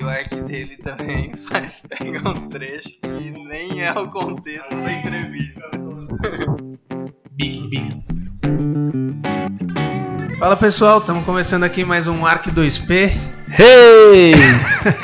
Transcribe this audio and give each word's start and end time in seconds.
E 0.00 0.02
o 0.02 0.08
arc 0.08 0.34
dele 0.44 0.78
também 0.78 1.30
faz, 1.46 1.72
pega 1.86 2.26
um 2.30 2.48
trecho 2.48 2.88
que 3.02 3.30
nem 3.32 3.82
é 3.82 3.92
o 3.92 4.08
contexto 4.08 4.70
da 4.70 4.92
entrevista. 4.94 5.70
Big, 7.32 7.68
big. 7.68 8.02
Fala 10.38 10.56
pessoal, 10.56 11.00
estamos 11.00 11.22
começando 11.26 11.64
aqui 11.64 11.84
mais 11.84 12.06
um 12.06 12.24
Arc 12.24 12.46
2P. 12.46 13.14
Hey! 13.58 14.32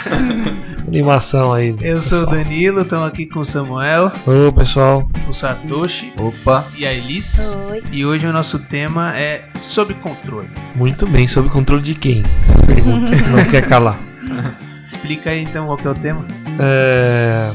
Animação 0.88 1.52
aí. 1.52 1.76
Eu 1.82 2.00
sou 2.00 2.22
o 2.22 2.26
Danilo, 2.30 2.80
estamos 2.80 3.08
aqui 3.08 3.26
com 3.26 3.40
o 3.40 3.44
Samuel, 3.44 4.10
Ô 4.26 4.50
pessoal. 4.50 5.06
o 5.28 5.34
Satoshi 5.34 6.10
Opa! 6.18 6.64
e 6.74 6.86
a 6.86 6.94
Elis. 6.94 7.36
Oi. 7.68 7.82
E 7.92 8.06
hoje 8.06 8.26
o 8.26 8.32
nosso 8.32 8.58
tema 8.60 9.14
é 9.14 9.44
sobre 9.60 9.92
controle. 9.96 10.48
Muito 10.74 11.06
bem, 11.06 11.28
sob 11.28 11.50
controle 11.50 11.82
de 11.82 11.94
quem? 11.94 12.22
Pergunta 12.66 13.14
que 13.14 13.28
não 13.28 13.44
quer 13.44 13.68
calar. 13.68 14.00
Explica 15.06 15.30
aí 15.30 15.44
então 15.44 15.66
qual 15.66 15.76
que 15.76 15.86
é 15.86 15.90
o 15.90 15.94
tema. 15.94 16.24
É... 16.58 17.52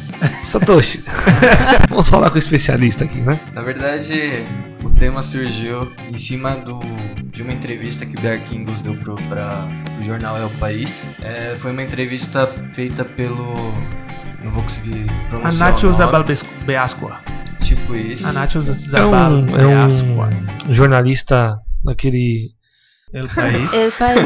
Satoshi. 0.48 1.04
Vamos 1.90 2.08
falar 2.08 2.30
com 2.30 2.38
o 2.38 2.40
especialista 2.40 3.04
aqui, 3.04 3.18
né? 3.18 3.38
Na 3.52 3.62
verdade, 3.62 4.46
o 4.86 4.90
tema 4.92 5.22
surgiu 5.22 5.92
em 6.10 6.16
cima 6.16 6.52
do, 6.56 6.80
de 7.26 7.42
uma 7.42 7.52
entrevista 7.52 8.06
que 8.06 8.16
o 8.16 8.22
Dark 8.22 8.50
Ingles 8.54 8.82
deu 8.82 8.96
pro, 8.96 9.16
pra, 9.28 9.68
pro 9.96 10.06
jornal 10.06 10.38
É 10.38 10.46
o 10.46 10.50
País. 10.52 10.90
É, 11.22 11.58
foi 11.60 11.72
uma 11.74 11.84
entrevista 11.84 12.50
feita 12.74 13.04
pelo. 13.04 13.54
Não 14.42 14.52
vou 14.52 14.64
conseguir 14.64 15.06
pronunciar. 15.28 15.54
Anatio 15.54 15.90
o 15.90 15.92
nome, 15.92 16.04
Zabalbeasqua. 16.06 17.20
Tipo 17.62 17.96
isso. 17.98 18.26
Anatio 18.26 18.62
É 18.62 18.64
um, 18.64 18.68
é 18.68 18.74
Zabalbeasqua. 18.78 20.30
um 20.70 20.74
jornalista 20.74 21.60
daquele. 21.84 22.52
El 23.14 23.28
País. 23.30 23.72
Eu 23.74 23.92
falei. 23.92 24.24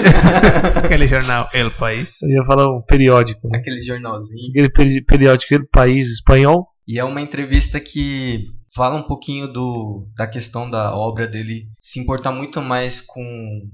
Aquele 0.83 1.07
jornal 1.07 1.49
El 1.53 1.71
País. 1.77 2.21
Eu 2.21 2.29
ia 2.29 2.43
falar 2.45 2.67
um 2.69 2.81
periódico. 2.81 3.47
Né? 3.49 3.57
Aquele 3.59 3.81
jornalzinho. 3.81 4.49
Aquele 4.49 4.69
peri- 4.69 5.03
periódico, 5.03 5.53
aquele 5.53 5.67
país 5.69 6.09
espanhol. 6.11 6.67
E 6.87 6.99
é 6.99 7.03
uma 7.03 7.21
entrevista 7.21 7.79
que 7.79 8.45
fala 8.75 8.95
um 8.97 9.03
pouquinho 9.07 9.47
do, 9.47 10.07
da 10.15 10.27
questão 10.27 10.69
da 10.69 10.95
obra 10.95 11.25
dele 11.27 11.67
se 11.79 11.99
importar 11.99 12.31
muito 12.31 12.61
mais 12.61 13.01
com 13.01 13.23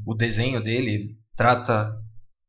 o 0.05 0.13
desenho 0.15 0.63
dele. 0.63 0.91
Ele 0.93 1.09
trata, 1.35 1.91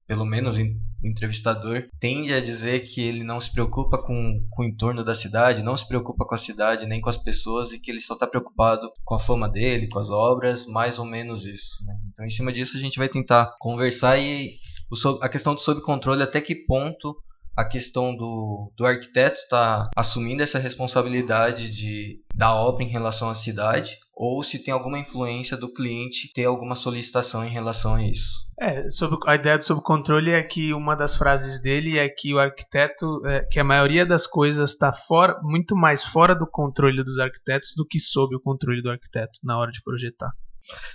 pelo 0.07 0.25
menos 0.25 0.57
o 1.03 1.07
entrevistador, 1.07 1.89
tende 1.99 2.33
a 2.33 2.41
dizer 2.41 2.81
que 2.81 3.01
ele 3.01 3.25
não 3.25 3.41
se 3.41 3.53
preocupa 3.53 3.99
com, 3.99 4.47
com 4.51 4.63
o 4.63 4.65
entorno 4.65 5.05
da 5.05 5.15
cidade, 5.15 5.63
não 5.63 5.77
se 5.77 5.87
preocupa 5.87 6.25
com 6.25 6.35
a 6.35 6.39
cidade 6.39 6.87
nem 6.87 7.01
com 7.01 7.11
as 7.11 7.17
pessoas 7.17 7.73
e 7.73 7.79
que 7.79 7.91
ele 7.91 8.01
só 8.01 8.15
está 8.15 8.27
preocupado 8.27 8.91
com 9.05 9.15
a 9.15 9.21
fama 9.21 9.49
dele, 9.49 9.89
com 9.89 9.99
as 9.99 10.11
obras, 10.11 10.67
mais 10.67 10.99
ou 10.99 11.05
menos 11.05 11.45
isso. 11.45 11.85
né? 11.85 11.95
Então, 12.11 12.25
em 12.25 12.31
cima 12.31 12.53
disso, 12.53 12.77
a 12.77 12.81
gente 12.81 12.99
vai 12.99 13.09
tentar 13.09 13.57
conversar 13.59 14.19
e 14.19 14.57
o 14.91 15.09
a 15.23 15.29
questão 15.29 15.55
do 15.55 15.61
sob 15.61 15.81
controle, 15.81 16.23
até 16.23 16.41
que 16.41 16.55
ponto 16.55 17.17
a 17.57 17.65
questão 17.65 18.15
do, 18.15 18.73
do 18.77 18.87
arquiteto 18.87 19.37
está 19.37 19.91
assumindo 19.97 20.43
essa 20.43 20.59
responsabilidade 20.59 21.75
de 21.75 22.21
da 22.35 22.55
obra 22.55 22.83
em 22.83 22.89
relação 22.89 23.29
à 23.29 23.35
cidade 23.35 23.99
ou 24.15 24.43
se 24.43 24.59
tem 24.59 24.73
alguma 24.73 24.99
influência 24.99 25.57
do 25.57 25.73
cliente 25.73 26.33
ter 26.35 26.45
alguma 26.45 26.75
solicitação 26.75 27.45
em 27.45 27.51
relação 27.51 27.95
a 27.95 28.03
isso. 28.03 28.43
É, 28.61 28.91
sobre, 28.91 29.19
a 29.27 29.35
ideia 29.35 29.59
do 29.59 29.65
sob 29.65 29.83
controle 29.83 30.31
é 30.31 30.43
que 30.43 30.73
uma 30.73 30.95
das 30.95 31.17
frases 31.17 31.61
dele 31.61 31.99
é 31.99 32.09
que 32.09 32.33
o 32.33 32.39
arquiteto, 32.39 33.27
é, 33.27 33.41
que 33.51 33.59
a 33.59 33.65
maioria 33.65 34.05
das 34.05 34.27
coisas 34.27 34.71
está 34.71 34.93
fora, 34.93 35.41
muito 35.43 35.75
mais 35.75 36.05
fora 36.05 36.35
do 36.35 36.47
controle 36.47 37.03
dos 37.03 37.19
arquitetos 37.19 37.71
do 37.77 37.87
que 37.87 37.99
sob 37.99 38.37
o 38.37 38.41
controle 38.41 38.83
do 38.83 38.91
arquiteto 38.91 39.39
na 39.43 39.59
hora 39.59 39.73
de 39.73 39.83
projetar. 39.83 40.31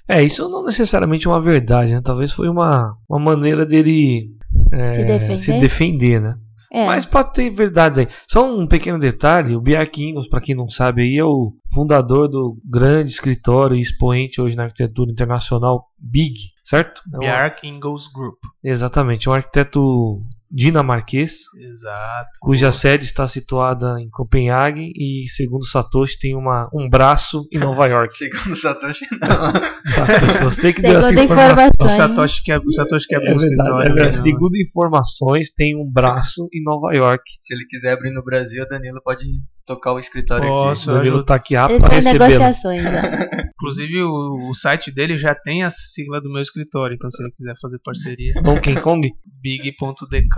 É, 0.07 0.23
isso 0.23 0.47
não 0.47 0.63
necessariamente 0.63 1.27
é 1.27 1.29
uma 1.29 1.41
verdade, 1.41 1.93
né? 1.93 2.01
Talvez 2.01 2.31
foi 2.31 2.47
uma, 2.47 2.95
uma 3.09 3.19
maneira 3.19 3.65
dele 3.65 4.31
é, 4.71 4.93
Se 4.93 5.03
defender? 5.03 5.39
se 5.39 5.59
defender, 5.59 6.21
né? 6.21 6.35
É. 6.71 6.85
Mas 6.85 7.05
pode 7.05 7.33
ter 7.33 7.49
verdades 7.49 7.99
aí. 7.99 8.07
Só 8.27 8.45
um 8.45 8.67
pequeno 8.67 8.99
detalhe: 8.99 9.55
o 9.55 9.63
Ingels, 9.97 10.27
para 10.27 10.41
quem 10.41 10.55
não 10.55 10.69
sabe, 10.69 11.03
aí 11.03 11.17
é 11.17 11.23
o 11.23 11.53
fundador 11.73 12.27
do 12.27 12.57
grande 12.65 13.09
escritório 13.09 13.75
e 13.75 13.81
expoente 13.81 14.41
hoje 14.41 14.55
na 14.55 14.63
arquitetura 14.63 15.11
internacional 15.11 15.87
Big, 15.97 16.35
certo? 16.63 17.01
É 17.15 17.17
Bjark 17.19 17.67
Ingels 17.67 18.07
Group. 18.07 18.37
exatamente, 18.63 19.27
é 19.27 19.31
um 19.31 19.33
arquiteto 19.33 20.21
dinamarquês, 20.49 21.39
Exato. 21.59 22.29
cuja 22.39 22.71
sede 22.71 23.05
está 23.05 23.27
situada 23.27 23.99
em 23.99 24.09
Copenhague 24.09 24.91
e, 24.95 25.27
segundo 25.29 25.65
Satoshi, 25.65 26.17
tem 26.19 26.35
uma, 26.35 26.69
um 26.73 26.89
braço 26.89 27.45
em 27.51 27.57
Nova 27.59 27.85
York. 27.87 28.15
Segundo 28.17 28.55
Satoshi, 28.55 29.05
não. 29.19 29.53
Satoshi, 29.91 30.43
você 30.43 30.73
que 30.73 30.81
deu 30.81 30.97
essa 30.97 31.11
informação. 31.13 31.65
O 31.65 31.67
informações. 31.69 31.97
Satoshi 31.97 32.43
quer, 32.43 32.59
o 32.59 32.71
Satoshi 32.71 33.07
quer 33.07 33.15
É 33.15 33.17
abrir 33.17 33.29
verdade, 33.37 33.45
escritório. 33.53 33.81
é 33.91 33.93
verdade. 33.93 34.17
né? 34.17 34.23
Segundo 34.23 34.55
informações, 34.57 35.49
tem 35.53 35.75
um 35.75 35.89
braço 35.91 36.47
em 36.53 36.63
Nova 36.63 36.93
York. 36.95 37.23
Se 37.41 37.53
ele 37.53 37.65
quiser 37.65 37.93
abrir 37.93 38.11
no 38.13 38.23
Brasil, 38.23 38.63
o 38.63 38.67
Danilo 38.67 39.01
pode 39.03 39.25
tocar 39.67 39.93
o 39.93 39.99
escritório 39.99 40.47
Posso, 40.47 40.89
O 40.89 40.95
aqui. 40.95 40.99
eu 40.99 41.03
Danilo 41.11 41.23
tá 41.25 41.35
aqui 41.35 41.53
estão 41.55 41.75
em 41.75 41.93
recebê-lo. 41.93 42.27
negociações. 42.29 42.83
ó. 42.85 43.49
Inclusive 43.53 44.03
o, 44.03 44.49
o 44.49 44.55
site 44.55 44.91
dele 44.91 45.17
já 45.19 45.35
tem 45.35 45.63
a 45.63 45.69
sigla 45.69 46.19
do 46.21 46.31
meu 46.31 46.41
escritório, 46.41 46.95
então 46.95 47.11
se 47.11 47.21
ele 47.21 47.31
quiser 47.37 47.53
fazer 47.61 47.77
parceria, 47.83 48.33
Donkey 48.41 48.79
Kong? 48.81 49.07
big.dk. 49.41 50.35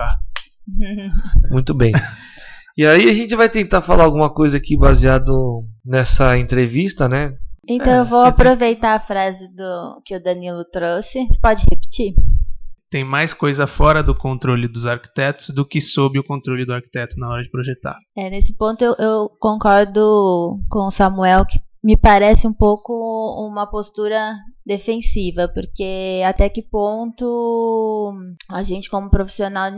Muito 1.52 1.74
bem. 1.74 1.92
E 2.78 2.86
aí 2.86 3.10
a 3.10 3.14
gente 3.14 3.36
vai 3.36 3.50
tentar 3.50 3.82
falar 3.82 4.04
alguma 4.06 4.34
coisa 4.34 4.58
aqui 4.58 4.78
baseado 4.78 5.64
nessa 5.86 6.38
entrevista, 6.38 7.08
né? 7.08 7.34
Então 7.68 7.94
É, 7.94 8.00
eu 8.00 8.06
vou 8.06 8.22
aproveitar 8.26 8.96
a 8.96 9.00
frase 9.00 9.48
do 9.54 10.00
que 10.06 10.16
o 10.16 10.24
Danilo 10.24 10.64
trouxe. 10.72 11.20
Você 11.28 11.40
pode 11.42 11.64
repetir? 11.70 12.14
Tem 12.90 13.04
mais 13.04 13.34
coisa 13.34 13.68
fora 13.68 14.02
do 14.02 14.16
controle 14.16 14.68
dos 14.68 14.86
arquitetos 14.88 15.50
do 15.50 15.64
que 15.66 15.80
sob 15.80 16.18
o 16.18 16.24
controle 16.24 16.66
do 16.66 16.74
arquiteto 16.74 17.16
na 17.20 17.30
hora 17.30 17.44
de 17.44 17.50
projetar. 17.52 17.96
É, 18.18 18.30
nesse 18.30 18.56
ponto 18.58 18.84
eu, 18.84 18.96
eu 18.98 19.30
concordo 19.40 20.60
com 20.70 20.88
o 20.88 20.92
Samuel 20.92 21.46
que 21.46 21.60
me 21.84 21.96
parece 21.96 22.46
um 22.48 22.54
pouco 22.54 22.92
uma 23.48 23.66
postura 23.66 24.36
defensiva, 24.66 25.48
porque 25.48 26.22
até 26.26 26.50
que 26.50 26.62
ponto 26.62 28.14
a 28.52 28.62
gente 28.64 28.90
como 28.90 29.10
profissional 29.10 29.72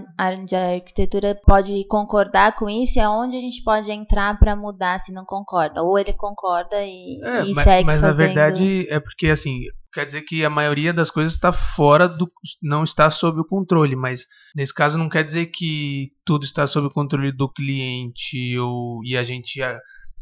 de 0.48 0.56
arquitetura 0.56 1.40
pode 1.46 1.86
concordar 1.88 2.56
com 2.56 2.68
isso 2.70 2.98
e 2.98 3.02
aonde 3.02 3.38
a 3.38 3.42
gente 3.42 3.64
pode 3.64 3.92
entrar 3.92 4.38
para 4.40 4.56
mudar 4.56 5.00
se 5.00 5.12
não 5.12 5.26
concorda, 5.26 5.84
ou 5.84 5.98
ele 5.98 6.14
concorda 6.14 6.84
e, 6.84 7.20
É, 7.24 7.46
e 7.46 7.54
mas, 7.54 7.64
segue 7.64 7.86
mas 7.86 8.02
na 8.02 8.08
fazendo. 8.10 8.18
verdade 8.26 8.88
é 8.90 9.00
porque 9.00 9.28
assim 9.28 9.60
quer 9.94 10.06
dizer 10.06 10.22
que 10.22 10.44
a 10.46 10.50
maioria 10.50 10.94
das 10.94 11.10
coisas 11.10 11.34
está 11.34 11.52
fora 11.52 12.08
do 12.08 12.32
não 12.62 12.84
está 12.84 13.10
sob 13.10 13.42
o 13.42 13.46
controle 13.46 13.96
mas 13.96 14.26
nesse 14.56 14.74
caso 14.74 14.98
não 14.98 15.10
quer 15.10 15.24
dizer 15.24 15.48
que 15.48 16.12
tudo 16.26 16.46
está 16.46 16.66
sob 16.66 16.88
o 16.88 16.92
controle 16.92 17.32
do 17.32 17.52
cliente 17.52 18.58
ou 18.58 19.04
e 19.04 19.18
a 19.18 19.24
gente 19.24 19.62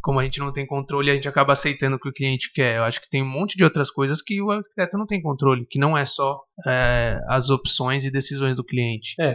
como 0.02 0.20
a 0.20 0.24
gente 0.24 0.40
não 0.40 0.52
tem 0.52 0.66
controle 0.66 1.12
a 1.12 1.14
gente 1.14 1.28
acaba 1.28 1.54
aceitando 1.54 1.96
o 1.96 2.00
que 2.00 2.10
o 2.10 2.14
cliente 2.14 2.52
quer. 2.54 2.78
Eu 2.78 2.84
acho 2.84 3.02
que 3.02 3.10
tem 3.10 3.22
um 3.22 3.30
monte 3.30 3.58
de 3.58 3.64
outras 3.64 3.90
coisas 3.90 4.22
que 4.22 4.42
o 4.42 4.52
arquiteto 4.52 4.98
não 4.98 5.06
tem 5.06 5.22
controle 5.22 5.66
que 5.70 5.80
não 5.80 5.98
é 5.98 6.06
só 6.06 6.40
é, 6.68 7.20
as 7.28 7.50
opções 7.50 8.06
e 8.06 8.12
decisões 8.12 8.56
do 8.56 8.64
cliente. 8.64 9.16
É, 9.20 9.34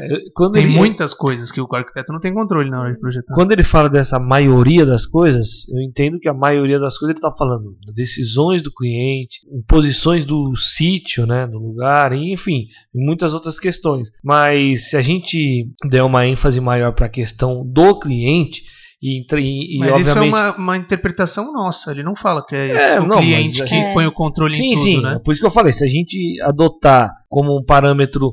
tem 0.52 0.64
ele, 0.64 0.72
muitas 0.72 1.14
coisas 1.14 1.50
que 1.50 1.60
o 1.60 1.68
arquiteto 1.72 2.12
não 2.12 2.20
tem 2.20 2.32
controle 2.32 2.70
na 2.70 2.80
hora 2.80 2.92
de 2.92 3.00
projetar. 3.00 3.34
Quando 3.34 3.52
ele 3.52 3.64
fala 3.64 3.88
dessa 3.88 4.18
maioria 4.18 4.84
das 4.84 5.06
coisas, 5.06 5.68
eu 5.68 5.80
entendo 5.80 6.18
que 6.18 6.28
a 6.28 6.34
maioria 6.34 6.78
das 6.78 6.98
coisas 6.98 7.16
ele 7.16 7.18
está 7.18 7.34
falando 7.34 7.76
de 7.80 7.92
decisões 7.92 8.62
do 8.62 8.72
cliente, 8.72 9.40
imposições 9.52 10.24
do 10.24 10.54
sítio, 10.56 11.26
né, 11.26 11.46
do 11.46 11.58
lugar, 11.58 12.12
enfim, 12.12 12.66
muitas 12.94 13.34
outras 13.34 13.58
questões. 13.58 14.10
Mas 14.22 14.90
se 14.90 14.96
a 14.96 15.02
gente 15.02 15.68
der 15.88 16.02
uma 16.02 16.26
ênfase 16.26 16.60
maior 16.60 16.92
para 16.92 17.06
a 17.06 17.10
questão 17.10 17.64
do 17.66 17.98
cliente 17.98 18.64
e, 19.06 19.26
e, 19.38 19.76
e 19.76 19.78
Mas 19.78 19.98
isso 20.06 20.18
é 20.18 20.20
uma, 20.22 20.56
uma 20.56 20.76
interpretação 20.78 21.52
nossa. 21.52 21.90
Ele 21.90 22.02
não 22.02 22.16
fala 22.16 22.44
que 22.46 22.56
é, 22.56 22.94
É, 22.94 23.00
o 23.00 23.06
não, 23.06 23.18
cliente 23.18 23.58
mas- 23.60 23.68
que 23.68 23.74
É. 23.76 23.92
põe 23.92 24.06
o 24.06 24.12
controle 24.12 24.54
Sim, 24.56 24.70
em 24.70 24.74
tudo, 24.74 24.82
sim. 24.84 25.02
né? 25.02 25.14
é 25.16 25.18
Por 25.18 25.32
isso 25.32 25.40
que 25.42 25.46
eu 25.46 25.50
falei, 25.50 25.72
se 25.72 25.84
a 25.84 25.88
gente 25.88 26.40
adotar 26.42 27.10
como 27.34 27.58
um 27.58 27.64
parâmetro 27.64 28.32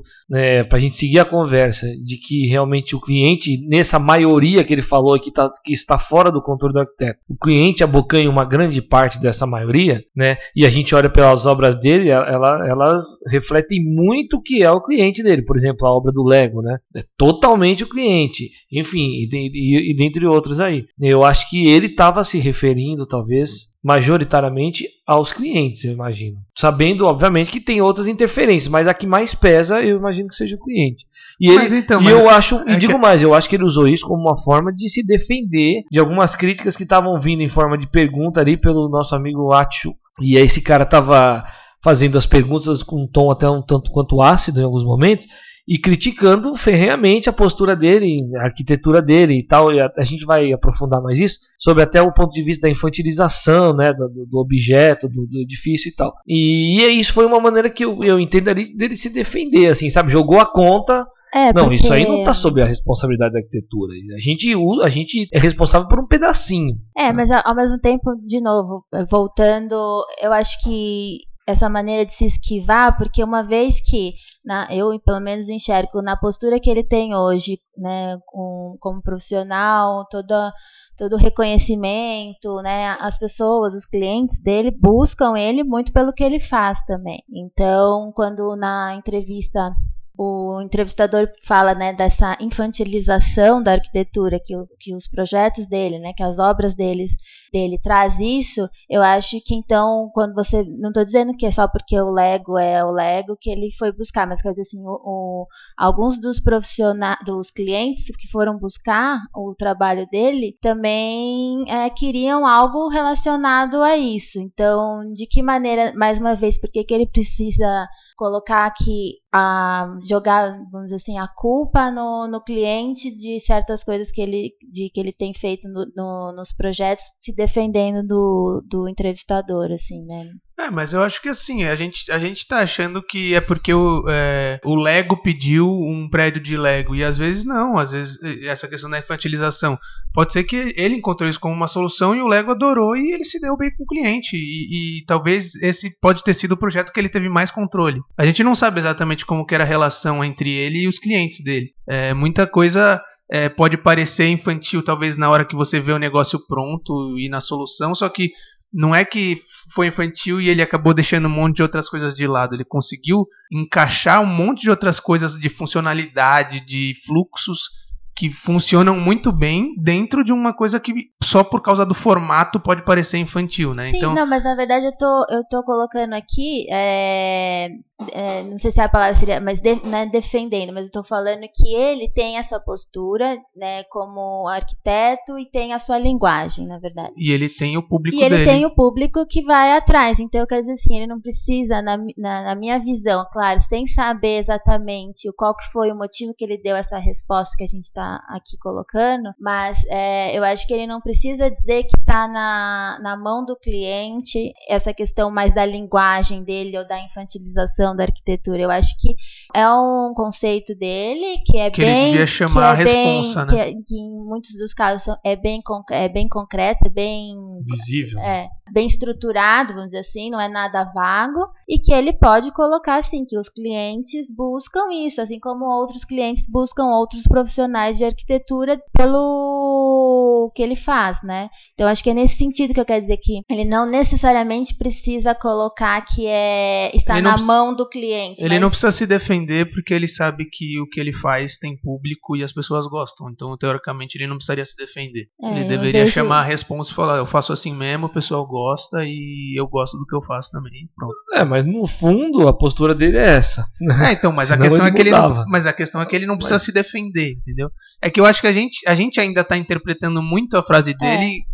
para 0.69 0.78
a 0.78 0.79
gente 0.79 0.95
seguir 0.95 1.17
a 1.17 1.25
conversa 1.25 1.88
de 2.06 2.17
que 2.17 2.45
realmente 2.45 2.95
o 2.95 3.01
cliente, 3.01 3.57
nessa 3.68 3.98
maioria 3.98 4.63
que 4.63 4.71
ele 4.71 4.83
falou 4.83 5.19
que, 5.19 5.31
tá, 5.31 5.51
que 5.65 5.74
está 5.74 5.98
fora 5.98 6.31
do 6.31 6.39
controle 6.39 6.71
do 6.71 6.81
arquiteto, 6.81 7.19
o 7.27 7.36
cliente 7.36 7.83
abocanha 7.83 8.30
uma 8.30 8.45
grande 8.45 8.80
parte 8.80 9.19
dessa 9.19 9.48
maioria, 9.48 10.03
né? 10.15 10.38
E 10.56 10.68
a 10.68 10.69
gente 10.69 10.94
olha 10.94 11.09
pelas 11.09 11.48
obras 11.48 11.75
dele, 11.80 12.09
ela- 12.09 12.63
elas 12.69 13.01
refletem 13.31 13.83
muito 13.83 14.38
o 14.38 14.42
que 14.42 14.62
é 14.62 14.69
o 14.69 14.80
cliente 14.81 15.24
dele. 15.24 15.42
Por 15.44 15.57
exemplo, 15.57 15.88
a 15.88 15.92
obra 15.92 16.12
do 16.12 16.24
Lego, 16.24 16.62
né? 16.62 16.77
É 16.95 17.03
totalmente 17.18 17.83
o 17.83 17.89
cliente. 17.89 18.51
Enfim, 18.71 19.13
e, 19.13 19.30
e- 19.33 19.92
e 19.92 19.95
dentre 19.95 20.27
outros 20.27 20.59
aí. 20.59 20.86
Eu 21.00 21.24
acho 21.24 21.50
que 21.50 21.68
ele 21.68 21.88
estava 21.88 22.24
se 22.24 22.38
referindo, 22.38 23.07
talvez, 23.07 23.70
majoritariamente 23.83 24.88
aos 25.06 25.31
clientes, 25.31 25.83
eu 25.83 25.92
imagino. 25.92 26.38
Sabendo, 26.56 27.06
obviamente, 27.06 27.51
que 27.51 27.60
tem 27.60 27.81
outras 27.81 28.07
interferências, 28.07 28.68
mas 28.68 28.88
a 28.88 28.94
que 28.94 29.07
mais 29.07 29.33
pesa, 29.33 29.81
eu 29.81 29.98
imagino 29.98 30.30
que 30.30 30.36
seja 30.36 30.56
o 30.56 30.60
cliente. 30.60 31.06
E, 31.39 31.48
ele, 31.50 31.57
Mas 31.57 31.74
então, 31.74 32.01
e 32.01 32.07
eu 32.07 32.30
acho, 32.30 32.56
é 32.68 32.74
e 32.74 32.78
digo 32.78 32.94
que- 32.94 33.00
mais, 33.00 33.22
eu 33.24 33.33
acho 33.33 33.50
que 33.50 33.56
ele 33.56 33.63
usou 33.63 33.88
isso 33.88 34.06
como 34.06 34.22
uma 34.22 34.38
forma 34.38 34.72
de 34.72 34.88
se 34.89 35.06
defender 35.06 35.83
de 35.92 36.00
algumas 36.00 36.36
críticas 36.36 36.78
que 36.78 36.83
estavam 36.83 37.19
vindo 37.19 37.42
em 37.42 37.48
forma 37.48 37.78
de 37.78 37.88
pergunta 37.88 38.39
ali 38.39 38.56
pelo 38.57 38.88
nosso 38.89 39.16
amigo 39.16 39.51
Achu. 39.51 39.92
E 40.19 40.38
aí 40.38 40.44
esse 40.44 40.62
cara 40.62 40.86
tava 40.86 41.44
fazendo 41.84 42.18
as 42.18 42.27
perguntas 42.27 42.84
com 42.84 43.04
um 43.04 43.07
tom 43.07 43.31
até 43.31 43.50
um 43.50 43.62
tanto 43.62 43.89
quanto 43.89 44.22
ácido 44.22 44.62
em 44.62 44.63
alguns 44.63 44.84
momentos. 44.84 45.25
E 45.68 45.78
criticando 45.78 46.54
ferreamente 46.56 47.30
a 47.30 47.34
postura 47.34 47.75
dele, 47.75 48.22
a 48.38 48.46
arquitetura 48.46 49.02
dele 49.02 49.40
e 49.40 49.46
tal. 49.46 49.74
E 49.74 49.80
a, 49.80 49.92
a, 49.98 50.04
gente 50.04 50.25
vai 50.25 50.52
aprofundar 50.52 51.02
mais 51.02 51.19
isso 51.19 51.40
sobre 51.58 51.84
até 51.84 52.02
o 52.02 52.13
ponto 52.13 52.31
de 52.31 52.42
vista 52.42 52.68
da 52.68 52.72
infantilização, 52.72 53.74
né, 53.74 53.94
do, 53.94 54.25
do 54.25 54.40
objeto, 54.40 55.08
do, 55.08 55.28
do, 55.28 55.40
edifício 55.40 55.90
e 55.90 55.96
tal. 55.96 56.13
E, 56.28 56.80
e 56.80 57.00
isso 57.00 57.13
foi 57.13 57.25
uma 57.25 57.40
maneira 57.40 57.69
que 57.69 57.86
eu, 57.86 58.04
eu 58.04 58.19
entendo 58.19 58.50
ali 58.50 58.75
dele 58.75 58.98
se 58.98 59.10
defender, 59.10 59.68
assim, 59.68 59.90
sabe? 59.90 60.12
Jogou 60.12 60.40
a 60.40 60.46
conta. 60.46 61.06
É, 61.34 61.54
não, 61.54 61.63
porque... 61.63 61.75
isso 61.75 61.94
aí 61.94 62.06
não 62.06 62.19
está 62.19 62.34
sob 62.34 62.62
a 62.62 62.66
responsabilidade 62.66 63.34
da 63.34 63.40
arquitetura. 63.40 63.94
A 64.16 64.19
gente, 64.19 64.54
a 64.84 64.90
gente 64.90 65.30
é 65.31 65.40
responsável 65.40 65.88
por 65.88 66.00
um 66.00 66.08
pedacinho. 66.08 66.75
É, 66.98 67.13
mas 67.13 67.30
ao 67.31 67.56
mesmo 67.56 67.80
tempo, 67.80 68.12
de 68.28 68.42
novo, 68.42 68.84
voltando, 69.10 70.06
eu 70.22 70.34
acho 70.34 70.62
que 70.62 71.31
essa 71.47 71.69
maneira 71.69 72.05
de 72.05 72.13
se 72.13 72.25
esquivar, 72.25 72.97
porque 72.97 73.23
uma 73.23 73.43
vez 73.43 73.81
que 73.81 74.13
na, 74.45 74.67
eu 74.73 74.99
pelo 74.99 75.19
menos 75.19 75.49
enxergo 75.49 76.01
na 76.01 76.15
postura 76.15 76.59
que 76.59 76.69
ele 76.69 76.83
tem 76.83 77.15
hoje, 77.15 77.59
né, 77.77 78.17
com, 78.25 78.77
como 78.79 79.01
profissional, 79.01 80.05
toda 80.09 80.53
todo 80.97 81.13
o 81.13 81.17
reconhecimento, 81.17 82.61
né? 82.61 82.95
As 82.99 83.17
pessoas, 83.17 83.73
os 83.73 83.85
clientes 83.85 84.39
dele 84.43 84.69
buscam 84.69 85.35
ele 85.35 85.63
muito 85.63 85.91
pelo 85.91 86.13
que 86.13 86.23
ele 86.23 86.39
faz 86.39 86.83
também. 86.85 87.23
Então, 87.33 88.11
quando 88.13 88.55
na 88.55 88.93
entrevista 88.93 89.73
o 90.17 90.61
entrevistador 90.61 91.27
fala 91.43 91.73
né, 91.73 91.93
dessa 91.93 92.38
infantilização 92.39 93.63
da 93.63 93.71
arquitetura, 93.71 94.39
que, 94.39 94.53
que 94.79 94.93
os 94.93 95.07
projetos 95.07 95.65
dele, 95.67 95.97
né, 95.97 96.13
que 96.13 96.21
as 96.21 96.38
obras 96.38 96.75
deles, 96.75 97.11
dele 97.51 97.80
traz 97.80 98.19
isso, 98.19 98.68
eu 98.89 99.01
acho 99.01 99.39
que 99.44 99.53
então, 99.56 100.09
quando 100.13 100.33
você. 100.33 100.63
Não 100.63 100.89
estou 100.89 101.03
dizendo 101.03 101.36
que 101.36 101.45
é 101.45 101.51
só 101.51 101.68
porque 101.68 102.00
o 102.00 102.12
Lego 102.12 102.57
é 102.57 102.83
o 102.83 102.92
Lego 102.92 103.38
que 103.39 103.50
ele 103.50 103.71
foi 103.77 103.92
buscar, 103.92 104.27
mas 104.27 104.42
quer 104.42 104.50
dizer 104.50 104.62
assim, 104.62 104.81
o, 104.81 105.00
o, 105.03 105.48
alguns 105.77 106.19
dos 106.19 106.39
profissionais, 106.39 107.18
dos 107.25 107.51
clientes 107.51 108.15
que 108.18 108.27
foram 108.30 108.57
buscar 108.57 109.19
o 109.36 109.53
trabalho 109.56 110.07
dele 110.09 110.57
também 110.62 111.65
é, 111.69 111.89
queriam 111.89 112.45
algo 112.45 112.88
relacionado 112.88 113.81
a 113.81 113.98
isso. 113.98 114.39
Então, 114.39 115.12
de 115.13 115.25
que 115.27 115.42
maneira, 115.42 115.94
mais 115.95 116.19
uma 116.19 116.36
vez, 116.36 116.59
por 116.59 116.69
que 116.71 116.86
ele 116.89 117.07
precisa 117.07 117.88
colocar 118.21 118.68
aqui 118.68 119.15
a 119.33 119.98
jogar, 120.03 120.51
vamos 120.71 120.92
dizer 120.92 120.98
assim, 120.98 121.18
a 121.18 121.27
culpa 121.27 121.89
no, 121.89 122.27
no 122.27 122.39
cliente 122.39 123.09
de 123.09 123.39
certas 123.39 123.83
coisas 123.83 124.12
que 124.12 124.21
ele, 124.21 124.53
de, 124.71 124.92
que 124.94 125.00
ele 125.00 125.12
tem 125.12 125.33
feito 125.33 125.68
no, 125.68 125.88
no, 125.95 126.31
nos 126.33 126.51
projetos, 126.51 127.03
se 127.18 127.33
defendendo 127.41 128.05
do, 128.05 128.63
do 128.69 128.88
entrevistador, 128.88 129.71
assim, 129.71 130.05
né? 130.05 130.27
É, 130.59 130.69
mas 130.69 130.93
eu 130.93 131.01
acho 131.01 131.19
que 131.19 131.29
assim, 131.29 131.63
a 131.63 131.75
gente, 131.75 132.11
a 132.11 132.19
gente 132.19 132.47
tá 132.47 132.59
achando 132.59 133.01
que 133.01 133.33
é 133.33 133.41
porque 133.41 133.73
o, 133.73 134.05
é, 134.07 134.59
o 134.63 134.75
Lego 134.75 135.17
pediu 135.23 135.67
um 135.67 136.07
prédio 136.07 136.39
de 136.39 136.55
Lego. 136.55 136.95
E 136.95 137.03
às 137.03 137.17
vezes 137.17 137.43
não, 137.43 137.79
às 137.79 137.91
vezes 137.91 138.19
essa 138.43 138.67
questão 138.67 138.89
da 138.89 138.99
infantilização. 138.99 139.79
Pode 140.13 140.33
ser 140.33 140.43
que 140.43 140.73
ele 140.77 140.95
encontrou 140.95 141.27
isso 141.27 141.39
como 141.39 141.55
uma 141.55 141.67
solução 141.67 142.13
e 142.13 142.21
o 142.21 142.27
Lego 142.27 142.51
adorou 142.51 142.95
e 142.95 143.11
ele 143.11 143.23
se 143.23 143.39
deu 143.39 143.57
bem 143.57 143.71
com 143.75 143.83
o 143.83 143.88
cliente. 143.88 144.35
E, 144.35 144.99
e 144.99 145.05
talvez 145.05 145.55
esse 145.55 145.99
pode 145.99 146.23
ter 146.23 146.35
sido 146.35 146.51
o 146.51 146.57
projeto 146.57 146.91
que 146.91 146.99
ele 146.99 147.09
teve 147.09 147.27
mais 147.27 147.49
controle. 147.49 147.99
A 148.15 148.25
gente 148.25 148.43
não 148.43 148.53
sabe 148.53 148.79
exatamente 148.79 149.25
como 149.25 149.45
que 149.45 149.55
era 149.55 149.63
a 149.63 149.67
relação 149.67 150.23
entre 150.23 150.51
ele 150.51 150.81
e 150.81 150.88
os 150.88 150.99
clientes 150.99 151.43
dele. 151.43 151.73
É, 151.88 152.13
muita 152.13 152.45
coisa 152.45 153.01
é, 153.31 153.48
pode 153.48 153.78
parecer 153.78 154.28
infantil, 154.28 154.83
talvez 154.83 155.16
na 155.16 155.30
hora 155.30 155.45
que 155.45 155.56
você 155.56 155.80
vê 155.80 155.94
o 155.94 155.98
negócio 155.98 156.38
pronto 156.45 157.18
e 157.18 157.30
na 157.30 157.39
solução, 157.39 157.95
só 157.95 158.10
que 158.10 158.31
não 158.74 158.94
é 158.94 159.06
que 159.06 159.42
foi 159.74 159.88
infantil 159.88 160.42
e 160.42 160.50
ele 160.50 160.62
acabou 160.62 160.94
deixando 160.94 161.28
um 161.28 161.31
monte 161.31 161.57
de 161.57 161.62
outras 161.62 161.88
coisas 161.89 162.16
de 162.16 162.28
lado. 162.28 162.56
Ele 162.56 162.66
conseguiu 162.66 163.25
encaixar 163.51 164.22
um 164.22 164.25
monte 164.25 164.62
de 164.62 164.69
outras 164.69 165.00
coisas 165.00 165.39
de 165.39 165.50
funcionalidade, 165.50 166.66
de 166.66 166.94
fluxos 167.06 167.69
que 168.16 168.30
funcionam 168.30 169.00
muito 169.00 169.31
bem 169.31 169.74
dentro 169.78 170.24
de 170.24 170.34
uma 170.34 170.54
coisa 170.54 170.80
que 170.80 170.94
só 171.24 171.44
por 171.44 171.62
causa 171.62 171.86
do 171.86 171.94
formato 171.94 172.60
pode 172.60 172.84
parecer 172.84 173.18
infantil, 173.18 173.74
né? 173.74 173.90
Sim, 173.92 173.98
então... 173.98 174.13
não, 174.13 174.28
mas 174.28 174.44
na 174.44 174.56
verdade 174.56 174.86
eu 174.86 174.98
tô, 174.98 175.25
eu 175.30 175.44
tô 175.50 175.63
colocando 175.63 176.13
aqui, 176.13 176.68
é, 176.69 177.69
é, 178.12 178.44
não 178.44 178.60
sei 178.60 178.72
se 178.72 178.80
é 178.80 178.84
a 178.84 178.90
palavra 178.90 179.16
seria, 179.16 179.40
mas 179.40 179.60
de, 179.60 179.75
não 179.86 179.98
é 179.98 180.06
defendendo, 180.06 180.74
mas 180.74 180.86
eu 180.86 180.92
tô 180.92 181.04
falando 181.04 181.42
que 181.54 181.74
ele 181.74 182.10
tem 182.10 182.38
essa 182.38 182.60
postura, 182.60 183.38
né, 183.56 183.84
como 183.86 184.48
arquiteto 184.48 185.38
e 185.40 185.50
tem 185.50 185.74
a 185.74 185.80
sua 185.80 185.98
linguagem, 185.98 186.68
na 186.68 186.80
verdade. 186.80 187.13
E 187.18 187.31
ele 187.31 187.48
tem 187.50 187.78
o 187.78 187.88
público 187.88 188.18
E 188.18 188.24
ele 188.24 188.38
dele. 188.38 188.50
tem 188.50 188.66
o 188.66 188.75
público 188.75 189.25
que 189.25 189.42
vai 189.44 189.72
atrás, 189.72 190.19
então 190.19 190.42
eu 190.42 190.48
quero 190.48 190.62
dizer 190.62 190.74
assim, 190.74 190.98
ele 190.98 191.08
não 191.08 191.22
precisa, 191.22 191.81
na, 191.81 191.98
na, 192.18 192.44
na 192.44 192.56
minha 192.56 192.80
visão, 192.80 193.25
claro, 193.31 193.60
sem 193.62 193.88
saber 193.88 194.38
exatamente 194.40 195.31
qual 195.38 195.56
que 195.56 195.72
foi 195.72 195.92
o 195.92 195.98
motivo 195.98 196.34
que 196.38 196.44
ele 196.44 196.58
deu 196.58 196.75
essa 196.75 196.98
resposta 196.98 197.56
que 197.58 197.63
a 197.63 197.68
gente 197.68 197.86
está 198.01 198.24
aqui 198.30 198.57
colocando, 198.57 199.31
mas 199.39 199.83
é, 199.88 200.38
eu 200.38 200.44
acho 200.44 200.65
que 200.65 200.74
ele 200.74 200.88
não 200.88 201.00
precisa 201.00 201.50
dizer 201.50 201.83
que 201.83 201.98
está 202.00 202.27
na, 202.27 203.00
na 203.01 203.15
mão 203.15 203.45
do 203.45 203.56
cliente 203.56 204.51
essa 204.68 204.94
questão 204.94 205.30
mais 205.30 205.53
da 205.53 205.65
linguagem 205.65 206.44
dele 206.44 206.77
ou 206.77 206.88
da 206.88 207.00
infantilização 207.00 207.95
da 207.95 208.03
arquitetura. 208.03 208.63
Eu 208.63 208.71
acho 208.71 208.95
que 209.00 209.15
é 209.53 209.68
um 209.69 210.13
conceito 210.15 210.75
dele 210.75 211.38
que 211.45 211.57
é 211.57 211.69
que 211.69 211.81
bem. 211.81 212.01
Ele 212.01 212.12
devia 212.12 212.27
chamar 212.27 212.71
a 212.71 212.74
responsa, 212.74 213.45
bem, 213.45 213.57
né? 213.57 213.65
Que, 213.65 213.83
que, 213.83 213.95
em 213.95 214.09
muitos 214.25 214.51
dos 214.57 214.74
casos 214.74 215.15
é 215.24 215.36
bem, 215.36 215.62
é 215.92 216.09
bem 216.09 216.27
concreto, 216.27 216.88
é 216.88 216.89
bem. 216.89 217.36
Visível. 217.63 218.19
É, 218.19 218.50
bem 218.71 218.88
estruturado, 218.88 219.74
vamos 219.74 219.88
dizer 219.92 220.00
assim, 220.00 220.30
não 220.30 220.39
é 220.39 220.48
nada 220.48 220.86
vago, 220.94 221.48
e 221.68 221.77
que 221.77 221.94
ele 221.94 222.13
pode 222.13 222.51
colocar 222.51 222.95
assim, 222.95 223.25
que 223.25 223.38
os 223.38 223.50
clientes 223.50 224.33
buscam 224.33 224.92
isso, 224.92 225.21
assim 225.21 225.39
como 225.39 225.65
outros 225.65 226.06
clientes 226.06 226.48
buscam 226.48 226.86
outros 226.86 227.24
profissionais 227.24 227.90
de 227.97 228.05
arquitetura 228.05 228.79
pelo 228.97 230.51
que 230.55 230.61
ele 230.61 230.75
faz, 230.75 231.21
né? 231.23 231.49
Então 231.73 231.88
acho 231.88 232.03
que 232.03 232.09
é 232.09 232.13
nesse 232.13 232.38
sentido 232.38 232.73
que 232.73 232.79
eu 232.79 232.85
quero 232.85 233.01
dizer 233.01 233.17
que 233.17 233.41
ele 233.49 233.65
não 233.65 233.85
necessariamente 233.85 234.75
precisa 234.75 235.35
colocar 235.35 236.01
que 236.01 236.25
é 236.27 236.95
está 236.95 237.21
na 237.21 237.38
mão 237.38 237.75
do 237.75 237.88
cliente. 237.88 238.41
Ele 238.41 238.55
mas... 238.55 238.61
não 238.61 238.69
precisa 238.69 238.91
se 238.91 239.05
defender 239.05 239.71
porque 239.71 239.93
ele 239.93 240.07
sabe 240.07 240.45
que 240.51 240.79
o 240.79 240.88
que 240.88 240.99
ele 240.99 241.13
faz 241.13 241.57
tem 241.57 241.77
público 241.77 242.35
e 242.35 242.43
as 242.43 242.51
pessoas 242.51 242.88
gostam. 242.88 243.29
Então, 243.29 243.55
teoricamente, 243.57 244.17
ele 244.17 244.27
não 244.27 244.35
precisaria 244.35 244.65
se 244.65 244.75
defender. 244.75 245.27
É, 245.41 245.51
ele 245.51 245.63
deveria 245.65 246.03
vejo... 246.03 246.13
chamar 246.13 246.41
a 246.41 246.43
responsa 246.43 246.91
e 246.91 246.95
falar: 246.95 247.17
eu 247.17 247.25
faço 247.25 247.53
assim 247.53 247.73
mesmo, 247.73 248.07
o 248.07 248.13
pessoal 248.13 248.45
gosta 248.45 249.05
e 249.05 249.59
eu 249.59 249.67
gosto 249.67 249.97
do 249.97 250.05
que 250.05 250.15
eu 250.15 250.21
faço 250.21 250.51
também. 250.51 250.89
Pronto. 250.95 251.15
É, 251.33 251.43
mas 251.43 251.65
no 251.65 251.85
fundo 251.88 252.47
a 252.47 252.53
postura 252.53 252.93
dele 252.93 253.17
é 253.17 253.38
essa. 253.38 253.65
É, 254.05 254.13
então, 254.13 254.31
mas 254.31 254.51
a 254.51 254.57
questão 254.57 254.85
é 254.85 254.91
que 254.91 255.01
ele 255.01 255.11
não, 255.11 255.45
mas 255.47 255.65
a 255.65 255.73
questão 255.73 256.01
é 256.01 256.05
que 256.05 256.15
ele 256.15 256.25
não 256.25 256.35
precisa 256.35 256.55
mas... 256.55 256.63
se 256.63 256.71
defender, 256.71 257.33
entendeu? 257.33 257.69
É 258.01 258.10
que 258.10 258.19
eu 258.19 258.25
acho 258.25 258.42
que 258.42 258.48
a 258.48 258.51
gente, 258.51 258.88
a 258.88 258.95
gente 258.95 259.19
ainda 259.19 259.42
está 259.42 259.58
interpretando 259.58 260.22
muito 260.22 260.58
a 260.58 260.63
frase 260.63 260.94
dele 260.94 261.38
é 261.38 261.51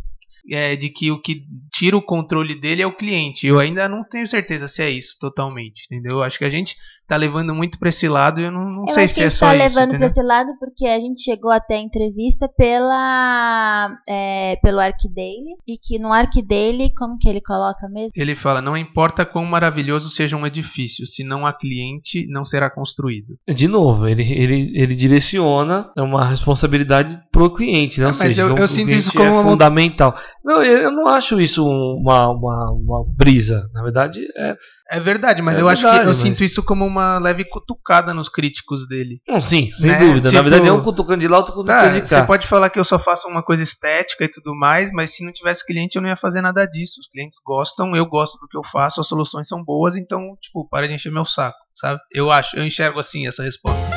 é, 0.50 0.76
de 0.76 0.90
que 0.90 1.12
o 1.12 1.22
que 1.22 1.46
tira 1.72 1.98
o 1.98 2.02
controle 2.02 2.56
dele 2.56 2.82
é 2.82 2.88
o 2.88 2.96
cliente. 2.96 3.46
Eu 3.46 3.60
ainda 3.60 3.88
não 3.90 4.04
tenho 4.04 4.28
certeza 4.28 4.68
se 4.68 4.82
é 4.82 4.90
isso 4.90 5.18
totalmente, 5.20 5.86
entendeu? 5.86 6.24
Acho 6.24 6.38
que 6.38 6.46
a 6.46 6.50
gente 6.50 6.76
tá 7.08 7.16
levando 7.16 7.56
muito 7.56 7.80
para 7.80 7.90
esse 7.90 8.08
lado 8.08 8.42
e 8.42 8.44
eu 8.44 8.52
não, 8.52 8.70
não 8.70 8.86
eu 8.88 8.94
sei 8.94 9.08
se 9.08 9.24
é 9.24 9.30
só 9.30 9.48
tá 9.48 9.56
isso. 9.56 9.64
Eu 9.64 9.82
levando 9.82 9.98
para 9.98 10.08
esse 10.08 10.22
lado 10.22 10.52
porque 10.60 10.86
a 10.86 11.00
gente 11.00 11.22
chegou 11.22 11.52
até 11.52 11.76
a 11.76 11.80
entrevista 11.80 12.50
pela 12.50 13.98
é, 14.08 14.58
pelo 14.62 14.80
ArcDaily 14.80 15.56
e 15.66 15.78
que 15.78 15.98
no 15.98 16.12
ArcDaily, 16.12 16.94
como 16.94 17.18
que 17.18 17.30
ele 17.30 17.40
coloca 17.40 17.88
mesmo? 17.88 18.12
Ele 18.14 18.36
fala: 18.36 18.62
"Não 18.62 18.76
importa 18.76 19.26
quão 19.26 19.46
maravilhoso 19.46 20.10
seja 20.10 20.36
um 20.36 20.46
edifício, 20.46 21.08
se 21.08 21.24
não 21.24 21.46
há 21.46 21.54
cliente, 21.54 22.28
não 22.28 22.44
será 22.44 22.70
construído". 22.70 23.38
De 23.48 23.68
novo, 23.68 24.08
ele, 24.08 24.24
ele, 24.24 24.72
ele 24.76 24.96
direciona 24.96 25.90
uma 25.98 26.26
responsabilidade 26.26 27.18
pro 27.32 27.54
cliente, 27.54 28.02
né? 28.02 28.08
Ou 28.08 28.12
mas 28.12 28.20
seja, 28.20 28.42
eu, 28.42 28.58
eu 28.58 28.68
sinto 28.68 28.92
isso 28.92 29.14
como 29.14 29.40
é 29.40 29.44
fundamental. 29.44 30.14
Não, 30.44 30.62
eu 30.64 30.92
não 30.92 31.08
acho 31.08 31.40
isso 31.40 31.66
uma, 31.66 32.30
uma, 32.30 32.72
uma 32.72 33.06
brisa. 33.16 33.64
Na 33.74 33.82
verdade, 33.82 34.20
é. 34.36 34.56
É 34.90 35.00
verdade, 35.02 35.42
mas 35.42 35.58
é 35.58 35.62
eu 35.62 35.66
verdade, 35.66 35.86
acho 35.86 35.96
que 35.98 36.04
eu 36.04 36.08
mas... 36.08 36.18
sinto 36.18 36.44
isso 36.44 36.64
como 36.64 36.86
uma 36.86 36.97
leve 37.20 37.46
cutucada 37.46 38.14
nos 38.14 38.30
críticos 38.30 38.88
dele. 38.88 39.22
Não, 39.28 39.42
sim, 39.42 39.72
sem 39.72 39.92
né? 39.92 40.00
dúvida. 40.00 40.30
Tipo, 40.30 40.36
Na 40.36 40.42
verdade, 40.42 40.68
é 40.68 40.72
um 40.72 40.84
cutucando 40.84 41.20
de 41.20 41.28
lá, 41.28 41.38
outro 41.38 41.54
cutucando 41.54 41.82
tá, 41.82 42.00
de 42.00 42.02
cá. 42.02 42.08
Você 42.08 42.24
pode 42.24 42.48
falar 42.48 42.70
que 42.70 42.80
eu 42.80 42.84
só 42.84 43.00
faço 43.00 43.28
uma 43.28 43.44
coisa 43.44 43.64
estética 43.64 44.24
e 44.24 44.30
tudo 44.30 44.56
mais, 44.56 44.92
mas 44.92 45.16
se 45.16 45.26
não 45.26 45.32
tivesse 45.32 45.66
cliente, 45.66 45.96
eu 45.96 46.02
não 46.02 46.10
ia 46.10 46.16
fazer 46.16 46.42
nada 46.42 46.66
disso. 46.66 47.00
Os 47.00 47.08
clientes 47.08 47.40
gostam, 47.46 47.96
eu 47.96 48.06
gosto 48.06 48.38
do 48.40 48.48
que 48.48 48.58
eu 48.58 48.64
faço, 48.64 49.02
as 49.02 49.08
soluções 49.08 49.48
são 49.48 49.64
boas, 49.64 49.96
então, 49.96 50.36
tipo, 50.42 50.68
para 50.70 50.88
de 50.88 50.94
encher 50.94 51.12
meu 51.12 51.26
saco, 51.26 51.58
sabe? 51.76 52.00
Eu 52.12 52.32
acho, 52.32 52.58
eu 52.58 52.66
enxergo 52.66 53.00
assim 53.00 53.28
essa 53.28 53.44
resposta. 53.44 53.97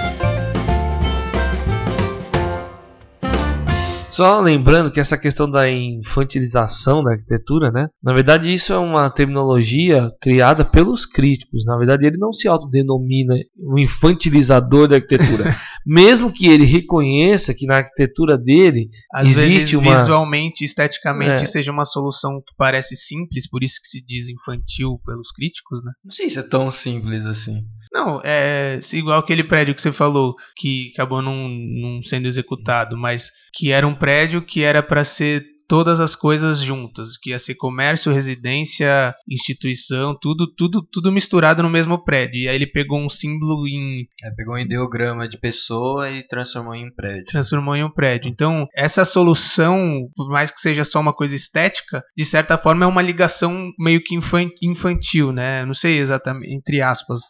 Só 4.20 4.38
lembrando 4.38 4.90
que 4.90 5.00
essa 5.00 5.16
questão 5.16 5.50
da 5.50 5.66
infantilização 5.70 7.02
da 7.02 7.12
arquitetura, 7.12 7.70
né? 7.70 7.88
Na 8.02 8.12
verdade, 8.12 8.52
isso 8.52 8.70
é 8.70 8.76
uma 8.76 9.08
terminologia 9.08 10.10
criada 10.20 10.62
pelos 10.62 11.06
críticos. 11.06 11.64
Na 11.64 11.78
verdade, 11.78 12.04
ele 12.06 12.18
não 12.18 12.30
se 12.30 12.46
autodenomina 12.46 13.34
o 13.56 13.78
infantilizador 13.78 14.86
da 14.88 14.96
arquitetura. 14.96 15.56
Mesmo 15.86 16.30
que 16.30 16.46
ele 16.46 16.66
reconheça 16.66 17.54
que 17.54 17.64
na 17.64 17.76
arquitetura 17.76 18.36
dele 18.36 18.90
Às 19.10 19.28
existe 19.28 19.48
vezes, 19.48 19.72
uma. 19.72 20.00
visualmente, 20.00 20.66
esteticamente, 20.66 21.42
É. 21.42 21.46
seja 21.46 21.72
uma 21.72 21.86
solução 21.86 22.42
que 22.46 22.54
parece 22.58 22.94
simples, 22.96 23.48
por 23.48 23.62
isso 23.64 23.80
que 23.80 23.88
se 23.88 24.04
diz 24.04 24.28
infantil 24.28 25.00
pelos 25.06 25.32
críticos, 25.32 25.82
né? 25.82 25.92
Não 26.04 26.12
sei 26.12 26.28
se 26.28 26.38
é 26.38 26.42
tão 26.42 26.70
simples 26.70 27.24
assim. 27.24 27.64
Não, 27.90 28.20
é 28.22 28.78
igual 28.92 29.18
aquele 29.18 29.42
prédio 29.42 29.74
que 29.74 29.80
você 29.80 29.90
falou, 29.90 30.34
que 30.56 30.90
acabou 30.92 31.22
não, 31.22 31.48
não 31.48 32.02
sendo 32.02 32.28
executado, 32.28 32.96
mas 32.98 33.30
que 33.54 33.72
era 33.72 33.86
um 33.86 33.94
prédio 33.94 34.09
que 34.42 34.62
era 34.62 34.82
para 34.82 35.04
ser 35.04 35.44
todas 35.68 36.00
as 36.00 36.16
coisas 36.16 36.58
juntas, 36.60 37.16
que 37.16 37.30
ia 37.30 37.38
ser 37.38 37.54
comércio, 37.54 38.12
residência, 38.12 39.14
instituição, 39.28 40.18
tudo, 40.20 40.52
tudo, 40.52 40.82
tudo 40.82 41.12
misturado 41.12 41.62
no 41.62 41.70
mesmo 41.70 42.02
prédio. 42.02 42.40
E 42.40 42.48
aí 42.48 42.56
ele 42.56 42.66
pegou 42.66 42.98
um 42.98 43.08
símbolo 43.08 43.68
em 43.68 44.04
É, 44.24 44.30
pegou 44.32 44.56
um 44.56 44.58
ideograma 44.58 45.28
de 45.28 45.38
pessoa 45.38 46.10
e 46.10 46.26
transformou 46.26 46.74
em 46.74 46.92
prédio. 46.92 47.26
transformou 47.26 47.76
em 47.76 47.84
um 47.84 47.90
prédio. 47.90 48.28
Então, 48.28 48.66
essa 48.74 49.04
solução, 49.04 50.08
por 50.16 50.28
mais 50.28 50.50
que 50.50 50.60
seja 50.60 50.84
só 50.84 50.98
uma 50.98 51.12
coisa 51.12 51.36
estética, 51.36 52.02
de 52.16 52.24
certa 52.24 52.58
forma 52.58 52.84
é 52.84 52.88
uma 52.88 53.00
ligação 53.02 53.70
meio 53.78 54.02
que 54.02 54.16
infan- 54.16 54.50
infantil, 54.60 55.30
né? 55.30 55.64
Não 55.64 55.74
sei 55.74 55.98
exatamente, 55.98 56.52
entre 56.52 56.80
aspas. 56.82 57.20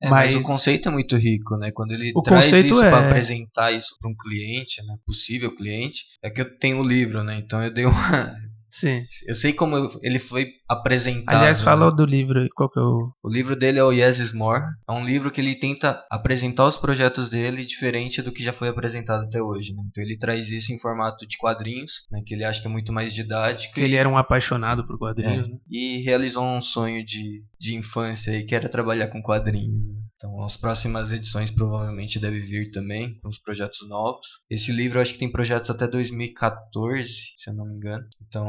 É, 0.00 0.08
mas... 0.08 0.34
Mas- 0.34 0.44
o 0.44 0.46
conceito 0.46 0.88
é 0.88 0.92
muito 0.92 1.16
rico, 1.16 1.56
né? 1.56 1.70
Quando 1.72 1.92
ele 1.92 2.12
O 2.14 2.22
traz 2.22 2.52
isso 2.52 2.82
é- 2.82 2.90
para 2.90 3.06
apresentar 3.08 3.72
isso 3.72 3.96
para 4.00 4.10
um 4.10 4.14
cliente, 4.16 4.82
né? 4.84 4.96
Possível 5.04 5.54
cliente, 5.54 6.04
é 6.22 6.30
que 6.30 6.40
eu 6.40 6.58
tenho 6.58 6.80
o 6.80 6.86
livro, 6.86 7.22
né? 7.24 7.36
Então 7.38 7.62
eu 7.62 7.72
dei 7.72 7.84
uma. 7.84 8.32
Sim. 8.68 9.04
Eu 9.26 9.34
sei 9.34 9.52
como 9.52 9.76
ele 10.02 10.18
foi 10.18 10.52
apresentado. 10.68 11.36
Aliás, 11.36 11.58
né? 11.58 11.64
fala 11.64 11.90
do 11.90 12.04
livro, 12.04 12.46
qual 12.54 12.70
que 12.70 12.78
é 12.78 12.82
o... 12.82 13.12
O 13.22 13.30
livro 13.30 13.56
dele 13.56 13.78
é 13.78 13.84
o 13.84 13.92
Yes 13.92 14.18
is 14.18 14.32
More. 14.32 14.64
É 14.88 14.92
um 14.92 15.04
livro 15.04 15.30
que 15.30 15.40
ele 15.40 15.54
tenta 15.54 16.04
apresentar 16.10 16.66
os 16.66 16.76
projetos 16.76 17.30
dele 17.30 17.64
diferente 17.64 18.20
do 18.22 18.32
que 18.32 18.44
já 18.44 18.52
foi 18.52 18.68
apresentado 18.68 19.24
até 19.24 19.42
hoje. 19.42 19.74
Né? 19.74 19.82
Então 19.90 20.04
ele 20.04 20.18
traz 20.18 20.48
isso 20.48 20.72
em 20.72 20.78
formato 20.78 21.26
de 21.26 21.36
quadrinhos, 21.38 21.92
né? 22.10 22.20
que 22.24 22.34
ele 22.34 22.44
acha 22.44 22.60
que 22.60 22.66
é 22.66 22.70
muito 22.70 22.92
mais 22.92 23.14
didático. 23.14 23.78
ele 23.80 23.96
era 23.96 24.08
um 24.08 24.18
apaixonado 24.18 24.86
por 24.86 24.98
quadrinhos, 24.98 25.48
É, 25.48 25.50
né? 25.50 25.58
E 25.70 26.02
realizou 26.02 26.44
um 26.44 26.60
sonho 26.60 27.04
de, 27.04 27.42
de 27.58 27.74
infância 27.74 28.32
aí, 28.32 28.44
que 28.44 28.54
era 28.54 28.68
trabalhar 28.68 29.08
com 29.08 29.22
quadrinhos. 29.22 29.97
Então 30.18 30.42
as 30.42 30.56
próximas 30.56 31.12
edições 31.12 31.48
provavelmente 31.48 32.18
devem 32.18 32.40
vir 32.40 32.72
também, 32.72 33.18
com 33.20 33.28
os 33.28 33.38
projetos 33.38 33.88
novos. 33.88 34.26
Esse 34.50 34.72
livro 34.72 34.98
eu 34.98 35.02
acho 35.02 35.12
que 35.12 35.18
tem 35.18 35.30
projetos 35.30 35.70
até 35.70 35.86
2014, 35.86 37.08
se 37.36 37.48
eu 37.48 37.54
não 37.54 37.64
me 37.64 37.76
engano. 37.76 38.04
Então 38.26 38.44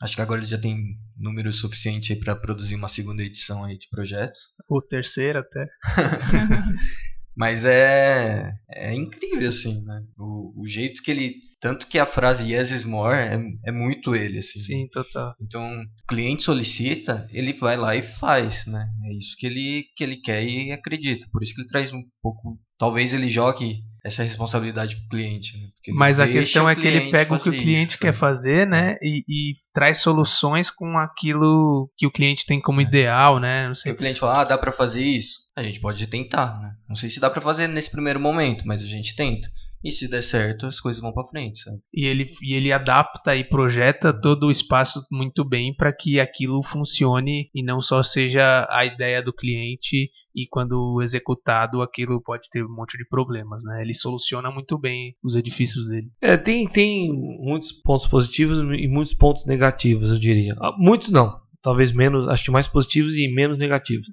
acho 0.00 0.14
que 0.14 0.22
agora 0.22 0.40
ele 0.40 0.46
já 0.46 0.58
tem 0.58 0.96
número 1.16 1.52
suficiente 1.52 2.14
para 2.14 2.36
produzir 2.36 2.76
uma 2.76 2.88
segunda 2.88 3.22
edição 3.22 3.64
aí 3.64 3.76
de 3.76 3.88
projetos. 3.90 4.40
O 4.68 4.80
terceiro 4.80 5.40
até. 5.40 5.68
Mas 7.38 7.64
é, 7.64 8.52
é 8.68 8.92
incrível, 8.92 9.48
assim, 9.48 9.80
né? 9.84 10.02
O, 10.18 10.62
o 10.62 10.66
jeito 10.66 11.00
que 11.00 11.10
ele. 11.12 11.36
Tanto 11.60 11.88
que 11.88 11.98
a 11.98 12.06
frase 12.06 12.52
Yes 12.52 12.70
is 12.70 12.84
more 12.84 13.14
é, 13.14 13.38
é 13.66 13.72
muito 13.72 14.14
ele, 14.14 14.38
assim. 14.38 14.58
Sim, 14.60 14.88
total. 14.88 15.34
Então, 15.40 15.82
o 15.82 16.06
cliente 16.06 16.44
solicita, 16.44 17.28
ele 17.32 17.52
vai 17.52 17.76
lá 17.76 17.96
e 17.96 18.02
faz, 18.02 18.64
né? 18.66 18.86
É 19.06 19.16
isso 19.16 19.34
que 19.36 19.46
ele, 19.46 19.84
que 19.96 20.04
ele 20.04 20.16
quer 20.16 20.44
e 20.44 20.70
acredita. 20.70 21.26
Por 21.32 21.42
isso 21.42 21.54
que 21.54 21.60
ele 21.60 21.68
traz 21.68 21.92
um 21.92 22.02
pouco. 22.22 22.58
Talvez 22.78 23.12
ele 23.12 23.28
jogue 23.28 23.82
essa 24.04 24.22
responsabilidade 24.22 24.96
pro 24.96 25.08
cliente. 25.08 25.56
Né? 25.56 25.68
Mas 25.88 26.20
a 26.20 26.28
questão 26.28 26.66
o 26.66 26.68
é 26.68 26.76
que 26.76 26.86
ele 26.86 27.10
pega 27.10 27.34
o 27.34 27.40
que 27.40 27.48
o 27.48 27.52
cliente 27.52 27.90
isso, 27.90 27.98
quer 27.98 28.12
né? 28.12 28.12
fazer, 28.12 28.66
né? 28.66 28.96
E, 29.02 29.24
e 29.28 29.52
traz 29.72 29.98
soluções 29.98 30.70
com 30.70 30.96
aquilo 30.96 31.90
que 31.96 32.06
o 32.06 32.10
cliente 32.10 32.46
tem 32.46 32.60
como 32.60 32.80
ideal, 32.80 33.40
né? 33.40 33.66
Não 33.68 33.74
Se 33.74 33.82
sei. 33.82 33.92
o 33.92 33.96
cliente 33.96 34.20
fala, 34.20 34.42
ah, 34.42 34.44
dá 34.44 34.56
pra 34.56 34.70
fazer 34.72 35.02
isso? 35.02 35.38
A 35.56 35.62
gente 35.62 35.80
pode 35.80 36.06
tentar, 36.06 36.58
né? 36.60 36.72
Não 36.88 36.94
sei 36.96 37.10
se 37.10 37.18
dá 37.18 37.28
pra 37.28 37.40
fazer 37.40 37.66
nesse 37.66 37.90
primeiro 37.90 38.20
momento, 38.20 38.64
mas 38.66 38.80
a 38.80 38.86
gente 38.86 39.16
tenta. 39.16 39.48
E 39.82 39.92
se 39.92 40.08
der 40.08 40.22
certo, 40.22 40.66
as 40.66 40.80
coisas 40.80 41.00
vão 41.00 41.12
pra 41.12 41.24
frente, 41.24 41.62
sabe? 41.62 41.78
E 41.92 42.04
ele, 42.04 42.26
e 42.42 42.54
ele 42.54 42.72
adapta 42.72 43.36
e 43.36 43.44
projeta 43.44 44.12
todo 44.12 44.46
o 44.46 44.50
espaço 44.50 45.00
muito 45.10 45.44
bem 45.44 45.74
para 45.74 45.92
que 45.92 46.18
aquilo 46.18 46.62
funcione 46.62 47.48
e 47.54 47.62
não 47.62 47.80
só 47.80 48.02
seja 48.02 48.66
a 48.70 48.84
ideia 48.84 49.22
do 49.22 49.32
cliente 49.32 50.10
e 50.34 50.46
quando 50.50 51.00
executado 51.02 51.80
aquilo 51.80 52.22
pode 52.22 52.48
ter 52.50 52.64
um 52.64 52.74
monte 52.74 52.98
de 52.98 53.06
problemas, 53.08 53.62
né? 53.64 53.82
Ele 53.82 53.94
soluciona 53.94 54.50
muito 54.50 54.78
bem 54.78 55.14
os 55.22 55.36
edifícios 55.36 55.86
dele. 55.86 56.10
É, 56.20 56.36
tem, 56.36 56.68
tem 56.68 57.12
muitos 57.12 57.72
pontos 57.72 58.06
positivos 58.06 58.58
e 58.58 58.88
muitos 58.88 59.14
pontos 59.14 59.46
negativos, 59.46 60.10
eu 60.10 60.18
diria. 60.18 60.56
Ah, 60.60 60.74
Muitos 60.78 61.10
não. 61.10 61.47
Talvez 61.62 61.90
menos, 61.92 62.28
acho 62.28 62.44
que 62.44 62.50
mais 62.50 62.66
positivos 62.68 63.14
e 63.16 63.26
menos 63.34 63.58
negativos. 63.58 64.08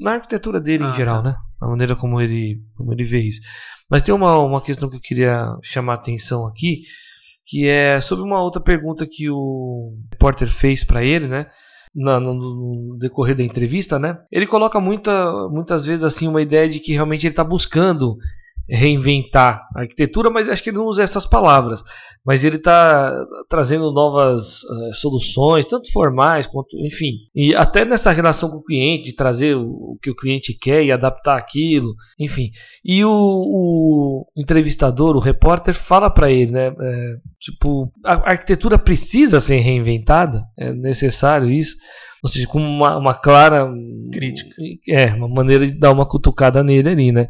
Na 0.00 0.12
arquitetura 0.12 0.60
dele 0.60 0.84
Ah, 0.84 0.90
em 0.90 0.94
geral, 0.94 1.22
tá. 1.22 1.30
né? 1.30 1.36
A 1.60 1.66
maneira 1.66 1.96
como 1.96 2.20
ele, 2.20 2.60
como 2.76 2.92
ele 2.92 3.04
vê 3.04 3.20
isso. 3.20 3.40
Mas 3.90 4.02
tem 4.02 4.14
uma, 4.14 4.38
uma 4.38 4.60
questão 4.60 4.88
que 4.88 4.96
eu 4.96 5.00
queria 5.00 5.46
chamar 5.62 5.92
a 5.92 5.96
atenção 5.96 6.46
aqui, 6.46 6.82
que 7.46 7.66
é 7.66 8.00
sobre 8.00 8.22
uma 8.24 8.42
outra 8.42 8.60
pergunta 8.60 9.06
que 9.10 9.30
o 9.30 9.94
repórter 10.12 10.46
fez 10.48 10.84
para 10.84 11.02
ele, 11.02 11.26
né? 11.26 11.46
Na- 11.94 12.20
no, 12.20 12.34
no 12.34 12.98
decorrer 12.98 13.34
da 13.34 13.42
entrevista, 13.42 13.98
né? 13.98 14.18
Ele 14.30 14.46
coloca 14.46 14.78
muita, 14.78 15.48
muitas 15.48 15.86
vezes 15.86 16.04
assim 16.04 16.28
uma 16.28 16.42
ideia 16.42 16.68
de 16.68 16.78
que 16.80 16.92
realmente 16.92 17.26
ele 17.26 17.32
está 17.32 17.42
buscando 17.42 18.18
reinventar 18.68 19.66
a 19.74 19.80
arquitetura, 19.80 20.30
mas 20.30 20.48
acho 20.48 20.62
que 20.62 20.70
ele 20.70 20.76
não 20.76 20.86
usa 20.86 21.02
essas 21.02 21.26
palavras. 21.26 21.82
Mas 22.24 22.44
ele 22.44 22.56
está 22.56 23.12
trazendo 23.48 23.90
novas 23.92 24.60
eh, 24.62 24.92
soluções, 24.92 25.64
tanto 25.64 25.90
formais 25.92 26.46
quanto, 26.46 26.76
enfim. 26.84 27.12
E 27.34 27.54
até 27.54 27.84
nessa 27.84 28.10
relação 28.10 28.50
com 28.50 28.56
o 28.58 28.62
cliente, 28.62 29.04
de 29.04 29.16
trazer 29.16 29.56
o, 29.56 29.62
o 29.62 29.98
que 30.02 30.10
o 30.10 30.16
cliente 30.16 30.52
quer 30.52 30.84
e 30.84 30.92
adaptar 30.92 31.38
aquilo, 31.38 31.94
enfim. 32.18 32.50
E 32.84 33.04
o, 33.04 33.10
o 33.10 34.26
entrevistador, 34.36 35.16
o 35.16 35.20
repórter, 35.20 35.74
fala 35.74 36.10
para 36.10 36.30
ele, 36.30 36.52
né? 36.52 36.66
eh, 36.66 37.16
tipo, 37.40 37.90
a 38.04 38.18
a 38.18 38.32
arquitetura 38.32 38.78
precisa 38.78 39.40
ser 39.40 39.58
reinventada, 39.58 40.42
é 40.58 40.72
necessário 40.72 41.50
isso. 41.50 41.76
Ou 42.22 42.28
seja, 42.28 42.46
com 42.48 42.58
uma, 42.60 42.96
uma 42.96 43.14
clara 43.14 43.70
Crítica. 44.10 44.50
É, 44.88 45.06
uma 45.14 45.28
maneira 45.28 45.66
de 45.66 45.72
dar 45.72 45.92
uma 45.92 46.06
cutucada 46.06 46.62
nele 46.62 46.88
ali, 46.88 47.12
né? 47.12 47.28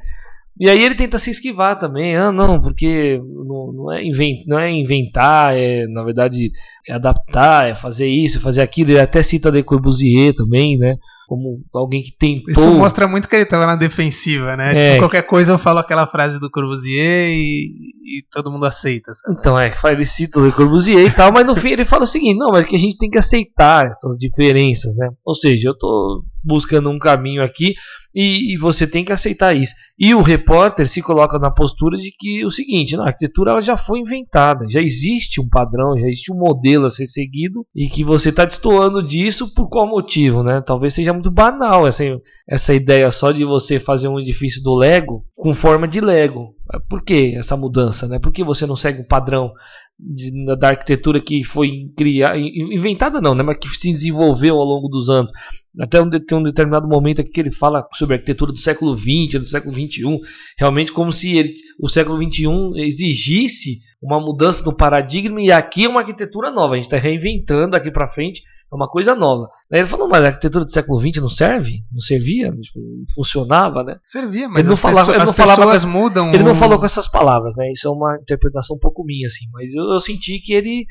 E 0.60 0.68
aí 0.68 0.82
ele 0.82 0.94
tenta 0.94 1.18
se 1.18 1.30
esquivar 1.30 1.78
também. 1.78 2.16
Ah, 2.16 2.32
não, 2.32 2.60
porque 2.60 3.20
não, 3.46 3.72
não, 3.72 3.92
é, 3.92 4.04
inven- 4.04 4.44
não 4.46 4.58
é 4.58 4.70
inventar, 4.70 5.56
é 5.56 5.86
na 5.86 6.02
verdade 6.02 6.50
é 6.88 6.94
adaptar, 6.94 7.68
é 7.68 7.74
fazer 7.74 8.08
isso, 8.08 8.40
fazer 8.40 8.62
aquilo. 8.62 8.90
Ele 8.90 9.00
até 9.00 9.22
cita 9.22 9.50
Le 9.50 9.62
Corbusier 9.62 10.34
também, 10.34 10.76
né? 10.76 10.96
Como 11.28 11.60
alguém 11.74 12.02
que 12.02 12.16
tentou. 12.18 12.50
Isso 12.50 12.72
mostra 12.72 13.06
muito 13.06 13.28
que 13.28 13.36
ele 13.36 13.44
tava 13.44 13.66
na 13.66 13.76
defensiva, 13.76 14.56
né? 14.56 14.72
É. 14.74 14.88
Tipo, 14.94 15.02
qualquer 15.02 15.22
coisa 15.24 15.52
eu 15.52 15.58
falo 15.58 15.78
aquela 15.78 16.06
frase 16.06 16.40
do 16.40 16.50
Corbusier 16.50 17.28
e, 17.28 17.66
e 18.02 18.22
todo 18.32 18.50
mundo 18.50 18.64
aceita. 18.64 19.12
sabe? 19.12 19.36
Então, 19.38 19.58
é, 19.58 19.70
ele 19.92 20.06
cita 20.06 20.40
Le 20.40 20.50
Corbusier 20.50 21.06
e 21.06 21.10
tal, 21.10 21.30
mas 21.30 21.44
no 21.46 21.54
fim 21.56 21.68
ele 21.68 21.84
fala 21.84 22.04
o 22.04 22.06
seguinte: 22.06 22.38
não, 22.38 22.50
mas 22.50 22.66
que 22.66 22.74
a 22.74 22.78
gente 22.78 22.96
tem 22.96 23.10
que 23.10 23.18
aceitar 23.18 23.86
essas 23.86 24.16
diferenças, 24.18 24.96
né? 24.96 25.06
Ou 25.22 25.34
seja, 25.34 25.68
eu 25.68 25.76
tô 25.76 26.24
buscando 26.42 26.88
um 26.88 26.98
caminho 26.98 27.42
aqui 27.42 27.74
e, 28.18 28.52
e 28.52 28.56
você 28.56 28.84
tem 28.84 29.04
que 29.04 29.12
aceitar 29.12 29.56
isso. 29.56 29.72
E 29.96 30.12
o 30.12 30.22
repórter 30.22 30.88
se 30.88 31.00
coloca 31.00 31.38
na 31.38 31.52
postura 31.52 31.96
de 31.96 32.10
que 32.10 32.44
o 32.44 32.50
seguinte: 32.50 32.96
a 32.96 33.04
arquitetura 33.04 33.52
ela 33.52 33.60
já 33.60 33.76
foi 33.76 34.00
inventada, 34.00 34.64
já 34.68 34.80
existe 34.80 35.40
um 35.40 35.48
padrão, 35.48 35.96
já 35.96 36.08
existe 36.08 36.32
um 36.32 36.36
modelo 36.36 36.86
a 36.86 36.90
ser 36.90 37.06
seguido 37.06 37.64
e 37.72 37.88
que 37.88 38.02
você 38.02 38.30
está 38.30 38.44
destoando 38.44 39.06
disso 39.06 39.54
por 39.54 39.68
qual 39.68 39.86
motivo, 39.86 40.42
né? 40.42 40.60
Talvez 40.60 40.94
seja 40.94 41.12
muito 41.12 41.30
banal 41.30 41.86
essa, 41.86 42.02
essa 42.48 42.74
ideia 42.74 43.08
só 43.12 43.30
de 43.30 43.44
você 43.44 43.78
fazer 43.78 44.08
um 44.08 44.18
edifício 44.18 44.60
do 44.64 44.74
Lego 44.74 45.24
com 45.36 45.54
forma 45.54 45.86
de 45.86 46.00
Lego. 46.00 46.57
Por 46.88 47.02
que 47.02 47.34
essa 47.36 47.56
mudança, 47.56 48.06
né? 48.06 48.18
Por 48.18 48.32
que 48.32 48.44
você 48.44 48.66
não 48.66 48.76
segue 48.76 49.00
um 49.00 49.06
padrão 49.06 49.52
de- 49.98 50.56
da 50.56 50.68
arquitetura 50.68 51.20
que 51.20 51.42
foi 51.42 51.90
criada, 51.96 52.38
inventada 52.38 53.20
não, 53.20 53.34
né? 53.34 53.42
Mas 53.42 53.58
que 53.58 53.68
se 53.68 53.92
desenvolveu 53.92 54.56
ao 54.56 54.64
longo 54.64 54.88
dos 54.88 55.08
anos. 55.08 55.32
Até 55.80 56.00
um, 56.00 56.10
tem 56.10 56.38
um 56.38 56.42
determinado 56.42 56.88
momento 56.88 57.20
aqui 57.20 57.30
que 57.30 57.40
ele 57.40 57.50
fala 57.50 57.86
sobre 57.92 58.14
a 58.14 58.18
arquitetura 58.18 58.52
do 58.52 58.58
século 58.58 58.96
XX, 58.96 59.40
do 59.40 59.44
século 59.44 59.72
XXI, 59.72 60.20
realmente 60.58 60.92
como 60.92 61.12
se 61.12 61.36
ele, 61.36 61.54
o 61.80 61.88
século 61.88 62.16
XXI 62.18 62.48
exigisse 62.76 63.78
uma 64.02 64.20
mudança 64.20 64.62
no 64.64 64.76
paradigma 64.76 65.40
e 65.40 65.50
aqui 65.50 65.84
é 65.84 65.88
uma 65.88 66.00
arquitetura 66.00 66.50
nova, 66.50 66.74
a 66.74 66.76
gente 66.76 66.86
está 66.86 66.96
reinventando 66.96 67.76
aqui 67.76 67.90
para 67.90 68.08
frente, 68.08 68.42
é 68.70 68.74
uma 68.76 68.88
coisa 68.88 69.14
nova. 69.14 69.48
Aí 69.72 69.80
ele 69.80 69.88
falou, 69.88 70.08
mas 70.08 70.22
a 70.22 70.26
arquitetura 70.26 70.64
do 70.64 70.70
século 70.70 70.98
XX 71.00 71.22
não 71.22 71.28
serve? 71.28 71.82
Não 71.92 72.00
servia? 72.00 72.50
Tipo, 72.52 72.78
Não 72.80 73.04
funcionava, 73.14 73.82
né? 73.82 73.96
Servia, 74.04 74.48
mas 74.48 74.58
Ele 74.60 74.68
não 74.68 74.74
as, 74.74 74.80
falava- 74.80 75.00
pessoas, 75.06 75.16
ele 75.16 75.26
não 75.26 75.32
falava 75.32 75.60
pessoas 75.72 75.84
mudam. 75.84 76.32
Ele 76.34 76.42
não 76.44 76.54
falou 76.54 76.78
com 76.78 76.86
essas 76.86 77.08
palavras, 77.08 77.54
né? 77.56 77.70
Isso 77.72 77.88
é 77.88 77.90
uma 77.90 78.16
interpretação 78.20 78.76
um 78.76 78.80
pouco 78.80 79.04
minha, 79.04 79.26
assim. 79.26 79.46
Mas 79.52 79.72
eu, 79.72 79.84
eu 79.84 80.00
senti 80.00 80.38
que 80.40 80.52
ele, 80.52 80.86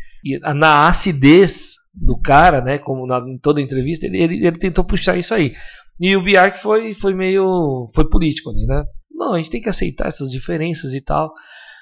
na 0.56 0.88
acidez 0.88 1.76
do 1.94 2.20
cara, 2.20 2.62
né? 2.62 2.78
Como 2.78 3.06
na, 3.06 3.20
em 3.20 3.38
toda 3.38 3.62
entrevista, 3.62 4.06
ele, 4.06 4.18
ele, 4.22 4.46
ele 4.48 4.58
tentou 4.58 4.84
puxar 4.84 5.18
isso 5.18 5.34
aí. 5.34 5.54
E 6.00 6.16
o 6.16 6.24
Biark 6.24 6.60
foi, 6.60 6.94
foi 6.94 7.14
meio. 7.14 7.88
foi 7.94 8.08
político 8.10 8.50
ali, 8.50 8.66
né? 8.66 8.84
Não, 9.12 9.34
a 9.34 9.38
gente 9.38 9.50
tem 9.50 9.62
que 9.62 9.70
aceitar 9.70 10.08
essas 10.08 10.30
diferenças 10.30 10.94
e 10.94 11.02
tal. 11.02 11.32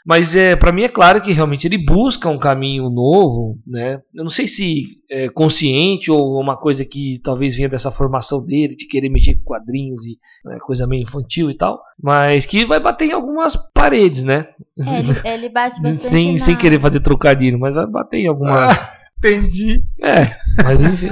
Mas 0.06 0.36
é, 0.36 0.56
para 0.56 0.72
mim 0.72 0.84
é 0.84 0.88
claro 0.88 1.20
que 1.20 1.32
realmente 1.32 1.68
ele 1.68 1.80
busca 1.80 2.30
um 2.30 2.38
caminho 2.38 2.92
novo, 2.92 3.58
né? 3.66 4.00
Eu 4.14 4.24
não 4.24 4.30
sei 4.30 4.48
se 4.48 4.84
é 5.10 5.28
consciente 5.30 6.12
ou 6.12 6.40
uma 6.40 6.56
coisa 6.56 6.86
que 6.86 7.20
talvez 7.24 7.56
venha 7.56 7.68
dessa 7.68 7.90
formação 7.90 8.46
dele, 8.46 8.76
de 8.76 8.88
querer 8.88 9.10
mexer 9.10 9.34
com 9.36 9.44
quadrinhos 9.44 10.06
e 10.06 10.20
né, 10.46 10.60
coisa 10.60 10.86
meio 10.86 11.02
infantil 11.02 11.50
e 11.50 11.56
tal, 11.56 11.82
mas 12.00 12.46
que 12.46 12.66
vai 12.66 12.80
bater 12.80 13.06
em 13.10 13.14
algumas 13.14 13.56
paredes, 13.74 14.24
né? 14.24 14.48
É, 14.80 15.00
ele, 15.00 15.12
ele 15.26 15.50
bate 15.50 15.78
bastante 15.82 16.02
sem, 16.02 16.32
na... 16.34 16.38
sem 16.38 16.56
querer 16.56 16.80
fazer 16.80 17.00
trocadilho, 17.00 17.60
mas 17.60 17.74
vai 17.74 17.88
bater 17.88 18.20
em 18.20 18.28
algumas. 18.28 18.78
Entendi. 19.26 19.84
É, 20.04 20.64
mas 20.64 20.82
enfim. 20.82 21.10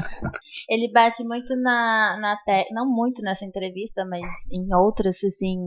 Ele 0.69 0.91
bate 0.91 1.23
muito 1.23 1.55
na, 1.55 2.17
na 2.19 2.37
te... 2.45 2.71
não 2.71 2.85
muito 2.85 3.23
nessa 3.23 3.43
entrevista, 3.43 4.05
mas 4.05 4.21
em 4.51 4.73
outras 4.73 5.23
assim 5.23 5.57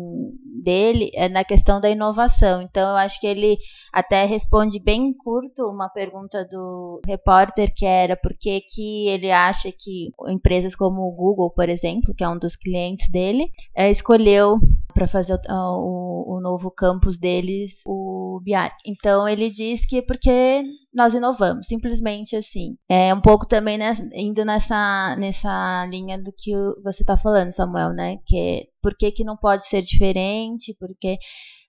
dele, 0.62 1.10
é 1.14 1.28
na 1.28 1.44
questão 1.44 1.80
da 1.80 1.90
inovação. 1.90 2.62
Então 2.62 2.90
eu 2.90 2.96
acho 2.96 3.20
que 3.20 3.26
ele 3.26 3.58
até 3.92 4.24
responde 4.24 4.78
bem 4.78 5.12
curto 5.12 5.68
uma 5.68 5.88
pergunta 5.88 6.44
do 6.44 7.00
repórter 7.04 7.72
que 7.74 7.84
era 7.84 8.16
por 8.16 8.32
que, 8.38 8.60
que 8.60 9.08
ele 9.08 9.30
acha 9.32 9.70
que 9.72 10.10
empresas 10.28 10.76
como 10.76 11.02
o 11.02 11.12
Google, 11.12 11.50
por 11.50 11.68
exemplo, 11.68 12.14
que 12.14 12.22
é 12.22 12.28
um 12.28 12.38
dos 12.38 12.54
clientes 12.54 13.10
dele, 13.10 13.50
é, 13.74 13.90
escolheu 13.90 14.58
para 14.96 15.06
fazer 15.06 15.34
o, 15.34 15.38
o, 15.52 16.36
o, 16.36 16.40
novo 16.40 16.70
campus 16.70 17.18
deles, 17.18 17.82
o 17.86 18.40
BI. 18.42 18.54
Então 18.86 19.28
ele 19.28 19.50
diz 19.50 19.84
que 19.84 19.98
é 19.98 20.02
porque 20.02 20.64
nós 20.94 21.12
inovamos, 21.12 21.66
simplesmente 21.66 22.34
assim. 22.34 22.78
É 22.88 23.12
um 23.12 23.20
pouco 23.20 23.46
também 23.46 23.78
indo 24.14 24.42
nessa, 24.42 25.14
nessa 25.16 25.84
linha 25.90 26.18
do 26.18 26.32
que 26.32 26.50
você 26.82 27.02
está 27.02 27.14
falando, 27.14 27.52
Samuel, 27.52 27.92
né? 27.92 28.16
Que 28.26 28.38
é, 28.38 28.62
por 28.82 28.96
que, 28.96 29.12
que 29.12 29.22
não 29.22 29.36
pode 29.36 29.66
ser 29.66 29.82
diferente? 29.82 30.74
Porque 30.80 31.18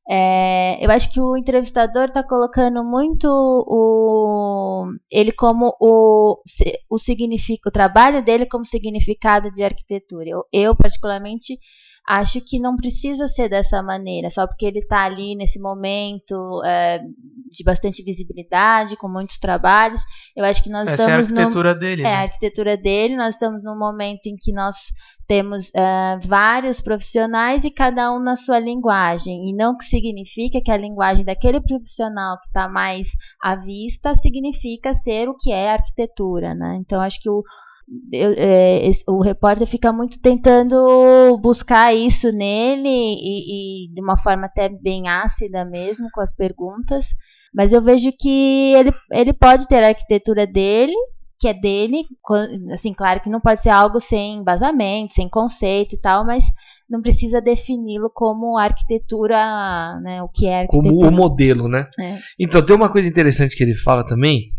é, 0.10 0.77
eu 0.84 0.89
acho 0.89 1.12
que 1.12 1.19
o 1.19 1.36
entrevistador 1.36 2.05
está 2.05 2.24
colocando 2.24 2.81
muito 2.81 3.27
o, 3.27 4.86
ele 5.12 5.34
como 5.34 5.75
o, 5.81 6.41
o, 6.89 6.98
significa, 6.98 7.67
o 7.67 7.74
trabalho 7.74 8.24
dele 8.24 8.46
como 8.46 8.63
significado 8.63 9.51
de 9.51 9.63
arquitetura. 9.63 10.29
Eu, 10.29 10.46
eu 10.53 10.74
particularmente 10.77 11.57
acho 12.08 12.40
que 12.40 12.58
não 12.58 12.78
precisa 12.78 13.28
ser 13.28 13.50
dessa 13.50 13.84
maneira, 13.84 14.30
só 14.30 14.48
porque 14.48 14.66
ele 14.66 14.80
está 14.80 15.04
ali 15.04 15.36
nesse 15.36 15.60
momento 15.60 16.64
é, 16.64 17.00
de 17.52 17.64
bastante 17.66 18.02
visibilidade, 18.02 18.96
com 18.96 19.10
muitos 19.10 19.38
trabalhos. 19.38 20.02
Eu 20.34 20.46
acho 20.46 20.64
que 20.64 20.70
nós 20.70 20.88
Essa 20.88 21.04
estamos. 21.04 21.12
é 21.12 21.14
a 21.14 21.18
arquitetura 21.18 21.74
no, 21.74 21.80
dele. 21.80 22.02
É 22.02 22.06
né? 22.06 22.14
a 22.14 22.22
arquitetura 22.22 22.78
dele, 22.78 23.18
nós 23.18 23.34
estamos 23.34 23.62
num 23.62 23.78
momento 23.78 24.28
em 24.28 24.38
que 24.38 24.54
nós 24.54 24.78
temos 25.28 25.68
uh, 25.70 26.26
vários 26.26 26.80
profissionais 26.80 27.66
e 27.66 27.70
cada 27.70 28.14
um 28.14 28.20
na 28.20 28.38
sua 28.38 28.60
linguagem. 28.60 29.50
E 29.50 29.54
não 29.54 29.76
que 29.76 29.84
significa 29.84 30.62
que 30.62 30.72
a 30.72 30.78
linguagem 30.78 31.26
daquele 31.26 31.60
profissional 31.60 32.40
que 32.40 32.48
está 32.48 32.70
mais 32.70 33.10
à 33.44 33.58
vista 33.58 34.16
significa 34.16 34.96
ser 34.96 35.28
o 35.28 35.36
que 35.36 35.52
é 35.52 35.72
arquitetura. 35.72 36.56
Né? 36.56 36.78
Então, 36.80 37.02
acho 37.02 37.20
que 37.20 37.30
o, 37.30 37.44
eu, 38.12 38.34
é, 38.38 38.91
o 39.08 39.22
repórter 39.22 39.65
fica 39.65 39.94
muito 39.94 40.22
tentando 40.22 41.38
buscar 41.41 41.94
isso 41.94 42.32
nele 42.32 42.88
e, 42.88 43.86
e, 43.86 43.94
de 43.94 44.01
uma 44.01 44.17
forma 44.17 44.46
até 44.46 44.70
bem 44.70 45.08
ácida 45.08 45.63
mesmo 45.63 46.10
com 46.12 46.22
as 46.22 46.34
perguntas. 46.34 47.06
Mas 47.53 47.72
eu 47.72 47.82
vejo 47.82 48.12
que 48.20 48.74
ele, 48.75 48.94
ele 49.12 49.34
pode 49.34 49.67
ter 49.67 49.84
a 49.84 49.88
arquitetura 49.88 50.46
dele 50.46 50.94
que 51.39 51.48
é 51.48 51.53
dele, 51.53 52.03
assim, 52.74 52.94
claro 52.94 53.22
que 53.22 53.29
não 53.29 53.39
pode 53.39 53.62
ser 53.62 53.70
algo 53.70 54.00
sem 54.00 54.38
embasamento, 54.38 55.13
sem 55.13 55.29
conceito 55.29 55.94
e 55.94 55.98
tal, 56.00 56.25
mas 56.25 56.44
não 56.89 57.01
precisa 57.01 57.39
defini-lo 57.39 58.10
como 58.12 58.58
arquitetura, 58.58 60.00
né, 60.01 60.22
o 60.24 60.29
que 60.29 60.48
é 60.48 60.62
arquitetura. 60.62 60.94
Como 60.96 61.08
o 61.08 61.12
modelo, 61.12 61.67
né? 61.67 61.88
É. 62.00 62.17
Então, 62.39 62.65
tem 62.65 62.75
uma 62.75 62.91
coisa 62.91 63.08
interessante 63.08 63.56
que 63.56 63.63
ele 63.63 63.75
fala 63.75 64.03
também, 64.03 64.51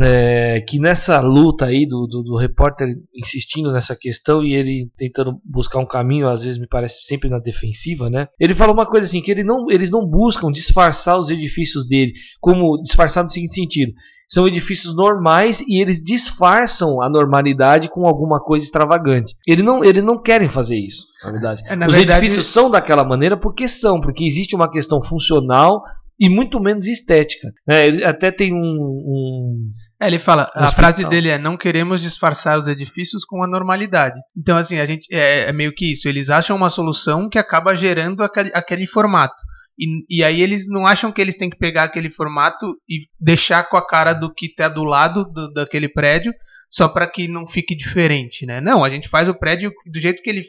é, 0.00 0.60
que 0.62 0.78
nessa 0.78 1.20
luta 1.20 1.66
aí 1.66 1.86
do, 1.86 2.06
do, 2.06 2.22
do, 2.22 2.36
repórter 2.36 2.88
insistindo 3.14 3.70
nessa 3.70 3.94
questão 3.94 4.42
e 4.42 4.54
ele 4.54 4.90
tentando 4.96 5.38
buscar 5.44 5.80
um 5.80 5.86
caminho, 5.86 6.28
às 6.28 6.42
vezes 6.42 6.58
me 6.58 6.66
parece 6.66 7.04
sempre 7.04 7.28
na 7.28 7.38
defensiva, 7.38 8.08
né? 8.08 8.28
Ele 8.40 8.54
fala 8.54 8.72
uma 8.72 8.86
coisa 8.86 9.06
assim, 9.06 9.20
que 9.20 9.30
ele 9.30 9.44
não, 9.44 9.70
eles 9.70 9.90
não 9.90 10.06
buscam 10.06 10.50
disfarçar 10.50 11.18
os 11.18 11.30
edifícios 11.30 11.86
dele, 11.86 12.12
como 12.40 12.80
disfarçar 12.82 13.22
no 13.22 13.30
seguinte 13.30 13.54
sentido, 13.54 13.92
são 14.26 14.48
edifícios 14.48 14.96
normais 14.96 15.60
e 15.68 15.78
eles 15.78 16.02
disfarçam 16.02 17.02
a 17.02 17.10
normalidade 17.10 17.90
com 17.90 18.06
alguma 18.06 18.40
coisa 18.40 18.64
extravagante. 18.64 19.34
Ele 19.46 19.62
não, 19.62 19.84
eles 19.84 20.02
não 20.02 20.20
querem 20.20 20.48
fazer 20.48 20.76
isso, 20.76 21.04
na 21.22 21.32
verdade. 21.32 21.62
É, 21.66 21.76
na 21.76 21.86
Os 21.86 21.94
verdade- 21.94 22.24
edifícios 22.24 22.46
são 22.46 22.70
daquela 22.70 23.04
maneira 23.04 23.36
porque 23.36 23.68
são, 23.68 24.00
porque 24.00 24.24
existe 24.24 24.56
uma 24.56 24.70
questão 24.70 25.02
funcional 25.02 25.82
e 26.24 26.28
muito 26.28 26.60
menos 26.60 26.86
estética. 26.86 27.48
né? 27.66 27.86
Ele 27.86 28.04
até 28.04 28.30
tem 28.30 28.52
um, 28.52 28.56
um- 28.58 29.70
É, 30.00 30.06
ele 30.06 30.18
fala, 30.18 30.42
a 30.54 30.64
Hospital. 30.64 30.72
frase 30.72 31.04
dele 31.08 31.28
é 31.28 31.38
não 31.38 31.56
queremos 31.56 32.00
disfarçar 32.00 32.58
os 32.58 32.68
edifícios 32.68 33.24
com 33.24 33.42
a 33.42 33.46
normalidade. 33.48 34.14
Então, 34.36 34.56
assim, 34.56 34.78
a 34.78 34.86
gente 34.86 35.06
é, 35.12 35.48
é 35.48 35.52
meio 35.52 35.74
que 35.74 35.90
isso. 35.92 36.08
Eles 36.08 36.30
acham 36.30 36.56
uma 36.56 36.70
solução 36.70 37.28
que 37.28 37.38
acaba 37.38 37.74
gerando 37.74 38.22
aquele, 38.22 38.50
aquele 38.54 38.86
formato. 38.86 39.34
E, 39.78 40.18
e 40.18 40.22
aí 40.22 40.40
eles 40.42 40.68
não 40.68 40.86
acham 40.86 41.10
que 41.10 41.20
eles 41.20 41.36
têm 41.36 41.50
que 41.50 41.58
pegar 41.58 41.84
aquele 41.84 42.10
formato 42.10 42.74
e 42.88 43.06
deixar 43.20 43.68
com 43.68 43.76
a 43.76 43.86
cara 43.86 44.12
do 44.12 44.32
que 44.32 44.54
tá 44.54 44.68
do 44.68 44.84
lado 44.84 45.24
do- 45.32 45.50
daquele 45.52 45.88
prédio, 45.88 46.32
só 46.70 46.88
para 46.88 47.06
que 47.06 47.26
não 47.26 47.46
fique 47.46 47.74
diferente, 47.74 48.46
né? 48.46 48.60
Não, 48.60 48.84
a 48.84 48.88
gente 48.90 49.08
faz 49.08 49.28
o 49.28 49.34
prédio 49.38 49.72
do 49.90 49.98
jeito 49.98 50.22
que 50.22 50.30
ele 50.30 50.42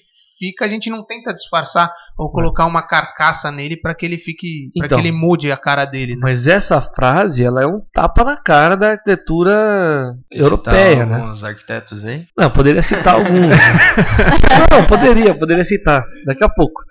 fica, 0.44 0.66
a 0.66 0.68
gente 0.68 0.90
não 0.90 1.06
tenta 1.06 1.34
disfarçar 1.34 1.90
ou 2.18 2.30
colocar 2.30 2.66
uma 2.66 2.82
carcaça 2.86 3.50
nele 3.50 3.78
para 3.78 3.96
que 3.96 4.06
ele 4.06 4.18
fique, 4.18 4.70
para 4.78 4.88
Então. 4.88 4.98
que 5.00 5.08
ele 5.08 5.16
mude 5.16 5.50
a 5.52 5.58
cara 5.58 5.86
dele, 5.86 6.16
né? 6.16 6.20
Mas 6.22 6.48
essa 6.48 6.82
frase, 6.82 7.44
ela 7.46 7.62
é 7.64 7.66
um 7.66 7.80
tapa 7.94 8.24
na 8.26 8.36
cara 8.36 8.76
da 8.76 8.90
arquitetura 8.92 10.14
europeia, 10.30 10.92
Citar 10.92 11.08
né? 11.08 11.16
alguns 11.22 11.44
arquitetos 11.44 12.04
aí. 12.06 12.26
Não, 12.38 12.50
poderia 12.50 12.82
citar 12.84 13.16
alguns. 13.16 13.32
não, 14.70 14.80
não, 14.80 14.86
poderia, 14.88 15.34
poderia 15.34 15.64
citar 15.64 16.04
daqui 16.26 16.44
a 16.44 16.50
pouco. 16.50 16.82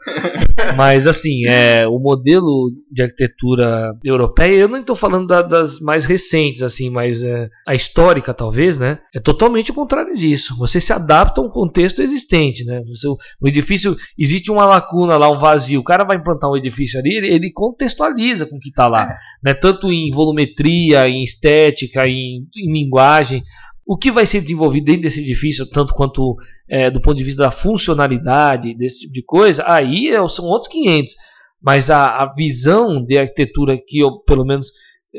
Mas 0.76 1.06
assim, 1.06 1.46
é, 1.46 1.86
o 1.86 1.98
modelo 1.98 2.70
de 2.90 3.02
arquitetura 3.02 3.94
europeia, 4.04 4.54
eu 4.56 4.68
não 4.68 4.78
estou 4.80 4.96
falando 4.96 5.26
da- 5.26 5.42
das 5.42 5.78
mais 5.80 6.04
recentes, 6.04 6.62
assim, 6.62 6.88
mas 6.90 7.22
é, 7.22 7.48
a 7.66 7.74
histórica 7.74 8.32
talvez, 8.32 8.78
né? 8.78 8.98
É 9.14 9.20
totalmente 9.20 9.70
o 9.70 9.74
contrário 9.74 10.14
disso. 10.16 10.56
Você 10.58 10.80
se 10.80 10.92
adapta 10.92 11.40
a 11.40 11.44
um 11.44 11.48
contexto 11.48 12.00
existente, 12.00 12.64
né? 12.64 12.80
Você- 12.88 13.08
o 13.42 13.48
edifício 13.48 13.96
existe 14.18 14.50
uma 14.50 14.64
lacuna 14.64 15.16
lá, 15.16 15.30
um 15.30 15.38
vazio. 15.38 15.80
O 15.80 15.84
cara 15.84 16.04
vai 16.04 16.16
implantar 16.16 16.50
um 16.50 16.56
edifício 16.56 17.00
ali, 17.00 17.16
ele, 17.16 17.28
ele 17.28 17.52
contextualiza 17.52 18.46
com 18.46 18.56
o 18.56 18.60
que 18.60 18.68
está 18.68 18.86
lá, 18.86 19.08
né? 19.42 19.52
Tanto 19.52 19.92
em 19.92 20.10
volumetria, 20.10 21.08
em 21.08 21.22
estética, 21.22 22.06
em, 22.06 22.46
em 22.56 22.72
linguagem 22.72 23.42
o 23.86 23.96
que 23.96 24.12
vai 24.12 24.26
ser 24.26 24.40
desenvolvido 24.40 24.84
dentro 24.84 25.02
desse 25.02 25.20
edifício, 25.20 25.66
tanto 25.68 25.92
quanto 25.94 26.36
é, 26.68 26.90
do 26.90 27.00
ponto 27.00 27.16
de 27.16 27.24
vista 27.24 27.42
da 27.42 27.50
funcionalidade, 27.50 28.74
desse 28.74 29.00
tipo 29.00 29.12
de 29.12 29.22
coisa, 29.22 29.64
aí 29.66 30.08
é- 30.08 30.28
são 30.28 30.44
outros 30.44 30.70
500. 30.70 31.14
Mas 31.60 31.90
a, 31.90 32.22
a 32.22 32.32
visão 32.32 33.04
de 33.04 33.18
arquitetura 33.18 33.76
que 33.76 33.98
eu, 33.98 34.18
pelo 34.20 34.44
menos, 34.44 34.68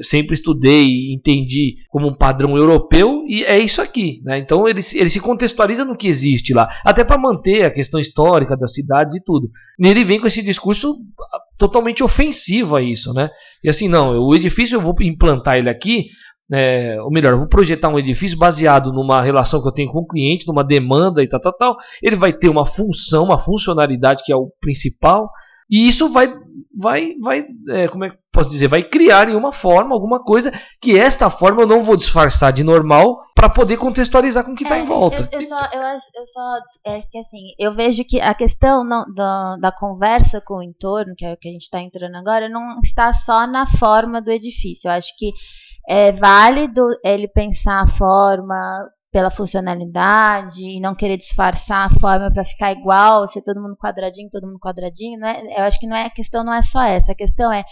sempre 0.01 0.33
estudei 0.33 0.85
e 0.85 1.13
entendi 1.13 1.75
como 1.89 2.07
um 2.07 2.15
padrão 2.15 2.57
europeu, 2.57 3.23
e 3.27 3.43
é 3.43 3.59
isso 3.59 3.81
aqui. 3.81 4.21
Né? 4.23 4.37
Então 4.37 4.67
ele, 4.67 4.81
se- 4.81 4.97
ele 4.97 5.09
se 5.09 5.19
contextualiza 5.19 5.85
no 5.85 5.95
que 5.95 6.07
existe 6.07 6.53
lá, 6.53 6.69
até 6.83 7.03
para 7.03 7.17
manter 7.17 7.65
a 7.65 7.71
questão 7.71 7.99
histórica 7.99 8.57
das 8.57 8.73
cidades 8.73 9.15
e 9.15 9.23
tudo. 9.23 9.49
E 9.79 9.87
ele 9.87 10.03
vem 10.03 10.19
com 10.19 10.27
esse 10.27 10.41
discurso 10.41 10.97
ah, 11.19 11.39
totalmente 11.57 12.03
ofensivo 12.03 12.75
a 12.75 12.81
isso. 12.81 13.13
Né? 13.13 13.29
E 13.63 13.69
assim, 13.69 13.87
não, 13.87 14.17
o 14.17 14.33
edifício 14.35 14.75
eu 14.75 14.81
vou 14.81 14.95
implantar 15.01 15.57
ele 15.57 15.69
aqui 15.69 16.07
é, 16.51 17.01
ou 17.01 17.09
melhor, 17.09 17.31
eu 17.31 17.39
vou 17.39 17.47
projetar 17.47 17.89
um 17.89 17.97
edifício 17.97 18.37
baseado 18.37 18.91
numa 18.91 19.21
relação 19.21 19.61
que 19.61 19.67
eu 19.67 19.71
tenho 19.71 19.91
com 19.91 19.99
o 19.99 20.07
cliente, 20.07 20.47
numa 20.47 20.63
demanda 20.63 21.23
e 21.23 21.27
tal, 21.27 21.39
tal, 21.39 21.53
tal. 21.53 21.77
Ele 22.01 22.15
vai 22.15 22.33
ter 22.33 22.49
uma 22.49 22.65
função, 22.65 23.23
uma 23.23 23.37
funcionalidade 23.37 24.23
que 24.23 24.31
é 24.31 24.35
o 24.35 24.51
principal, 24.59 25.29
e 25.69 25.87
isso 25.87 26.11
vai, 26.11 26.31
vai, 26.77 27.13
vai, 27.21 27.45
é, 27.69 27.87
como 27.87 28.03
é 28.05 28.11
posso 28.33 28.49
dizer, 28.49 28.67
vai 28.67 28.81
criar 28.83 29.29
em 29.29 29.35
uma 29.35 29.53
forma, 29.53 29.93
alguma 29.93 30.21
coisa 30.23 30.51
que 30.81 30.99
esta 30.99 31.29
forma 31.29 31.61
eu 31.61 31.67
não 31.67 31.83
vou 31.83 31.95
disfarçar 31.95 32.51
de 32.51 32.63
normal 32.63 33.19
para 33.35 33.47
poder 33.47 33.77
contextualizar 33.77 34.43
com 34.43 34.53
o 34.53 34.55
que 34.55 34.63
está 34.63 34.77
É, 34.77 34.81
em 34.81 34.85
volta. 34.85 35.29
Eu, 35.31 35.39
eu 35.39 35.47
só, 35.47 35.59
eu, 35.71 35.81
eu 35.81 36.25
só, 36.25 36.55
é 36.85 37.01
que 37.03 37.17
assim, 37.19 37.53
eu 37.59 37.73
vejo 37.75 38.03
que 38.03 38.19
a 38.19 38.33
questão 38.33 38.83
não- 38.83 39.05
da, 39.13 39.55
da 39.57 39.71
conversa 39.71 40.41
com 40.41 40.55
o 40.55 40.63
entorno, 40.63 41.13
que 41.15 41.23
é 41.25 41.33
o 41.33 41.37
que 41.37 41.47
a 41.47 41.51
gente 41.51 41.61
está 41.61 41.79
entrando 41.79 42.15
agora, 42.15 42.49
não 42.49 42.79
está 42.83 43.13
só 43.13 43.45
na 43.45 43.67
forma 43.67 44.19
do 44.19 44.31
edifício. 44.31 44.87
Eu 44.87 44.93
acho 44.93 45.09
que 45.17 45.31
é 45.87 46.11
válido 46.11 46.81
ele 47.03 47.27
pensar 47.27 47.81
a 47.83 47.87
forma 47.87 48.55
pela 49.11 49.29
funcionalidade 49.29 50.59
e 50.63 50.79
não 50.79 50.95
querer 50.95 51.17
disfarçar 51.17 51.85
a 51.85 51.99
forma 51.99 52.31
para 52.33 52.43
ficar 52.43 52.71
igual, 52.71 53.27
ser 53.27 53.43
todo 53.43 53.61
mundo 53.61 53.75
quadradinho, 53.77 54.29
todo 54.31 54.47
mundo 54.47 54.59
quadradinho. 54.59 55.19
Não 55.19 55.27
é, 55.27 55.59
eu 55.59 55.63
acho 55.65 55.79
que 55.79 55.85
não 55.85 55.95
é 55.95 56.05
a 56.05 56.09
questão 56.09 56.43
não 56.43 56.53
é 56.53 56.61
só 56.63 56.81
essa. 56.83 57.11
A 57.11 57.15
questão 57.15 57.51
é 57.51 57.63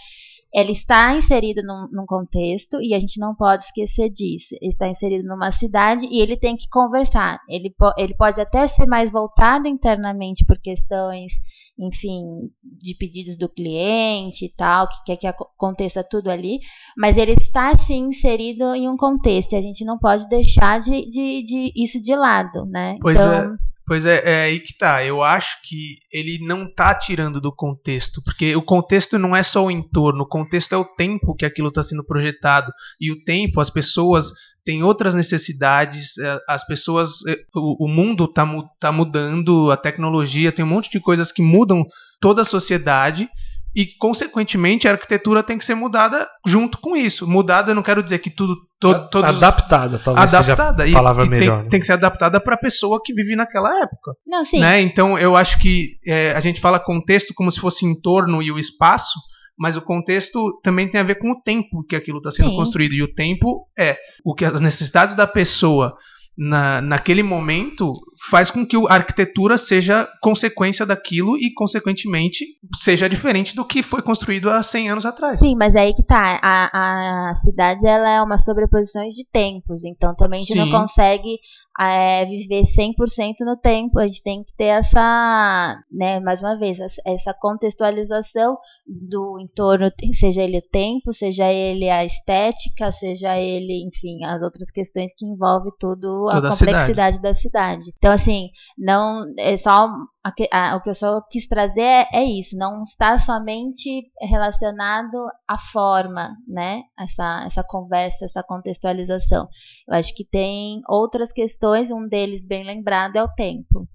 ele 0.54 0.72
está 0.72 1.16
inserido 1.16 1.62
num, 1.62 1.88
num, 1.90 2.04
contexto 2.04 2.80
e 2.82 2.92
a 2.92 2.98
gente 2.98 3.18
não 3.18 3.34
pode 3.34 3.62
esquecer 3.62 4.10
disso. 4.10 4.54
Ele 4.60 4.70
está 4.70 4.86
inserido 4.86 5.26
numa 5.26 5.50
cidade 5.50 6.06
e 6.10 6.20
ele 6.20 6.36
tem 6.36 6.56
que 6.56 6.68
conversar. 6.68 7.38
Ele, 7.48 7.70
po 7.70 7.90
ele 7.96 8.14
pode 8.14 8.38
até 8.38 8.66
ser 8.66 8.86
mais 8.86 9.10
voltado 9.10 9.66
internamente 9.66 10.44
por 10.44 10.58
questões, 10.60 11.32
enfim, 11.78 12.22
de 12.62 12.94
pedidos 12.98 13.38
do 13.38 13.48
cliente 13.48 14.44
e 14.44 14.54
tal, 14.54 14.86
que 14.88 15.04
quer 15.06 15.16
que 15.16 15.26
aconteça 15.26 16.04
tudo 16.04 16.28
ali, 16.28 16.58
mas 16.98 17.16
ele 17.16 17.32
está 17.32 17.74
sim 17.78 18.08
inserido 18.08 18.74
em 18.74 18.90
um 18.90 18.96
contexto 18.96 19.54
e 19.54 19.56
a 19.56 19.62
gente 19.62 19.86
não 19.86 19.98
pode 19.98 20.28
deixar 20.28 20.80
de, 20.80 21.08
de, 21.08 21.42
de 21.42 21.72
isso 21.74 22.00
de 22.02 22.14
lado, 22.14 22.66
né? 22.66 22.98
Pois 23.00 23.16
então, 23.16 23.32
é. 23.32 23.71
Pois 23.86 24.06
é, 24.06 24.22
é 24.24 24.44
aí 24.44 24.60
que 24.60 24.76
tá. 24.78 25.04
Eu 25.04 25.22
acho 25.22 25.60
que 25.64 25.96
ele 26.12 26.38
não 26.44 26.72
tá 26.72 26.94
tirando 26.94 27.40
do 27.40 27.52
contexto, 27.52 28.22
porque 28.24 28.54
o 28.54 28.62
contexto 28.62 29.18
não 29.18 29.34
é 29.34 29.42
só 29.42 29.64
o 29.64 29.70
entorno, 29.70 30.22
o 30.22 30.28
contexto 30.28 30.72
é 30.72 30.78
o 30.78 30.84
tempo 30.84 31.34
que 31.34 31.44
aquilo 31.44 31.68
está 31.68 31.82
sendo 31.82 32.04
projetado. 32.04 32.72
E 33.00 33.10
o 33.10 33.24
tempo, 33.24 33.60
as 33.60 33.70
pessoas 33.70 34.32
têm 34.64 34.84
outras 34.84 35.14
necessidades, 35.14 36.16
é, 36.18 36.38
as 36.48 36.64
pessoas. 36.64 37.10
É, 37.26 37.36
o, 37.54 37.88
mundo 37.88 38.28
tá, 38.28 38.46
tá 38.78 38.92
mudando, 38.92 39.70
a 39.72 39.76
tecnologia, 39.76 40.52
tem 40.52 40.64
um 40.64 40.68
monte 40.68 40.90
de 40.90 41.00
coisas 41.00 41.32
que 41.32 41.42
mudam 41.42 41.84
toda 42.20 42.42
a 42.42 42.46
sociedade 42.46 43.28
e 43.74 43.86
consequentemente 43.98 44.86
a 44.86 44.92
arquitetura 44.92 45.42
tem 45.42 45.56
que 45.56 45.64
ser 45.64 45.74
mudada 45.74 46.28
junto 46.46 46.78
com 46.78 46.96
isso. 46.96 47.26
Mudada, 47.26 47.70
eu 47.70 47.74
não 47.74 47.82
quero 47.82 48.02
dizer 48.02 48.18
que 48.18 48.28
tudo 48.28 48.56
to, 48.78 49.08
todos 49.10 49.30
adaptada, 49.30 49.98
talvez 49.98 50.34
adaptada 50.34 50.84
seja 50.84 50.98
a 50.98 51.00
palavra 51.00 51.24
e, 51.24 51.28
melhor. 51.28 51.56
Tem, 51.56 51.64
né? 51.64 51.70
tem, 51.70 51.80
que 51.80 51.86
ser 51.86 51.92
adaptada 51.92 52.38
para 52.38 52.54
a 52.54 52.58
pessoa 52.58 53.00
que 53.02 53.14
vive 53.14 53.34
naquela 53.34 53.70
época. 53.80 54.12
Não, 54.26 54.44
sim. 54.44 54.60
Né? 54.60 54.82
Então 54.82 55.18
eu 55.18 55.34
acho 55.36 55.58
que 55.58 55.98
é, 56.06 56.32
a 56.32 56.40
gente 56.40 56.60
fala 56.60 56.78
contexto 56.78 57.32
como 57.34 57.50
se 57.50 57.60
fosse 57.60 57.86
entorno 57.86 58.42
e 58.42 58.52
o 58.52 58.58
espaço, 58.58 59.18
mas 59.58 59.76
o 59.76 59.82
contexto 59.82 60.60
também 60.62 60.88
tem 60.88 61.00
a 61.00 61.04
ver 61.04 61.14
com 61.16 61.30
o 61.30 61.40
tempo 61.40 61.82
que 61.88 61.96
aquilo 61.96 62.18
está 62.18 62.30
sendo 62.30 62.50
sim. 62.50 62.56
construído 62.56 62.92
e 62.92 63.02
o 63.02 63.14
tempo 63.14 63.66
é 63.78 63.96
o 64.24 64.34
que 64.34 64.44
as 64.44 64.60
necessidades 64.60 65.14
da 65.14 65.26
pessoa 65.26 65.96
na, 66.36 66.80
naquele 66.80 67.22
momento 67.22 67.92
faz 68.30 68.50
com 68.50 68.64
que 68.64 68.76
a 68.76 68.94
arquitetura 68.94 69.58
seja 69.58 70.08
consequência 70.20 70.86
daquilo 70.86 71.36
e, 71.36 71.52
consequentemente, 71.52 72.44
seja 72.76 73.08
diferente 73.08 73.54
do 73.54 73.64
que 73.64 73.82
foi 73.82 74.00
construído 74.00 74.48
há 74.48 74.62
100 74.62 74.90
anos 74.90 75.06
atrás. 75.06 75.38
Sim, 75.38 75.56
mas 75.58 75.74
é 75.74 75.80
aí 75.80 75.94
que 75.94 76.04
tá. 76.04 76.38
A, 76.42 77.30
a 77.30 77.34
cidade 77.36 77.86
ela 77.86 78.08
é 78.08 78.22
uma 78.22 78.38
sobreposição 78.38 79.06
de 79.08 79.26
tempos, 79.30 79.84
então 79.84 80.14
também 80.14 80.40
a 80.40 80.44
gente 80.44 80.52
Sim. 80.52 80.58
não 80.58 80.70
consegue 80.70 81.38
é, 81.80 82.24
viver 82.26 82.64
100% 82.64 83.40
no 83.40 83.56
tempo. 83.56 83.98
A 83.98 84.06
gente 84.06 84.22
tem 84.22 84.44
que 84.44 84.52
ter 84.54 84.64
essa, 84.64 85.82
né, 85.90 86.20
mais 86.20 86.40
uma 86.40 86.56
vez, 86.58 86.78
essa 87.04 87.34
contextualização 87.34 88.58
do 88.86 89.38
entorno, 89.40 89.90
seja 90.12 90.42
ele 90.42 90.58
o 90.58 90.62
tempo, 90.70 91.12
seja 91.12 91.50
ele 91.50 91.88
a 91.88 92.04
estética, 92.04 92.92
seja 92.92 93.38
ele, 93.38 93.86
enfim, 93.86 94.24
as 94.24 94.42
outras 94.42 94.70
questões 94.70 95.12
que 95.16 95.26
envolvem 95.26 95.72
tudo 95.78 96.26
Toda 96.30 96.48
a 96.48 96.50
complexidade 96.50 97.18
a 97.18 97.20
da 97.20 97.34
cidade. 97.34 97.92
Então, 97.96 98.12
assim, 98.12 98.50
não 98.76 99.24
é 99.38 99.56
só 99.56 99.88
a, 100.24 100.32
a, 100.52 100.76
o 100.76 100.80
que 100.80 100.88
eu 100.88 100.94
só 100.94 101.20
quis 101.28 101.48
trazer 101.48 101.80
é, 101.80 102.06
é, 102.12 102.24
isso, 102.24 102.56
não 102.56 102.82
está 102.82 103.18
somente 103.18 104.04
relacionado 104.20 105.16
à 105.48 105.58
forma, 105.58 106.36
né? 106.46 106.82
Essa, 106.98 107.44
essa 107.44 107.64
conversa, 107.64 108.24
essa 108.24 108.42
contextualização. 108.42 109.48
Eu 109.88 109.94
acho 109.94 110.14
que 110.14 110.24
tem 110.24 110.80
outras 110.88 111.32
questões, 111.32 111.90
um 111.90 112.06
deles 112.06 112.46
bem 112.46 112.64
lembrado 112.64 113.16
é 113.16 113.22
o 113.22 113.28
tempo. 113.28 113.88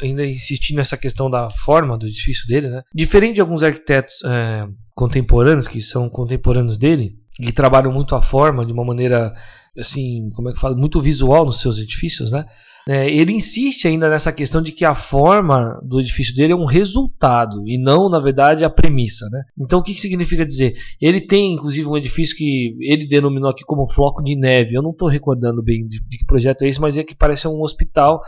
Ainda 0.00 0.26
insistindo 0.26 0.78
nessa 0.78 0.96
questão 0.96 1.30
da 1.30 1.48
forma 1.48 1.96
do 1.96 2.08
edifício 2.08 2.44
dele, 2.48 2.68
né? 2.68 2.82
Diferente 2.92 3.36
de 3.36 3.40
alguns 3.40 3.62
arquitetos 3.62 4.16
é, 4.24 4.64
contemporâneos, 4.96 5.68
que 5.68 5.80
são 5.80 6.10
contemporâneos 6.10 6.76
dele, 6.76 7.16
que 7.36 7.52
trabalham 7.52 7.92
muito 7.92 8.16
a 8.16 8.20
forma 8.20 8.66
de 8.66 8.72
uma 8.72 8.84
maneira 8.84 9.32
assim, 9.78 10.30
como 10.34 10.50
é 10.50 10.52
que 10.52 10.60
fala, 10.60 10.76
muito 10.76 11.00
visual 11.00 11.44
nos 11.44 11.60
seus 11.60 11.78
edifícios, 11.78 12.30
né? 12.30 12.44
É, 12.88 13.08
ele 13.08 13.32
insiste 13.32 13.86
ainda 13.86 14.10
nessa 14.10 14.32
questão 14.32 14.60
de 14.60 14.72
que 14.72 14.84
a 14.84 14.94
forma 14.94 15.80
do 15.84 16.00
edifício 16.00 16.34
dele 16.34 16.52
é 16.52 16.56
um 16.56 16.64
resultado 16.64 17.62
e 17.66 17.78
não, 17.78 18.08
na 18.08 18.18
verdade, 18.18 18.64
a 18.64 18.70
premissa. 18.70 19.24
Né? 19.30 19.42
Então, 19.56 19.78
o 19.78 19.82
que, 19.82 19.94
que 19.94 20.00
significa 20.00 20.44
dizer? 20.44 20.74
Ele 21.00 21.20
tem, 21.20 21.52
inclusive, 21.52 21.86
um 21.86 21.96
edifício 21.96 22.36
que 22.36 22.76
ele 22.80 23.06
denominou 23.06 23.50
aqui 23.50 23.62
como 23.64 23.88
floco 23.88 24.22
de 24.22 24.34
neve. 24.34 24.74
Eu 24.74 24.82
não 24.82 24.90
estou 24.90 25.08
recordando 25.08 25.62
bem 25.62 25.86
de, 25.86 26.00
de, 26.00 26.18
que 26.18 26.26
projeto 26.26 26.62
é 26.62 26.68
esse, 26.68 26.80
mas 26.80 26.96
é 26.96 27.04
que 27.04 27.14
parece 27.14 27.46
um 27.46 27.62
hospital 27.62 28.20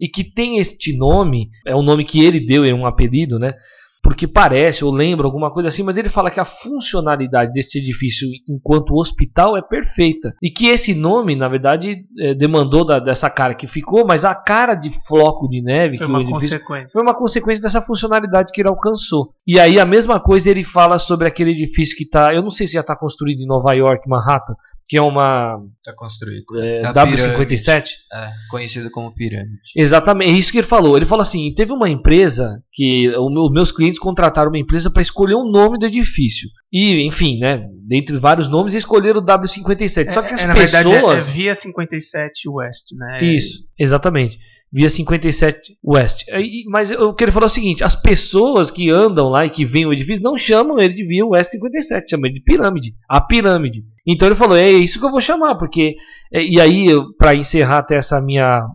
e 0.00 0.08
que 0.08 0.24
tem 0.24 0.58
este 0.58 0.96
nome, 0.96 1.50
é 1.64 1.76
o 1.76 1.82
nome 1.82 2.04
que 2.04 2.24
ele 2.24 2.40
deu, 2.40 2.64
é 2.64 2.72
um 2.74 2.86
apelido, 2.86 3.38
né? 3.38 3.52
Porque 4.02 4.26
parece 4.26 4.84
ou 4.84 4.92
lembra 4.92 5.26
alguma 5.26 5.50
coisa 5.50 5.68
assim, 5.68 5.82
mas 5.82 5.96
ele 5.96 6.08
fala 6.08 6.30
que 6.30 6.40
a 6.40 6.44
funcionalidade 6.44 7.52
desse 7.52 7.78
edifício 7.78 8.26
enquanto 8.48 8.94
hospital 8.94 9.56
é 9.56 9.62
perfeita 9.62 10.34
e 10.42 10.50
que 10.50 10.68
esse 10.68 10.94
nome, 10.94 11.36
na 11.36 11.48
verdade, 11.48 12.04
é, 12.18 12.34
demandou 12.34 12.84
da, 12.84 12.98
dessa 12.98 13.28
cara 13.28 13.54
que 13.54 13.66
ficou, 13.66 14.06
mas 14.06 14.24
a 14.24 14.34
cara 14.34 14.74
de 14.74 14.90
floco 15.06 15.48
de 15.48 15.62
neve 15.62 15.98
foi 15.98 16.06
que 16.06 16.12
uma 16.12 16.18
o 16.18 16.22
edifício 16.22 16.58
consequência. 16.58 16.92
foi 16.92 17.02
uma 17.02 17.14
consequência 17.14 17.62
dessa 17.62 17.82
funcionalidade 17.82 18.52
que 18.52 18.60
ele 18.60 18.68
alcançou. 18.68 19.34
E 19.46 19.58
aí 19.58 19.78
a 19.78 19.84
mesma 19.84 20.18
coisa 20.18 20.50
ele 20.50 20.64
fala 20.64 20.98
sobre 20.98 21.28
aquele 21.28 21.50
edifício 21.50 21.96
que 21.96 22.04
está, 22.04 22.34
eu 22.34 22.42
não 22.42 22.50
sei 22.50 22.66
se 22.66 22.74
já 22.74 22.80
está 22.80 22.96
construído 22.96 23.40
em 23.40 23.46
Nova 23.46 23.72
York, 23.74 24.08
Manhattan, 24.08 24.54
que 24.90 24.96
é 24.96 25.00
uma. 25.00 25.64
Está 25.78 25.94
construído. 25.94 26.44
É, 26.56 26.82
W57? 26.92 27.90
É, 28.12 28.30
conhecido 28.50 28.90
como 28.90 29.14
pirâmide. 29.14 29.60
Exatamente, 29.76 30.32
é 30.32 30.34
isso 30.34 30.50
que 30.50 30.58
ele 30.58 30.66
falou. 30.66 30.96
Ele 30.96 31.06
falou 31.06 31.22
assim: 31.22 31.54
teve 31.54 31.72
uma 31.72 31.88
empresa 31.88 32.60
que 32.72 33.08
os 33.08 33.52
meus 33.52 33.70
clientes 33.70 34.00
contrataram 34.00 34.50
uma 34.50 34.58
empresa 34.58 34.90
para 34.90 35.00
escolher 35.00 35.34
o 35.34 35.44
um 35.44 35.50
nome 35.50 35.78
do 35.78 35.86
edifício. 35.86 36.48
E, 36.72 37.06
enfim, 37.06 37.38
né, 37.38 37.64
dentre 37.86 38.16
vários 38.16 38.48
nomes, 38.48 38.74
escolheram 38.74 39.20
o 39.20 39.24
W57. 39.24 40.08
É, 40.08 40.12
Só 40.12 40.22
que 40.22 40.34
as 40.34 40.42
é, 40.42 40.52
pessoas. 40.52 40.72
Verdade, 40.72 41.14
é, 41.14 41.18
é 41.18 41.20
via 41.20 41.54
57 41.54 42.48
West, 42.48 42.86
né? 42.92 43.22
Isso, 43.22 43.60
exatamente 43.78 44.40
via 44.72 44.88
57 44.88 45.76
West. 45.84 46.24
Mas 46.68 46.90
o 46.92 47.12
que 47.12 47.24
ele 47.24 47.32
falou 47.32 47.46
é 47.46 47.50
o 47.50 47.52
seguinte: 47.52 47.84
as 47.84 47.94
pessoas 47.94 48.70
que 48.70 48.90
andam 48.90 49.28
lá 49.28 49.44
e 49.44 49.50
que 49.50 49.64
veem 49.64 49.86
o 49.86 49.92
edifício 49.92 50.22
não 50.22 50.38
chamam 50.38 50.78
ele 50.78 50.94
de 50.94 51.04
via 51.04 51.26
West 51.26 51.50
57, 51.50 52.10
chamam 52.10 52.26
ele 52.26 52.34
de 52.34 52.42
pirâmide. 52.42 52.94
A 53.08 53.20
pirâmide. 53.20 53.84
Então 54.06 54.28
ele 54.28 54.34
falou: 54.34 54.56
é 54.56 54.70
isso 54.70 54.98
que 54.98 55.04
eu 55.04 55.10
vou 55.10 55.20
chamar, 55.20 55.56
porque. 55.56 55.96
É, 56.32 56.42
e 56.42 56.60
aí, 56.60 56.88
para 57.18 57.34
encerrar 57.34 57.78
até 57.78 57.96
essa 57.96 58.20
minha, 58.20 58.66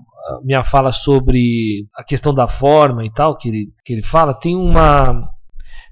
minha 0.44 0.64
fala 0.64 0.92
sobre 0.92 1.88
a 1.96 2.04
questão 2.04 2.34
da 2.34 2.48
forma 2.48 3.06
e 3.06 3.12
tal, 3.12 3.38
que 3.38 3.50
ele, 3.50 3.68
que 3.84 3.94
ele 3.94 4.04
fala, 4.04 4.34
tem 4.34 4.56
uma. 4.56 5.30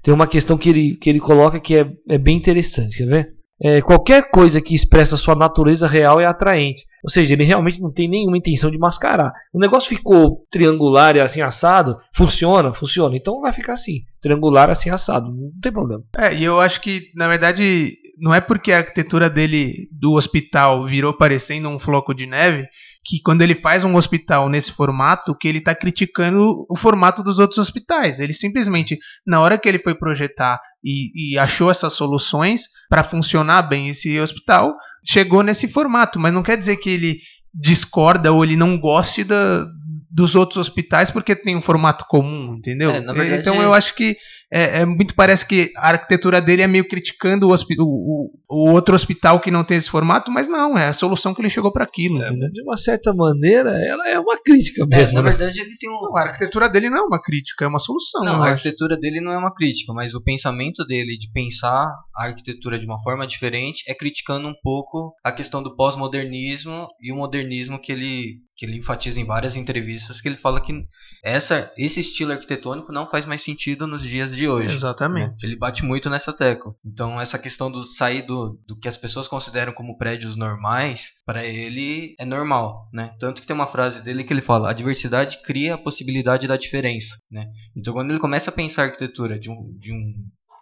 Tem 0.02 0.12
uma 0.12 0.26
questão 0.26 0.58
que 0.58 0.68
ele, 0.68 0.96
que 0.96 1.08
ele 1.08 1.18
coloca 1.18 1.58
que 1.58 1.76
é, 1.76 1.90
é 2.10 2.18
bem 2.18 2.36
interessante, 2.36 2.98
quer 2.98 3.06
ver? 3.06 3.34
É, 3.62 3.80
qualquer 3.80 4.30
coisa 4.30 4.60
que 4.60 4.74
expressa 4.74 5.16
sua 5.16 5.34
natureza 5.34 5.86
real 5.86 6.20
é 6.20 6.26
atraente. 6.26 6.82
Ou 7.02 7.10
seja, 7.10 7.32
ele 7.32 7.44
realmente 7.44 7.80
não 7.80 7.92
tem 7.92 8.08
nenhuma 8.08 8.36
intenção 8.36 8.70
de 8.70 8.76
mascarar. 8.76 9.32
O 9.52 9.58
negócio 9.58 9.88
ficou 9.88 10.44
triangular 10.50 11.16
e 11.16 11.20
assim 11.20 11.40
assado, 11.40 11.96
funciona, 12.14 12.74
funciona. 12.74 13.16
Então 13.16 13.40
vai 13.40 13.52
ficar 13.52 13.74
assim, 13.74 14.00
triangular 14.20 14.68
assim 14.68 14.90
assado, 14.90 15.32
não 15.32 15.50
tem 15.62 15.72
problema. 15.72 16.02
É, 16.18 16.34
e 16.34 16.44
eu 16.44 16.60
acho 16.60 16.80
que 16.80 17.10
na 17.14 17.28
verdade 17.28 17.96
não 18.18 18.34
é 18.34 18.40
porque 18.40 18.72
a 18.72 18.78
arquitetura 18.78 19.28
dele 19.28 19.88
do 19.90 20.12
hospital 20.12 20.86
virou 20.86 21.12
parecendo 21.16 21.68
um 21.68 21.78
floco 21.78 22.14
de 22.14 22.26
neve 22.26 22.66
que 23.04 23.20
quando 23.20 23.42
ele 23.42 23.54
faz 23.54 23.84
um 23.84 23.96
hospital 23.96 24.48
nesse 24.48 24.72
formato, 24.72 25.36
que 25.36 25.46
ele 25.46 25.58
está 25.58 25.74
criticando 25.74 26.66
o 26.70 26.76
formato 26.76 27.22
dos 27.22 27.38
outros 27.38 27.58
hospitais. 27.58 28.18
Ele 28.18 28.32
simplesmente, 28.32 28.98
na 29.26 29.40
hora 29.40 29.58
que 29.58 29.68
ele 29.68 29.78
foi 29.78 29.94
projetar 29.94 30.58
e, 30.82 31.34
e 31.34 31.38
achou 31.38 31.70
essas 31.70 31.92
soluções 31.92 32.62
para 32.88 33.04
funcionar 33.04 33.62
bem 33.62 33.90
esse 33.90 34.18
hospital, 34.18 34.74
chegou 35.04 35.42
nesse 35.42 35.68
formato. 35.68 36.18
Mas 36.18 36.32
não 36.32 36.42
quer 36.42 36.56
dizer 36.56 36.78
que 36.78 36.88
ele 36.88 37.18
discorda 37.52 38.32
ou 38.32 38.42
ele 38.42 38.56
não 38.56 38.78
goste 38.78 39.22
da, 39.22 39.66
dos 40.10 40.34
outros 40.34 40.56
hospitais 40.56 41.10
porque 41.10 41.36
tem 41.36 41.54
um 41.54 41.62
formato 41.62 42.06
comum, 42.08 42.54
entendeu? 42.56 42.90
É, 42.90 43.00
verdade, 43.00 43.34
então 43.34 43.60
eu 43.60 43.74
acho 43.74 43.94
que 43.94 44.16
é, 44.52 44.80
é, 44.80 44.84
muito 44.84 45.14
parece 45.14 45.46
que 45.46 45.72
a 45.76 45.90
arquitetura 45.90 46.40
dele 46.40 46.62
é 46.62 46.66
meio 46.66 46.86
criticando 46.86 47.48
o, 47.48 47.54
o, 47.54 48.30
o, 48.48 48.70
outro 48.70 48.94
hospital 48.94 49.40
que 49.40 49.50
não 49.50 49.64
tem 49.64 49.76
esse 49.76 49.90
formato, 49.90 50.30
mas 50.30 50.48
não, 50.48 50.78
é 50.78 50.88
a 50.88 50.92
solução 50.92 51.34
que 51.34 51.40
ele 51.40 51.50
chegou 51.50 51.72
para 51.72 51.84
aquilo. 51.84 52.22
É, 52.22 52.30
de 52.30 52.62
uma 52.62 52.76
certa 52.76 53.12
maneira, 53.12 53.70
ela 53.70 54.08
é 54.08 54.18
uma 54.18 54.36
crítica 54.40 54.84
é, 54.84 54.86
mesmo. 54.86 55.16
na 55.16 55.22
né? 55.22 55.30
verdade, 55.30 55.60
ele 55.60 55.76
tem 55.78 55.90
um... 55.90 56.00
Não, 56.00 56.16
a 56.16 56.22
arquitetura 56.22 56.68
dele 56.68 56.90
não 56.90 56.98
é 56.98 57.02
uma 57.02 57.20
crítica, 57.20 57.64
é 57.64 57.68
uma 57.68 57.78
solução. 57.78 58.24
Não, 58.24 58.42
a 58.42 58.50
arquitetura 58.50 58.96
dele 58.96 59.20
não 59.20 59.32
é 59.32 59.38
uma 59.38 59.54
crítica, 59.54 59.92
mas 59.92 60.14
o 60.14 60.22
pensamento 60.22 60.84
dele 60.84 61.16
de 61.16 61.30
pensar 61.32 61.88
a 62.16 62.26
arquitetura 62.26 62.78
de 62.78 62.86
uma 62.86 63.02
forma 63.02 63.26
diferente 63.26 63.84
é 63.88 63.94
criticando 63.94 64.48
um 64.48 64.54
pouco 64.62 65.14
a 65.24 65.32
questão 65.32 65.62
do 65.62 65.74
pós-modernismo 65.74 66.88
e 67.00 67.12
o 67.12 67.16
modernismo 67.16 67.80
que 67.80 67.92
ele 67.92 68.43
que 68.56 68.64
ele 68.64 68.78
enfatiza 68.78 69.20
em 69.20 69.24
várias 69.24 69.56
entrevistas 69.56 70.20
que 70.20 70.28
ele 70.28 70.36
fala 70.36 70.60
que 70.60 70.86
essa, 71.22 71.72
esse 71.76 72.00
estilo 72.00 72.32
arquitetônico 72.32 72.92
não 72.92 73.06
faz 73.06 73.26
mais 73.26 73.42
sentido 73.42 73.86
nos 73.86 74.02
dias 74.02 74.34
de 74.34 74.48
hoje. 74.48 74.74
Exatamente. 74.74 75.30
Né? 75.30 75.36
Ele 75.42 75.56
bate 75.56 75.84
muito 75.84 76.08
nessa 76.08 76.32
tecla. 76.32 76.74
Então 76.84 77.20
essa 77.20 77.38
questão 77.38 77.70
do 77.70 77.84
sair 77.84 78.22
do, 78.22 78.60
do 78.66 78.76
que 78.78 78.88
as 78.88 78.96
pessoas 78.96 79.26
consideram 79.26 79.72
como 79.72 79.98
prédios 79.98 80.36
normais, 80.36 81.12
para 81.26 81.44
ele 81.44 82.14
é 82.18 82.24
normal, 82.24 82.88
né? 82.92 83.14
Tanto 83.18 83.40
que 83.40 83.46
tem 83.46 83.54
uma 83.54 83.66
frase 83.66 84.02
dele 84.02 84.24
que 84.24 84.32
ele 84.32 84.42
fala: 84.42 84.70
a 84.70 84.74
diversidade 84.74 85.42
cria 85.42 85.74
a 85.74 85.78
possibilidade 85.78 86.46
da 86.46 86.56
diferença, 86.56 87.16
né? 87.30 87.46
Então 87.76 87.92
quando 87.92 88.10
ele 88.10 88.20
começa 88.20 88.50
a 88.50 88.52
pensar 88.52 88.82
a 88.82 88.84
arquitetura 88.86 89.38
de 89.38 89.50
um, 89.50 89.76
de 89.78 89.92
um 89.92 90.14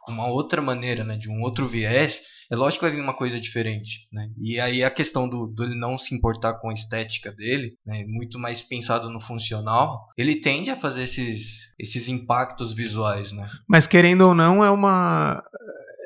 uma 0.08 0.26
outra 0.26 0.60
maneira, 0.60 1.04
né, 1.04 1.16
de 1.16 1.28
um 1.28 1.42
outro 1.42 1.66
viés, 1.66 2.20
é 2.50 2.56
lógico 2.56 2.80
que 2.80 2.90
vai 2.90 2.96
vir 2.96 3.02
uma 3.02 3.14
coisa 3.14 3.40
diferente, 3.40 4.06
né? 4.12 4.28
E 4.38 4.60
aí 4.60 4.84
a 4.84 4.90
questão 4.90 5.26
do, 5.28 5.46
do 5.46 5.64
ele 5.64 5.74
não 5.74 5.96
se 5.96 6.14
importar 6.14 6.54
com 6.54 6.68
a 6.68 6.74
estética 6.74 7.32
dele, 7.32 7.78
né, 7.86 8.04
muito 8.06 8.38
mais 8.38 8.60
pensado 8.60 9.08
no 9.08 9.20
funcional, 9.20 10.06
ele 10.18 10.36
tende 10.36 10.70
a 10.70 10.76
fazer 10.76 11.04
esses, 11.04 11.72
esses 11.78 12.08
impactos 12.08 12.74
visuais, 12.74 13.32
né? 13.32 13.48
Mas 13.66 13.86
querendo 13.86 14.22
ou 14.22 14.34
não, 14.34 14.62
é 14.62 14.70
uma 14.70 15.42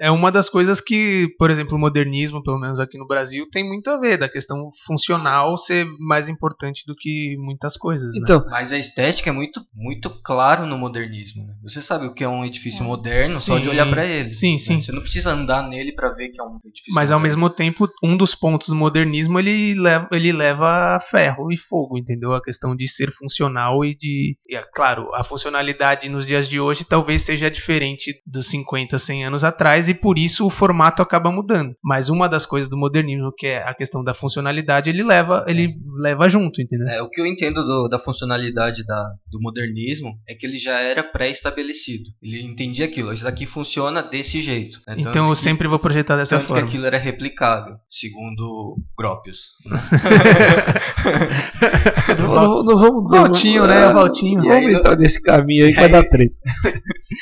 é 0.01 0.11
uma 0.11 0.31
das 0.31 0.49
coisas 0.49 0.81
que, 0.81 1.29
por 1.39 1.51
exemplo, 1.51 1.77
o 1.77 1.79
modernismo, 1.79 2.43
pelo 2.43 2.59
menos 2.59 2.81
aqui 2.81 2.99
no 2.99 3.07
Brasil, 3.07 3.49
tem 3.51 3.67
muito 3.67 3.89
a 3.89 3.99
ver, 3.99 4.19
da 4.19 4.29
questão 4.29 4.71
funcional 4.87 5.57
ser 5.57 5.87
mais 6.01 6.29
importante 6.29 6.85
do 6.87 6.95
que 6.95 7.37
muitas 7.39 7.77
coisas. 7.77 8.13
Né? 8.15 8.21
Então, 8.23 8.45
mas 8.49 8.73
a 8.73 8.79
estética 8.79 9.31
é 9.31 9.33
muito, 9.33 9.61
muito 9.75 10.11
claro 10.23 10.67
no 10.67 10.77
modernismo. 10.77 11.47
Né? 11.47 11.55
Você 11.63 11.81
sabe 11.81 12.07
o 12.07 12.15
que 12.15 12.25
é 12.25 12.29
um 12.29 12.45
edifício 12.45 12.83
é. 12.83 12.87
moderno 12.87 13.39
sim, 13.39 13.47
só 13.47 13.59
de 13.59 13.69
olhar 13.69 13.89
para 13.89 14.05
ele. 14.05 14.35
Sim, 14.35 14.53
né? 14.53 14.59
sim. 14.59 14.83
Você 14.83 14.93
não 14.93 15.01
precisa 15.01 15.31
andar 15.31 15.67
nele 15.69 15.93
para 15.93 16.11
ver 16.11 16.29
que 16.29 16.41
é 16.41 16.45
um 16.45 16.59
edifício. 16.65 16.95
Mas 16.95 17.11
moderno. 17.11 17.15
ao 17.15 17.21
mesmo 17.21 17.51
tempo, 17.51 17.89
um 18.03 18.17
dos 18.17 18.35
pontos 18.35 18.69
do 18.69 18.75
modernismo 18.75 19.39
ele 19.39 19.75
leva, 19.75 20.09
ele 20.13 20.33
leva 20.33 20.99
ferro 21.01 21.53
e 21.53 21.57
fogo, 21.57 21.99
entendeu? 21.99 22.35
A 22.35 22.43
questão 22.43 22.77
de 22.77 22.87
ser 22.87 23.11
funcional 23.11 23.85
e 23.85 23.97
de, 23.97 24.37
e, 24.49 24.57
é 24.57 24.63
claro, 24.75 25.11
a 25.15 25.25
funcionalidade 25.25 26.09
nos 26.09 26.27
dias 26.27 26.49
de 26.49 26.61
hoje 26.61 26.85
talvez 26.85 27.23
seja 27.23 27.51
diferente 27.51 28.15
dos 28.27 28.49
50, 28.49 28.99
100 28.99 29.27
anos 29.27 29.45
atrás 29.45 29.86
e 29.89 29.95
por 29.95 30.19
isso 30.19 30.47
o 30.47 30.51
formato 30.51 31.03
acaba 31.03 31.31
mudando. 31.31 31.75
Mas 31.83 32.09
uma 32.09 32.29
das 32.29 32.47
coisas 32.47 32.69
do 32.69 32.77
modernismo, 32.77 33.33
que 33.37 33.47
é 33.47 33.63
a 33.63 33.75
questão 33.75 34.03
da 34.03 34.15
funcionalidade, 34.15 34.91
ele 34.91 35.03
leva, 35.03 35.45
ele 35.47 35.75
leva 35.99 36.29
junto, 36.29 36.61
entendeu? 36.61 36.89
É, 36.89 37.03
o 37.03 37.09
que 37.09 37.21
eu 37.21 37.27
entendo 37.27 37.65
do, 37.65 37.89
da 37.89 37.99
funcionalidade 37.99 38.85
da, 38.85 39.03
do 39.31 39.41
modernismo 39.41 40.13
é 40.29 40.35
que 40.35 40.47
ele 40.47 40.59
já 40.59 40.81
era 40.81 41.03
pré-estabelecido. 41.03 42.05
Ele 42.23 42.43
entendia 42.43 42.87
aquilo, 42.87 43.13
isso 43.13 43.25
daqui 43.25 43.47
funciona 43.47 44.03
desse 44.03 44.41
jeito. 44.41 44.81
Né? 44.87 44.97
Então 44.99 45.27
eu 45.27 45.33
que, 45.33 45.39
sempre 45.39 45.69
vou 45.69 45.79
projetar 45.79 46.17
dessa 46.17 46.37
tanto 46.37 46.49
forma. 46.49 46.63
que 46.63 46.69
aquilo 46.69 46.87
era 46.87 46.99
replicável, 46.99 47.77
segundo 47.91 48.77
Gropius. 48.97 49.39
Né? 49.65 49.79
não, 52.19 52.63
não, 52.63 52.79
vamos 52.79 53.11
Valtinho, 53.11 53.67
né? 53.67 53.93
Valtinho. 53.93 54.43
Vamos 54.43 54.75
entrar 54.75 54.97
nesse 54.97 55.21
caminho 55.23 55.67
aí 55.67 55.73
que 55.73 55.81
vai 55.81 55.89
dar 55.89 56.05
treta. 56.05 56.35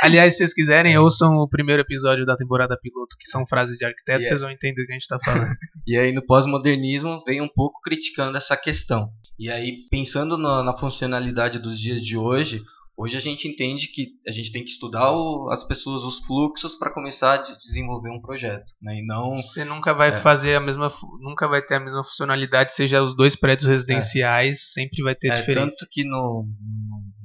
Aliás, 0.01 0.33
se 0.33 0.39
vocês 0.39 0.55
quiserem, 0.55 0.97
ouçam 0.99 1.37
o 1.37 1.49
primeiro 1.49 1.83
episódio 1.83 2.25
da 2.25 2.37
temporada 2.37 2.54
piloto, 2.81 3.17
que 3.19 3.29
são 3.29 3.47
frases 3.47 3.77
de 3.77 3.85
arquiteto, 3.85 4.21
yeah. 4.21 4.29
vocês 4.29 4.41
vão 4.41 4.51
entender 4.51 4.83
o 4.83 4.87
que 4.87 4.93
a 4.93 4.95
gente 4.95 5.03
está 5.03 5.19
falando. 5.19 5.55
e 5.87 5.97
aí, 5.97 6.13
no 6.13 6.25
pós-modernismo, 6.25 7.23
vem 7.27 7.41
um 7.41 7.49
pouco 7.49 7.81
criticando 7.83 8.37
essa 8.37 8.57
questão. 8.57 9.11
E 9.39 9.51
aí, 9.51 9.79
pensando 9.91 10.39
na, 10.39 10.63
na 10.63 10.77
funcionalidade 10.77 11.59
dos 11.59 11.79
dias 11.79 12.05
de 12.05 12.17
hoje, 12.17 12.63
Hoje 12.97 13.17
a 13.17 13.21
gente 13.21 13.49
entende 13.49 13.89
que 13.89 14.13
a 14.27 14.31
gente 14.31 14.53
tem 14.53 14.63
que 14.63 14.71
estudar 14.71 15.11
o, 15.11 15.51
as 15.51 15.65
pessoas, 15.65 16.05
os 16.05 16.25
fluxos 16.25 16.77
para 16.77 16.93
começar 16.93 17.35
a 17.35 17.37
desenvolver 17.39 18.09
um 18.09 18.21
projeto, 18.21 18.73
né? 18.81 18.99
E 18.99 19.05
não 19.05 19.37
você 19.37 19.65
nunca 19.65 19.93
vai 19.93 20.11
é. 20.11 20.21
fazer 20.21 20.55
a 20.55 20.61
mesma, 20.61 20.93
nunca 21.21 21.49
vai 21.49 21.61
ter 21.61 21.75
a 21.75 21.81
mesma 21.81 22.05
funcionalidade, 22.05 22.73
seja 22.73 23.03
os 23.03 23.17
dois 23.17 23.35
prédios 23.35 23.69
residenciais, 23.69 24.57
é. 24.57 24.81
sempre 24.81 25.03
vai 25.03 25.15
ter 25.17 25.29
é, 25.29 25.41
diferença. 25.41 25.77
Tanto 25.81 25.91
que 25.91 26.05
no 26.05 26.47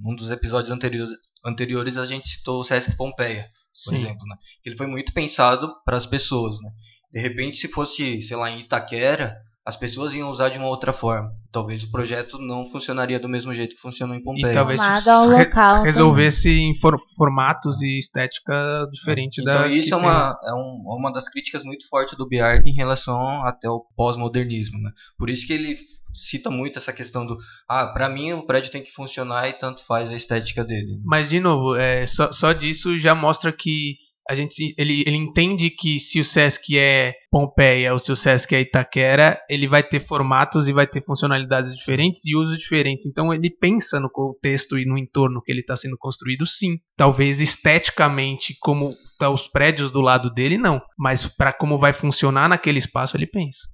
num 0.02 0.16
dos 0.16 0.32
episódios 0.32 0.72
anteriores, 0.72 1.16
anteriores 1.46 1.98
a 1.98 2.06
gente 2.06 2.28
citou 2.28 2.62
o 2.62 2.64
Sesc 2.64 2.98
Pompeia, 2.98 3.48
por 3.84 3.94
Sim. 3.94 4.02
exemplo, 4.02 4.26
né? 4.28 4.36
Que 4.62 4.70
ele 4.70 4.78
foi 4.78 4.88
muito 4.88 5.14
pensado 5.14 5.74
para 5.84 5.98
as 5.98 6.06
pessoas, 6.06 6.58
né? 6.62 6.70
De 7.12 7.20
repente, 7.20 7.58
se 7.58 7.68
fosse, 7.68 8.22
sei 8.22 8.38
lá, 8.38 8.52
em 8.52 8.60
Itaquera, 8.60 9.36
as 9.66 9.76
pessoas 9.76 10.14
iam 10.14 10.30
usar 10.30 10.50
de 10.50 10.58
uma 10.58 10.68
outra 10.68 10.92
forma. 10.92 11.32
Talvez 11.52 11.84
o 11.84 11.92
projeto 11.92 12.38
não 12.40 12.66
funcionaria 12.66 13.20
do 13.20 13.30
mesmo 13.30 13.54
jeito 13.54 13.76
que 13.76 13.82
funcionou 13.82 14.16
em 14.16 14.24
Pompeia. 14.24 14.52
E 14.52 14.54
talvez 14.54 14.80
re 14.80 15.46
local, 15.46 15.84
resolvesse 15.84 16.50
em 16.50 16.76
for 16.80 17.00
formatos 17.16 17.82
e 17.82 17.98
estética 17.98 18.88
diferente 18.92 19.42
então, 19.42 19.54
da. 19.54 19.60
Então 19.68 19.72
isso 19.76 19.94
é 19.94 19.98
uma, 19.98 20.40
é 20.44 20.54
um, 20.54 20.98
uma 20.98 21.12
das 21.12 21.28
críticas 21.30 21.64
muito 21.64 21.88
fortes 21.88 22.18
do 22.18 22.28
Bjark 22.28 22.68
em 22.68 22.74
relação 22.74 23.44
até 23.46 23.70
o 23.70 23.86
pós-modernismo. 23.96 24.80
Né? 24.80 24.92
Por 25.18 25.30
isso 25.30 25.46
que 25.46 25.54
ele 25.54 25.78
cita 26.14 26.50
muito 26.50 26.80
essa 26.80 26.94
questão 26.94 27.26
do 27.26 27.38
ah, 27.68 27.88
para 27.88 28.10
mim 28.10 28.34
o 28.34 28.46
prédio 28.46 28.72
tem 28.72 28.84
que 28.84 28.92
funcionar 28.92 29.48
e 29.50 29.54
tanto 29.54 29.86
faz 29.86 30.10
a 30.10 30.16
estética 30.16 30.64
dele. 30.64 31.00
Mas 31.04 31.30
de 31.30 31.40
novo, 31.40 31.76
é, 31.76 32.06
só, 32.06 32.32
só 32.32 32.54
disso 32.54 32.98
já 33.00 33.16
mostra 33.16 33.52
que 33.52 33.96
a 34.30 34.36
gente 34.36 34.76
ele, 34.78 35.04
ele 35.08 35.16
entende 35.16 35.72
que 35.72 36.00
se 36.00 36.20
o 36.20 36.26
Sesc 36.26 36.78
é 36.78 37.16
Pompeia 37.32 37.92
ou 37.92 37.98
se 37.98 38.12
o 38.12 38.16
Sesc 38.16 38.54
é 38.54 38.62
Itaquera, 38.62 39.42
ele 39.50 39.68
vai 39.68 39.82
ter 39.82 40.00
formatos 40.00 40.68
e 40.68 40.74
vai 40.74 40.86
ter 40.86 41.04
funcionalidades 41.04 41.76
diferentes 41.76 42.24
e 42.28 42.36
usos 42.36 42.60
diferentes. 42.60 43.08
Então 43.08 43.34
ele 43.34 43.50
pensa 43.50 44.00
no 44.00 44.08
contexto 44.08 44.78
e 44.78 44.86
no 44.86 45.00
entorno 45.00 45.42
que 45.42 45.52
ele 45.52 45.62
está 45.62 45.76
sendo 45.76 45.98
construído, 45.98 46.46
sim. 46.46 46.78
Talvez 46.96 47.42
esteticamente, 47.42 48.56
como 48.60 48.96
tá 49.18 49.32
os 49.32 49.48
prédios 49.48 49.90
do 49.90 50.00
lado 50.00 50.32
dele, 50.32 50.60
não. 50.60 50.80
Mas 50.96 51.26
para 51.26 51.52
como 51.52 51.80
vai 51.80 51.92
funcionar 51.92 52.48
naquele 52.48 52.78
espaço, 52.78 53.18
ele 53.18 53.26
pensa. 53.26 53.68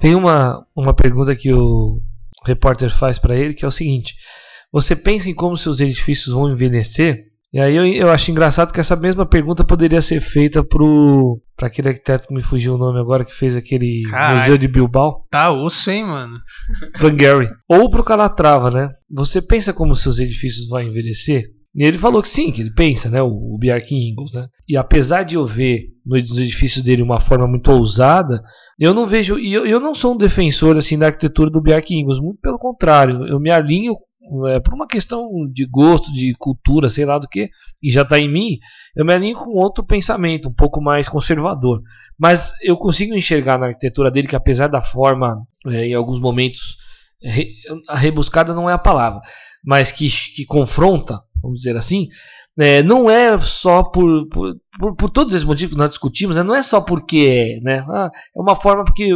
Tem 0.00 0.14
uma, 0.14 0.66
uma 0.74 0.94
pergunta 0.94 1.36
que 1.36 1.52
o 1.52 2.00
repórter 2.44 2.90
faz 2.90 3.18
para 3.18 3.36
ele 3.36 3.54
que 3.54 3.64
é 3.64 3.68
o 3.68 3.72
seguinte: 3.72 4.14
você 4.72 4.96
pensa 4.96 5.28
em 5.28 5.34
como 5.34 5.56
seus 5.56 5.78
edifícios 5.78 6.34
vão 6.34 6.50
envelhecer? 6.50 7.26
E 7.52 7.58
aí 7.58 7.74
eu, 7.74 7.84
eu 7.84 8.10
acho 8.10 8.30
engraçado 8.30 8.72
que 8.72 8.78
essa 8.78 8.94
mesma 8.94 9.26
pergunta 9.26 9.64
poderia 9.64 10.00
ser 10.00 10.20
feita 10.20 10.62
pro 10.64 11.40
para 11.56 11.66
aquele 11.66 11.88
arquiteto 11.88 12.28
que 12.28 12.34
me 12.34 12.40
fugiu 12.40 12.74
o 12.74 12.78
nome 12.78 12.98
agora 12.98 13.24
que 13.24 13.34
fez 13.34 13.54
aquele 13.54 14.02
Caralho, 14.08 14.38
museu 14.38 14.56
de 14.56 14.66
Bilbao. 14.66 15.26
Tá 15.30 15.52
osso, 15.52 15.90
hein, 15.90 16.04
mano. 16.04 16.38
Frank 16.96 17.22
Gehry. 17.22 17.50
Ou 17.68 17.90
pro 17.90 18.04
Calatrava, 18.04 18.70
né? 18.70 18.88
Você 19.10 19.42
pensa 19.42 19.72
como 19.74 19.94
seus 19.94 20.18
edifícios 20.18 20.68
vão 20.68 20.80
envelhecer? 20.80 21.44
E 21.74 21.84
ele 21.84 21.98
falou 21.98 22.22
que 22.22 22.28
sim, 22.28 22.50
que 22.50 22.62
ele 22.62 22.72
pensa, 22.72 23.10
né? 23.10 23.20
O, 23.20 23.28
o 23.28 23.58
Bjark 23.58 23.94
Ingels, 23.94 24.32
né? 24.32 24.46
E 24.68 24.76
apesar 24.76 25.24
de 25.24 25.34
eu 25.34 25.44
ver 25.44 25.88
nos 26.18 26.38
edifícios 26.38 26.84
dele 26.84 27.02
uma 27.02 27.20
forma 27.20 27.46
muito 27.46 27.70
ousada, 27.70 28.42
eu 28.78 28.92
não 28.92 29.06
vejo. 29.06 29.38
E 29.38 29.52
eu, 29.52 29.66
eu 29.66 29.78
não 29.78 29.94
sou 29.94 30.14
um 30.14 30.16
defensor 30.16 30.76
assim 30.76 30.98
da 30.98 31.06
arquitetura 31.06 31.50
do 31.50 31.60
Bjark 31.60 31.94
Ingels, 31.94 32.20
muito 32.20 32.40
pelo 32.40 32.58
contrário. 32.58 33.26
Eu 33.26 33.38
me 33.38 33.50
alinho 33.50 33.94
é, 34.46 34.60
por 34.60 34.74
uma 34.74 34.86
questão 34.86 35.28
de 35.52 35.66
gosto, 35.66 36.12
de 36.12 36.34
cultura, 36.38 36.88
sei 36.88 37.04
lá 37.04 37.18
do 37.18 37.28
que, 37.28 37.50
e 37.82 37.90
já 37.90 38.02
está 38.02 38.18
em 38.18 38.30
mim, 38.30 38.58
eu 38.94 39.04
me 39.04 39.12
alinho 39.12 39.36
com 39.36 39.50
outro 39.50 39.84
pensamento, 39.84 40.48
um 40.48 40.52
pouco 40.52 40.80
mais 40.80 41.08
conservador. 41.08 41.82
Mas 42.18 42.52
eu 42.62 42.76
consigo 42.76 43.14
enxergar 43.14 43.58
na 43.58 43.66
arquitetura 43.66 44.10
dele 44.10 44.28
que, 44.28 44.36
apesar 44.36 44.68
da 44.68 44.80
forma, 44.80 45.42
é, 45.66 45.86
em 45.86 45.94
alguns 45.94 46.20
momentos, 46.20 46.76
re, 47.22 47.48
a 47.88 47.96
rebuscada 47.96 48.54
não 48.54 48.68
é 48.68 48.72
a 48.72 48.78
palavra, 48.78 49.20
mas 49.64 49.90
que, 49.90 50.08
que 50.34 50.44
confronta, 50.44 51.20
vamos 51.42 51.60
dizer 51.60 51.76
assim, 51.76 52.08
é, 52.58 52.82
não 52.82 53.10
é 53.10 53.38
só 53.38 53.82
por, 53.82 54.28
por, 54.28 54.54
por, 54.80 54.96
por, 54.96 55.10
todos 55.10 55.34
esses 55.34 55.46
motivos 55.46 55.74
que 55.74 55.78
nós 55.78 55.90
discutimos, 55.90 56.34
né? 56.34 56.42
não 56.42 56.56
é 56.56 56.62
só 56.62 56.80
porque 56.80 57.28
é, 57.28 57.60
né? 57.60 57.84
Ah, 57.86 58.10
é 58.34 58.40
uma 58.40 58.56
forma 58.56 58.82
porque, 58.82 59.10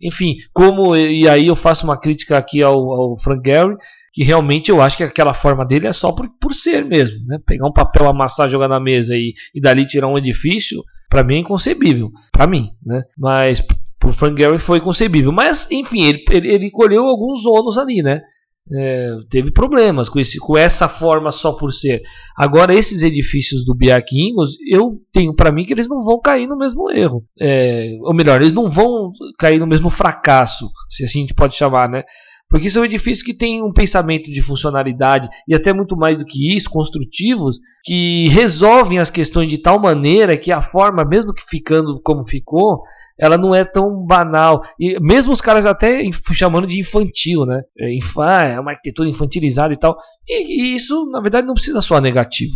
enfim, 0.00 0.36
como, 0.54 0.96
e 0.96 1.28
aí 1.28 1.46
eu 1.46 1.54
faço 1.54 1.84
uma 1.84 2.00
crítica 2.00 2.38
aqui 2.38 2.62
ao, 2.62 2.90
ao 2.90 3.18
Frank 3.18 3.42
Gehry, 3.44 3.76
que 4.14 4.24
realmente 4.24 4.70
eu 4.70 4.80
acho 4.80 4.96
que 4.96 5.04
aquela 5.04 5.34
forma 5.34 5.66
dele 5.66 5.86
é 5.86 5.92
só 5.92 6.12
por, 6.12 6.26
por 6.40 6.54
ser 6.54 6.84
mesmo. 6.86 7.18
Né? 7.26 7.38
Pegar 7.44 7.66
um 7.66 7.72
papel, 7.72 8.08
amassar, 8.08 8.48
jogar 8.48 8.68
na 8.68 8.80
mesa 8.80 9.14
e, 9.14 9.34
e 9.54 9.60
dali 9.60 9.86
tirar 9.86 10.08
um 10.08 10.16
edifício, 10.16 10.82
para 11.10 11.22
mim 11.22 11.34
é 11.36 11.38
inconcebível. 11.38 12.10
para 12.32 12.46
mim, 12.46 12.70
né? 12.84 13.02
Mas 13.16 13.62
pro 14.00 14.12
Frank 14.12 14.40
Gehry 14.40 14.58
foi 14.58 14.80
concebível. 14.80 15.30
Mas, 15.30 15.70
enfim, 15.70 16.04
ele, 16.04 16.24
ele, 16.30 16.48
ele 16.48 16.70
colheu 16.70 17.04
alguns 17.04 17.44
ônus 17.44 17.76
ali, 17.76 18.02
né? 18.02 18.22
É, 18.70 19.16
teve 19.28 19.50
problemas 19.50 20.08
com, 20.08 20.20
esse, 20.20 20.38
com 20.38 20.56
essa 20.56 20.88
forma 20.88 21.32
só 21.32 21.52
por 21.52 21.72
ser. 21.72 22.02
Agora, 22.36 22.74
esses 22.74 23.02
edifícios 23.02 23.64
do 23.64 23.74
Bjark 23.74 24.14
Ingels, 24.14 24.56
eu 24.70 25.00
tenho 25.12 25.34
para 25.34 25.50
mim 25.50 25.64
que 25.64 25.72
eles 25.72 25.88
não 25.88 26.04
vão 26.04 26.20
cair 26.20 26.46
no 26.46 26.56
mesmo 26.56 26.90
erro. 26.90 27.24
É, 27.40 27.96
ou 28.02 28.14
melhor, 28.14 28.40
eles 28.40 28.52
não 28.52 28.70
vão 28.70 29.10
cair 29.38 29.58
no 29.58 29.66
mesmo 29.66 29.90
fracasso, 29.90 30.70
se 30.88 31.04
assim 31.04 31.18
a 31.18 31.22
gente 31.22 31.34
pode 31.34 31.56
chamar, 31.56 31.88
né? 31.88 32.04
Porque 32.52 32.68
são 32.68 32.84
edifícios 32.84 33.22
que 33.22 33.32
têm 33.32 33.62
um 33.62 33.72
pensamento 33.72 34.30
de 34.30 34.42
funcionalidade 34.42 35.26
e 35.48 35.54
até 35.54 35.72
muito 35.72 35.96
mais 35.96 36.18
do 36.18 36.26
que 36.26 36.54
isso, 36.54 36.68
construtivos, 36.68 37.58
que 37.82 38.28
resolvem 38.28 38.98
as 38.98 39.08
questões 39.08 39.48
de 39.48 39.56
tal 39.56 39.78
maneira 39.78 40.36
que 40.36 40.52
a 40.52 40.60
forma, 40.60 41.02
mesmo 41.02 41.32
que 41.32 41.42
ficando 41.48 41.98
como 42.02 42.26
ficou, 42.26 42.82
ela 43.18 43.38
não 43.38 43.54
é 43.54 43.64
tão 43.64 44.04
banal. 44.04 44.60
E 44.78 45.00
mesmo 45.00 45.32
os 45.32 45.40
caras 45.40 45.64
até 45.64 46.02
chamando 46.34 46.66
de 46.66 46.78
infantil, 46.78 47.46
né? 47.46 47.62
É, 47.80 47.96
ah, 48.18 48.44
é 48.44 48.60
uma 48.60 48.72
arquitetura 48.72 49.08
infantilizada 49.08 49.72
e 49.72 49.78
tal. 49.78 49.96
E, 50.28 50.72
e 50.72 50.76
isso, 50.76 51.06
na 51.10 51.22
verdade, 51.22 51.46
não 51.46 51.54
precisa 51.54 51.80
soar 51.80 52.02
negativo. 52.02 52.52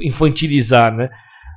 Infantilizar, 0.00 0.96
né? 0.96 1.10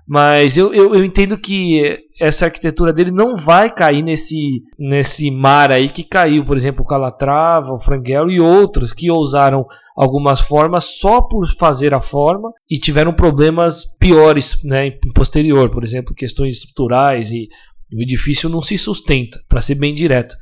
Mas 0.06 0.58
eu, 0.58 0.74
eu, 0.74 0.94
eu, 0.94 1.04
entendo 1.04 1.38
que 1.38 1.98
essa 2.20 2.46
arquitetura 2.46 2.92
dele 2.92 3.10
não 3.10 3.38
vai 3.38 3.74
cair 3.74 4.04
nesse, 4.04 4.62
nesse 4.78 5.32
mar 5.32 5.72
aí 5.72 5.90
que 5.90 6.04
caiu, 6.04 6.46
por 6.46 6.58
exemplo, 6.58 6.84
o 6.84 6.88
Calatrava, 6.88 7.74
o 7.74 7.80
Franguelo 7.80 8.30
e 8.30 8.40
outros 8.40 8.92
que 8.92 9.10
ousaram 9.10 9.66
algumas 9.96 10.42
formas 10.42 11.00
só 11.00 11.22
por 11.22 11.48
fazer 11.58 11.94
a 11.94 12.02
forma 12.02 12.52
e 12.70 12.78
tiveram 12.78 13.14
problemas 13.14 13.86
piores 13.98 14.62
né, 14.66 14.88
em 14.88 15.14
posterior, 15.16 15.70
por 15.70 15.86
exemplo, 15.86 16.14
questões 16.14 16.58
estruturais 16.58 17.32
e 17.32 17.48
o 17.94 18.02
edifício 18.02 18.50
não 18.50 18.62
se 18.62 18.78
sustenta, 18.78 19.40
para 19.48 19.62
ser 19.62 19.76
bem 19.76 19.94
direto. 19.94 20.36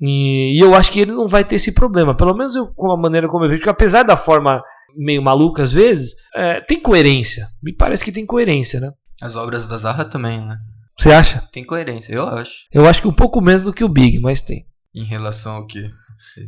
E, 0.00 0.56
e, 0.56 0.58
eu 0.60 0.74
acho 0.74 0.90
que 0.90 1.00
ele 1.00 1.12
não 1.12 1.28
vai 1.28 1.44
ter 1.44 1.56
esse 1.56 1.72
problema, 1.72 2.16
pelo 2.16 2.34
menos 2.34 2.54
eu, 2.56 2.66
com 2.74 2.90
a 2.90 2.96
maneira 2.96 3.28
como 3.28 3.44
eu 3.44 3.50
vejo, 3.50 3.62
que 3.62 3.68
apesar 3.68 4.04
da 4.04 4.16
forma 4.16 4.62
meio 4.96 5.22
maluca 5.22 5.62
às 5.62 5.72
vezes, 5.72 6.14
é, 6.34 6.60
tem 6.60 6.80
coerência. 6.80 7.46
Me 7.62 7.72
parece 7.72 8.04
que 8.04 8.12
tem 8.12 8.26
coerência, 8.26 8.80
né? 8.80 8.92
As 9.20 9.36
obras 9.36 9.66
da 9.66 9.78
Zarra 9.78 10.04
também, 10.04 10.40
né? 10.40 10.56
Você 10.96 11.12
acha? 11.12 11.42
Tem 11.52 11.64
coerência, 11.64 12.12
eu 12.12 12.26
acho. 12.26 12.52
Eu 12.72 12.86
acho 12.86 13.02
que 13.02 13.08
um 13.08 13.12
pouco 13.12 13.40
menos 13.40 13.62
do 13.62 13.72
que 13.72 13.84
o 13.84 13.88
Big, 13.88 14.18
mas 14.18 14.42
tem. 14.42 14.66
Em 14.94 15.04
relação 15.04 15.56
ao 15.56 15.66
que? 15.66 15.90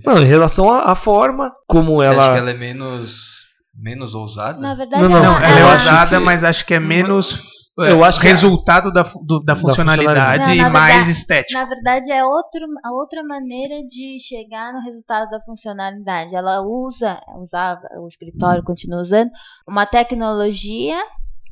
Não, 0.05 0.19
em 0.19 0.25
relação 0.25 0.73
à, 0.73 0.95
forma 0.95 1.53
como 1.67 1.97
Você 1.97 2.07
ela. 2.07 2.25
Acho 2.25 2.33
que 2.33 2.39
ela 2.39 2.51
é 2.51 2.55
menos 2.55 3.41
menos 3.75 4.15
ousada? 4.15 4.59
Na 4.59 4.75
verdade, 4.75 5.03
não, 5.03 5.09
não, 5.09 5.39
ela, 5.39 5.47
ela 5.47 5.61
é 5.61 5.73
ousada, 5.73 6.19
que... 6.19 6.25
mas 6.25 6.45
acho 6.45 6.67
que 6.67 6.75
é 6.75 6.81
menos 6.81 7.41
eu 7.79 8.05
acho 8.05 8.21
que 8.21 8.27
é 8.27 8.31
resultado 8.31 8.93
da, 8.93 9.03
do, 9.03 9.41
da, 9.41 9.55
funcionalidade 9.55 10.57
não, 10.57 10.69
e 10.69 10.71
mais 10.71 11.09
estética. 11.09 11.59
Na 11.59 11.67
verdade, 11.67 12.11
é 12.11 12.25
outro, 12.25 12.67
a 12.85 12.93
outra 12.93 13.23
maneira 13.23 13.83
de 13.85 14.19
chegar 14.21 14.73
no 14.73 14.81
resultado 14.81 15.31
da 15.31 15.41
funcionalidade. 15.41 16.35
Ela 16.35 16.61
usa, 16.63 17.21
usava, 17.39 17.83
o 17.99 18.09
escritório 18.09 18.65
continua 18.65 19.01
usando, 19.01 19.31
uma 19.67 19.87
tecnologia 19.87 21.01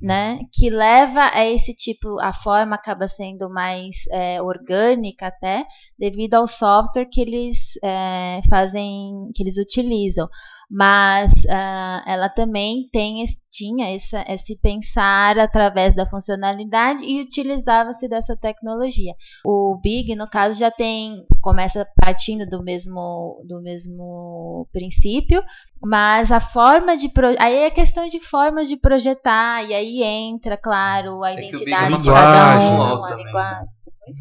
né, 0.01 0.41
que 0.53 0.71
leva 0.71 1.31
a 1.33 1.45
esse 1.45 1.75
tipo, 1.75 2.21
a 2.21 2.33
forma 2.33 2.77
acaba 2.77 3.09
sendo 3.09 3.51
mais 3.51 3.97
é, 4.13 4.41
orgânica 4.41 5.27
até, 5.27 5.65
devido 5.99 6.35
ao 6.35 6.47
software 6.47 7.09
que 7.11 7.21
eles 7.21 7.73
é, 7.83 8.41
fazem, 8.49 9.31
que 9.35 9.43
eles 9.43 9.57
utilizam 9.59 10.29
mas 10.71 11.33
uh, 11.33 12.03
ela 12.07 12.29
também 12.29 12.89
tem, 12.93 13.25
tinha 13.51 13.95
essa, 13.95 14.23
esse 14.29 14.59
pensar 14.61 15.39
através 15.39 15.95
da 15.95 16.05
funcionalidade 16.05 17.03
e 17.05 17.23
utilizava-se 17.23 18.07
dessa 18.07 18.37
tecnologia. 18.37 19.15
O 19.45 19.79
Big, 19.83 20.15
no 20.15 20.29
caso, 20.29 20.59
já 20.59 20.71
tem, 20.71 21.25
começa 21.41 21.87
partindo 21.97 22.47
do 22.47 22.63
mesmo, 22.63 23.43
do 23.49 23.63
mesmo 23.63 24.69
princípio, 24.71 25.43
mas 25.83 26.31
a 26.31 26.41
forma 26.41 26.97
de. 26.97 27.11
Aí 27.41 27.57
é 27.57 27.71
questão 27.71 28.07
de 28.07 28.21
formas 28.21 28.69
de 28.69 28.77
projetar, 28.77 29.65
e 29.65 29.73
aí 29.73 30.03
entra, 30.03 30.59
claro, 30.59 31.23
a 31.23 31.31
é 31.31 31.35
identidade 31.35 31.95
é 31.95 31.99
de 31.99 32.07
cada 32.07 32.61
um, 32.61 33.05
a 33.05 33.15
linguagem. 33.15 33.79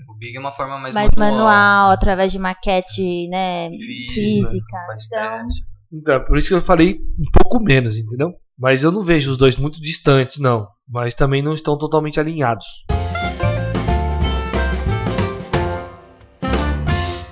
O 0.09 0.17
Big 0.17 0.35
é 0.35 0.39
uma 0.39 0.51
forma 0.51 0.77
mais, 0.77 0.93
mais 0.93 1.09
manual, 1.15 1.45
manual 1.45 1.91
através 1.91 2.31
de 2.31 2.39
maquete 2.39 3.27
né, 3.29 3.69
física. 3.69 4.13
física. 4.13 4.77
Então, 5.07 5.47
então, 5.91 6.23
por 6.25 6.37
isso 6.37 6.49
que 6.49 6.53
eu 6.53 6.61
falei 6.61 6.99
um 7.17 7.31
pouco 7.31 7.63
menos, 7.63 7.97
entendeu? 7.97 8.33
Mas 8.57 8.83
eu 8.83 8.91
não 8.91 9.03
vejo 9.03 9.31
os 9.31 9.37
dois 9.37 9.55
muito 9.55 9.81
distantes, 9.81 10.37
não. 10.39 10.67
Mas 10.87 11.13
também 11.13 11.41
não 11.41 11.53
estão 11.53 11.77
totalmente 11.77 12.19
alinhados. 12.19 12.65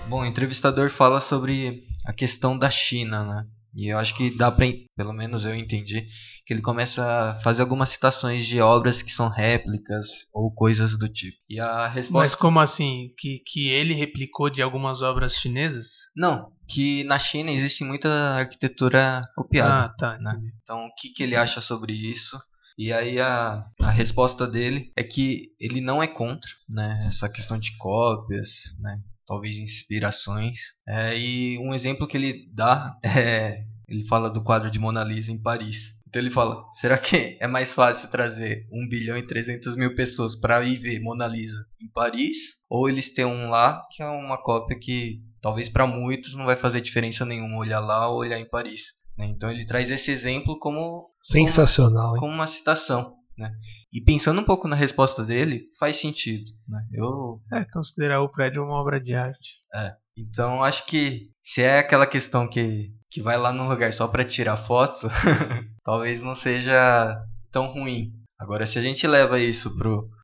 Bom, 0.07 0.21
o 0.21 0.25
entrevistador 0.25 0.89
fala 0.89 1.19
sobre 1.19 1.83
a 2.05 2.13
questão 2.13 2.57
da 2.57 2.69
China, 2.69 3.25
né? 3.25 3.45
E 3.75 3.89
eu 3.89 3.99
acho 3.99 4.15
que 4.15 4.35
dá 4.35 4.49
para, 4.49 4.67
pelo 4.95 5.11
menos 5.11 5.43
eu 5.43 5.53
entendi, 5.53 6.07
que 6.45 6.53
ele 6.53 6.61
começa 6.61 7.03
a 7.03 7.41
fazer 7.41 7.61
algumas 7.61 7.89
citações 7.89 8.45
de 8.47 8.61
obras 8.61 9.01
que 9.01 9.11
são 9.11 9.27
réplicas 9.27 10.05
ou 10.33 10.49
coisas 10.49 10.97
do 10.97 11.09
tipo. 11.09 11.37
E 11.49 11.59
a 11.59 11.87
resposta 11.87 12.19
Mas 12.19 12.35
como 12.35 12.59
assim? 12.59 13.09
Que, 13.17 13.39
que 13.45 13.69
ele 13.69 13.93
replicou 13.93 14.49
de 14.49 14.61
algumas 14.61 15.01
obras 15.01 15.35
chinesas? 15.35 15.87
Não, 16.15 16.53
que 16.67 17.03
na 17.03 17.19
China 17.19 17.51
existe 17.51 17.83
muita 17.83 18.09
arquitetura 18.09 19.21
copiada. 19.35 19.85
Ah, 19.85 19.89
tá. 19.89 20.17
Né? 20.19 20.39
Então, 20.63 20.85
o 20.85 20.95
que, 20.95 21.09
que 21.09 21.23
ele 21.23 21.35
acha 21.35 21.59
sobre 21.59 21.91
isso? 21.91 22.39
E 22.77 22.91
aí 22.91 23.19
a, 23.19 23.65
a 23.81 23.89
resposta 23.89 24.45
dele 24.45 24.91
é 24.95 25.03
que 25.03 25.53
ele 25.59 25.79
não 25.79 26.03
é 26.03 26.07
contra 26.07 26.49
né, 26.67 27.05
essa 27.07 27.29
questão 27.29 27.57
de 27.57 27.75
cópias, 27.77 28.75
né, 28.79 28.99
talvez 29.25 29.57
inspirações. 29.57 30.59
É, 30.87 31.17
e 31.17 31.57
um 31.59 31.73
exemplo 31.73 32.07
que 32.07 32.17
ele 32.17 32.49
dá 32.53 32.97
é. 33.03 33.63
Ele 33.87 34.07
fala 34.07 34.31
do 34.31 34.43
quadro 34.43 34.71
de 34.71 34.79
Mona 34.79 35.03
Lisa 35.03 35.31
em 35.31 35.39
Paris. 35.39 35.95
Então 36.07 36.21
ele 36.21 36.31
fala: 36.31 36.63
será 36.73 36.97
que 36.97 37.37
é 37.39 37.47
mais 37.47 37.73
fácil 37.73 38.09
trazer 38.09 38.65
1 38.71 38.87
bilhão 38.87 39.17
e 39.17 39.27
300 39.27 39.75
mil 39.75 39.93
pessoas 39.95 40.35
para 40.35 40.63
ir 40.63 40.79
ver 40.79 40.99
Mona 41.01 41.27
Lisa 41.27 41.65
em 41.79 41.89
Paris? 41.89 42.37
Ou 42.69 42.89
eles 42.89 43.13
têm 43.13 43.25
um 43.25 43.49
lá 43.49 43.85
que 43.91 44.01
é 44.01 44.07
uma 44.07 44.41
cópia 44.41 44.79
que 44.79 45.21
talvez 45.41 45.69
para 45.69 45.85
muitos 45.85 46.33
não 46.35 46.45
vai 46.45 46.55
fazer 46.55 46.81
diferença 46.81 47.25
nenhuma 47.25 47.57
olhar 47.57 47.79
lá 47.79 48.07
ou 48.09 48.19
olhar 48.19 48.39
em 48.39 48.49
Paris? 48.49 48.81
Né? 49.17 49.27
Então 49.27 49.49
ele 49.49 49.65
traz 49.65 49.89
esse 49.89 50.11
exemplo 50.11 50.57
como. 50.59 51.09
Sensacional, 51.19 52.09
como, 52.09 52.19
como 52.21 52.33
uma 52.33 52.47
citação. 52.47 53.14
Né? 53.37 53.51
E 53.91 54.01
pensando 54.01 54.41
um 54.41 54.45
pouco 54.45 54.67
na 54.67 54.75
resposta 54.75 55.23
dele, 55.23 55.65
faz 55.79 55.97
sentido. 55.97 56.45
Né? 56.67 56.79
Eu... 56.93 57.41
É, 57.51 57.65
considerar 57.65 58.21
o 58.21 58.29
prédio 58.29 58.63
uma 58.63 58.75
obra 58.75 58.99
de 58.99 59.13
arte. 59.13 59.55
É. 59.73 59.93
Então 60.17 60.63
acho 60.63 60.85
que 60.85 61.29
se 61.43 61.61
é 61.61 61.79
aquela 61.79 62.07
questão 62.07 62.47
que, 62.47 62.93
que 63.09 63.21
vai 63.21 63.37
lá 63.37 63.51
num 63.51 63.67
lugar 63.67 63.91
só 63.91 64.07
para 64.07 64.23
tirar 64.23 64.55
foto, 64.55 65.09
talvez 65.83 66.21
não 66.23 66.35
seja 66.35 67.21
tão 67.51 67.67
ruim. 67.67 68.13
Agora, 68.39 68.65
se 68.65 68.77
a 68.77 68.81
gente 68.81 69.05
leva 69.07 69.39
isso 69.39 69.73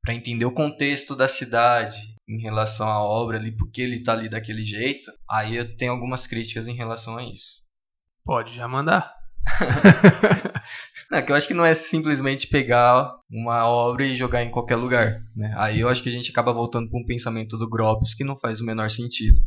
para 0.02 0.14
entender 0.14 0.44
o 0.44 0.52
contexto 0.52 1.16
da 1.16 1.28
cidade 1.28 1.96
em 2.28 2.40
relação 2.40 2.88
à 2.88 3.02
obra 3.02 3.38
ali, 3.38 3.52
porque 3.52 3.80
ele 3.82 3.96
está 3.96 4.12
ali 4.12 4.28
daquele 4.28 4.62
jeito, 4.62 5.10
aí 5.28 5.56
eu 5.56 5.76
tenho 5.76 5.92
algumas 5.92 6.26
críticas 6.26 6.66
em 6.66 6.74
relação 6.74 7.16
a 7.18 7.24
isso. 7.24 7.62
Pode 8.24 8.54
já 8.54 8.68
mandar. 8.68 9.14
Não, 11.12 11.20
que 11.20 11.30
eu 11.30 11.36
acho 11.36 11.46
que 11.46 11.52
não 11.52 11.64
é 11.64 11.74
simplesmente 11.74 12.46
pegar 12.46 13.12
uma 13.30 13.66
obra 13.66 14.02
e 14.02 14.16
jogar 14.16 14.42
em 14.42 14.50
qualquer 14.50 14.76
lugar. 14.76 15.18
Né? 15.36 15.52
Aí 15.58 15.78
eu 15.78 15.90
acho 15.90 16.02
que 16.02 16.08
a 16.08 16.12
gente 16.12 16.30
acaba 16.30 16.54
voltando 16.54 16.88
para 16.88 16.98
um 16.98 17.04
pensamento 17.04 17.58
do 17.58 17.68
Gropius 17.68 18.14
que 18.14 18.24
não 18.24 18.34
faz 18.38 18.62
o 18.62 18.64
menor 18.64 18.90
sentido. 18.90 19.38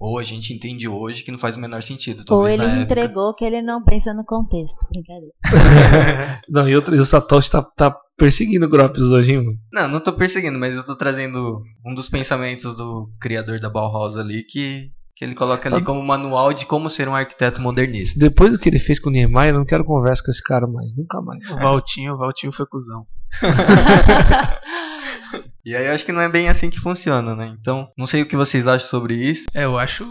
Ou 0.00 0.18
a 0.18 0.24
gente 0.24 0.52
entende 0.52 0.88
hoje 0.88 1.22
que 1.22 1.30
não 1.30 1.38
faz 1.38 1.56
o 1.56 1.60
menor 1.60 1.80
sentido. 1.80 2.24
Ou 2.28 2.48
ele 2.48 2.64
entregou 2.64 3.32
que 3.36 3.44
ele 3.44 3.62
não 3.62 3.84
pensa 3.84 4.12
no 4.12 4.24
contexto. 4.24 4.76
Brincadeira. 4.90 5.32
não, 6.50 6.68
e, 6.68 6.74
outro, 6.74 6.96
e 6.96 6.98
o 6.98 7.04
Satoshi 7.04 7.52
tá, 7.52 7.62
tá 7.62 7.96
perseguindo 8.16 8.66
o 8.66 8.68
Gropius 8.68 9.12
hoje, 9.12 9.36
hein? 9.36 9.44
Não, 9.72 9.86
não 9.86 10.00
tô 10.00 10.12
perseguindo, 10.12 10.58
mas 10.58 10.74
eu 10.74 10.84
tô 10.84 10.96
trazendo 10.96 11.62
um 11.86 11.94
dos 11.94 12.08
pensamentos 12.08 12.76
do 12.76 13.08
criador 13.20 13.60
da 13.60 13.70
Bauhaus 13.70 14.16
ali 14.16 14.42
que 14.42 14.90
que 15.22 15.26
ele 15.26 15.34
coloca 15.36 15.72
ali 15.72 15.84
como 15.84 16.02
manual 16.02 16.52
de 16.52 16.66
como 16.66 16.90
ser 16.90 17.08
um 17.08 17.14
arquiteto 17.14 17.60
modernista. 17.60 18.18
Depois 18.18 18.50
do 18.50 18.58
que 18.58 18.68
ele 18.68 18.80
fez 18.80 18.98
com 18.98 19.08
o 19.08 19.12
Niemeyer, 19.12 19.52
eu 19.52 19.58
não 19.58 19.64
quero 19.64 19.84
conversa 19.84 20.20
com 20.20 20.32
esse 20.32 20.42
cara 20.42 20.66
mais, 20.66 20.96
nunca 20.96 21.22
mais. 21.22 21.48
O 21.48 21.54
Valtinho, 21.54 22.14
o 22.14 22.18
Valtinho 22.18 22.52
foi 22.52 22.66
cuzão. 22.66 23.06
e 25.64 25.76
aí 25.76 25.86
eu 25.86 25.92
acho 25.92 26.04
que 26.04 26.10
não 26.10 26.20
é 26.20 26.28
bem 26.28 26.48
assim 26.48 26.70
que 26.70 26.80
funciona, 26.80 27.36
né? 27.36 27.56
Então, 27.60 27.88
não 27.96 28.04
sei 28.04 28.22
o 28.22 28.26
que 28.26 28.34
vocês 28.34 28.66
acham 28.66 28.88
sobre 28.88 29.14
isso. 29.14 29.44
É, 29.54 29.64
eu 29.64 29.78
acho, 29.78 30.02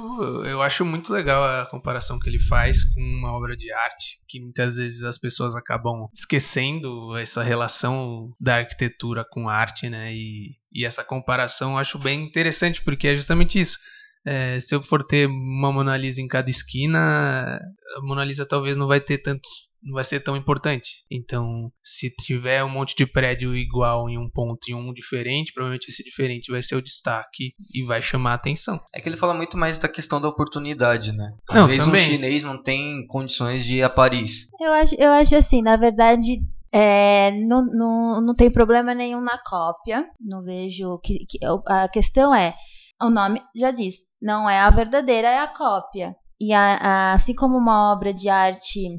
eu 0.46 0.62
acho 0.62 0.86
muito 0.86 1.12
legal 1.12 1.44
a 1.44 1.66
comparação 1.66 2.18
que 2.18 2.30
ele 2.30 2.40
faz 2.40 2.86
com 2.94 3.02
uma 3.02 3.34
obra 3.34 3.58
de 3.58 3.70
arte, 3.70 4.18
que 4.30 4.40
muitas 4.40 4.78
vezes 4.78 5.04
as 5.04 5.18
pessoas 5.18 5.56
acabam 5.56 6.08
esquecendo 6.16 7.18
essa 7.18 7.44
relação 7.44 8.32
da 8.40 8.60
arquitetura 8.60 9.26
com 9.30 9.50
arte, 9.50 9.90
né? 9.90 10.14
E, 10.14 10.56
e 10.72 10.86
essa 10.86 11.04
comparação 11.04 11.74
eu 11.74 11.80
acho 11.80 12.00
bem 12.00 12.24
interessante, 12.24 12.82
porque 12.82 13.10
é 13.10 13.16
justamente 13.16 13.60
isso 13.60 13.78
é, 14.26 14.60
se 14.60 14.74
eu 14.76 14.82
for 14.82 15.04
ter 15.04 15.28
uma 15.28 15.72
Mona 15.72 15.98
Lisa 15.98 16.22
em 16.22 16.28
cada 16.28 16.50
esquina, 16.50 17.60
a 17.98 18.02
Mona 18.02 18.24
Lisa 18.24 18.46
talvez 18.46 18.78
não 18.78 18.88
vai 18.88 19.00
ter 19.00 19.18
tantos, 19.18 19.50
não 19.82 19.96
vai 19.96 20.04
ser 20.04 20.20
tão 20.20 20.38
importante. 20.38 21.04
Então, 21.10 21.72
se 21.84 22.14
tiver 22.18 22.64
um 22.64 22.70
monte 22.70 22.96
de 22.96 23.06
prédio 23.06 23.56
igual 23.56 24.08
em 24.10 24.18
um 24.18 24.30
ponto 24.30 24.70
e 24.70 24.76
um 24.76 24.94
diferente, 24.94 25.52
provavelmente 25.54 25.90
esse 25.90 26.04
diferente 26.04 26.52
vai 26.52 26.62
ser 26.62 26.76
o 26.76 26.82
destaque 26.82 27.54
e 27.74 27.84
vai 27.84 28.02
chamar 28.02 28.34
a 28.34 28.36
atenção. 28.36 28.80
É 28.94 29.02
que 29.02 29.10
ele 29.10 29.18
fala 29.18 29.34
muito 29.34 29.58
mais 29.58 29.80
da 29.80 29.90
questão 29.90 30.22
da 30.22 30.30
oportunidade, 30.30 31.12
né? 31.12 31.34
Às 31.50 31.56
não, 31.56 31.68
vezes 31.68 31.86
também. 31.86 32.08
um 32.08 32.12
chinês 32.12 32.44
não 32.44 32.62
tem 32.62 33.06
condições 33.08 33.66
de 33.66 33.78
ir 33.78 33.84
a 33.84 33.90
Paris. 33.90 34.48
Eu 34.60 34.72
acho, 34.72 34.96
eu 34.96 35.10
acho 35.10 35.36
assim, 35.36 35.64
na 35.64 35.78
verdade, 35.78 36.44
é, 36.72 37.32
não, 37.32 37.66
não, 37.66 38.22
não 38.22 38.36
tem 38.36 38.52
problema 38.52 38.94
nenhum 38.94 39.22
na 39.22 39.40
cópia. 39.44 40.06
Não 40.20 40.44
vejo 40.44 41.00
que, 41.00 41.26
que 41.26 41.40
a 41.68 41.90
questão 41.90 42.36
é 42.36 42.54
o 43.02 43.10
nome 43.10 43.42
já 43.56 43.72
diz, 43.72 43.96
não 44.22 44.50
é 44.50 44.60
a 44.60 44.70
verdadeira, 44.70 45.30
é 45.30 45.40
a 45.40 45.48
cópia. 45.48 46.16
E 46.40 46.54
a, 46.54 46.76
a, 46.76 47.14
assim 47.14 47.36
como 47.36 47.58
uma 47.58 47.92
obra 47.94 48.14
de 48.14 48.30
arte 48.30 48.98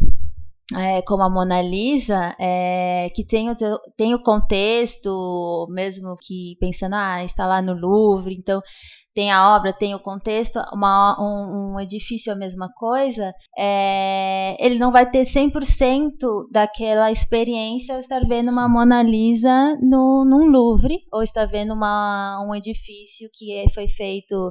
é, 0.77 1.03
como 1.03 1.23
a 1.23 1.31
Mona 1.31 1.61
Lisa, 1.61 2.35
é, 2.39 3.11
que 3.15 3.25
tem 3.25 3.51
o, 3.51 3.57
tem 3.97 4.15
o 4.15 4.23
contexto, 4.23 5.67
mesmo 5.71 6.17
que 6.21 6.57
pensando, 6.61 6.95
ah, 6.95 7.25
está 7.25 7.47
lá 7.47 7.61
no 7.61 7.75
Louvre, 7.75 8.35
então 8.35 8.63
tem 9.15 9.31
a 9.31 9.55
obra, 9.55 9.73
tem 9.73 9.95
o 9.95 10.01
contexto, 10.01 10.59
uma, 10.73 11.17
um, 11.21 11.75
um 11.75 11.81
edifício 11.81 12.31
é 12.31 12.33
a 12.35 12.39
mesma 12.39 12.73
coisa, 12.73 13.35
é, 13.59 14.57
ele 14.59 14.79
não 14.79 14.91
vai 14.91 15.11
ter 15.11 15.27
100% 15.27 16.49
daquela 16.51 17.13
experiência 17.13 17.99
estar 17.99 18.23
vendo 18.27 18.51
uma 18.51 18.69
Mona 18.69 19.03
Lisa 19.03 19.77
no, 19.83 20.25
num 20.25 20.47
Louvre, 20.47 21.01
ou 21.13 21.23
estar 21.23 21.45
vendo 21.45 21.75
uma, 21.75 22.43
um 22.49 22.55
edifício 22.55 23.29
que 23.35 23.53
é, 23.53 23.69
foi 23.75 23.87
feito 23.87 24.51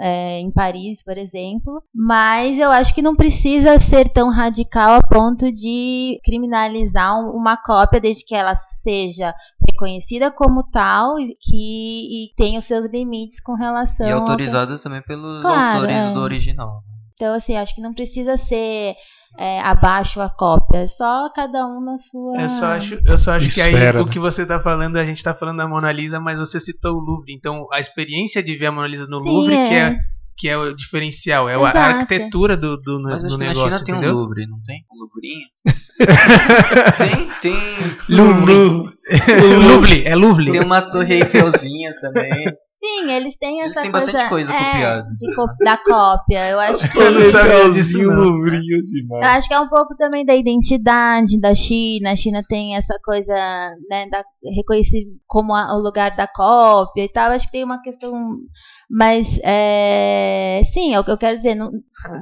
é, 0.00 0.40
em 0.40 0.50
Paris, 0.50 1.02
por 1.02 1.18
exemplo. 1.18 1.82
Mas 1.94 2.58
eu 2.58 2.70
acho 2.70 2.94
que 2.94 3.02
não 3.02 3.14
precisa 3.14 3.78
ser 3.78 4.08
tão 4.08 4.30
radical 4.30 4.94
a 4.94 5.00
ponto 5.00 5.52
de 5.52 6.18
criminalizar 6.24 7.20
uma 7.20 7.56
cópia, 7.56 8.00
desde 8.00 8.24
que 8.24 8.34
ela 8.34 8.56
seja 8.56 9.34
reconhecida 9.70 10.30
como 10.30 10.62
tal 10.70 11.20
e 11.20 11.36
que 11.38 12.30
e 12.30 12.34
tenha 12.34 12.58
os 12.58 12.64
seus 12.64 12.86
limites 12.86 13.40
com 13.40 13.54
relação. 13.54 14.06
E 14.06 14.10
autorizada 14.10 14.72
ao... 14.72 14.78
também 14.78 15.02
pelos 15.02 15.42
claro, 15.42 15.80
autores 15.80 15.96
é. 15.96 16.12
do 16.12 16.20
original. 16.20 16.82
Então, 17.14 17.34
assim, 17.34 17.54
acho 17.54 17.74
que 17.74 17.82
não 17.82 17.92
precisa 17.92 18.38
ser 18.38 18.96
é, 19.38 19.60
abaixo 19.60 20.20
a 20.20 20.28
cópia. 20.28 20.78
É 20.78 20.86
só 20.86 21.28
cada 21.34 21.66
um 21.66 21.80
na 21.80 21.96
sua. 21.96 22.40
Eu 22.40 22.48
só 22.48 22.66
acho, 22.66 23.00
eu 23.04 23.18
só 23.18 23.32
acho 23.32 23.54
que 23.54 23.60
aí 23.60 23.96
o 23.98 24.06
que 24.06 24.18
você 24.18 24.42
está 24.42 24.60
falando, 24.60 24.96
a 24.96 25.04
gente 25.04 25.18
está 25.18 25.34
falando 25.34 25.58
da 25.58 25.68
Mona 25.68 25.92
Lisa, 25.92 26.20
mas 26.20 26.38
você 26.38 26.58
citou 26.60 26.96
o 26.96 27.00
Louvre. 27.00 27.32
Então 27.32 27.66
a 27.72 27.80
experiência 27.80 28.42
de 28.42 28.56
ver 28.56 28.66
a 28.66 28.72
Mona 28.72 28.86
Lisa 28.86 29.06
no 29.06 29.22
Sim, 29.22 29.28
Louvre, 29.28 29.54
é. 29.54 29.68
que 29.68 29.74
é 29.74 29.98
que 30.40 30.48
é 30.48 30.56
o 30.56 30.74
diferencial, 30.74 31.50
é 31.50 31.54
Exato. 31.54 31.76
a 31.76 31.82
arquitetura 31.82 32.56
do, 32.56 32.80
do, 32.80 33.02
Mas 33.02 33.22
do 33.22 33.36
negócio. 33.36 33.68
Na 33.68 33.76
China 33.76 33.84
tem 33.84 33.94
entendeu? 33.94 34.10
um 34.10 34.18
Louvre, 34.20 34.46
não 34.46 34.62
tem? 34.62 34.86
Um 34.90 34.98
Louvrinho? 34.98 35.46
tem, 36.96 37.30
tem. 37.42 37.96
Louvre. 38.08 38.86
Louvre, 39.66 40.02
é 40.06 40.16
Louvre. 40.16 40.50
Tem 40.50 40.62
uma 40.62 40.80
torre 40.80 41.16
Eiffelzinha 41.16 41.92
também. 42.00 42.46
Sim, 42.82 43.10
eles 43.12 43.36
têm 43.36 43.60
essa 43.60 43.80
eles 43.80 43.82
têm 43.82 43.92
coisa, 43.92 44.06
bastante 44.06 44.28
coisa 44.30 44.52
é, 44.54 44.72
copiada. 44.72 45.06
De, 45.14 45.64
da 45.64 45.76
cópia. 45.76 46.48
Eu 46.48 46.58
acho 46.58 46.80
que. 46.90 46.98
Eu 46.98 47.10
não 47.10 47.30
sabia 47.30 47.70
disso, 47.70 47.98
não. 47.98 48.42
demais. 48.42 49.22
Eu 49.22 49.30
acho 49.30 49.48
que 49.48 49.54
é 49.54 49.60
um 49.60 49.68
pouco 49.68 49.94
também 49.96 50.24
da 50.24 50.34
identidade 50.34 51.38
da 51.38 51.54
China. 51.54 52.12
A 52.12 52.16
China 52.16 52.42
tem 52.48 52.76
essa 52.76 52.98
coisa, 53.04 53.34
né, 53.86 54.08
da, 54.08 54.24
reconhecer 54.56 55.04
como 55.26 55.54
a, 55.54 55.76
o 55.76 55.82
lugar 55.82 56.16
da 56.16 56.26
cópia 56.26 57.04
e 57.04 57.08
tal. 57.12 57.28
Eu 57.28 57.34
acho 57.34 57.46
que 57.46 57.52
tem 57.52 57.64
uma 57.64 57.82
questão. 57.82 58.14
Mas, 58.88 59.28
é, 59.44 60.62
sim, 60.72 60.94
é 60.94 60.98
o 60.98 61.04
que 61.04 61.10
eu 61.10 61.18
quero 61.18 61.36
dizer. 61.36 61.54
Não, 61.54 61.70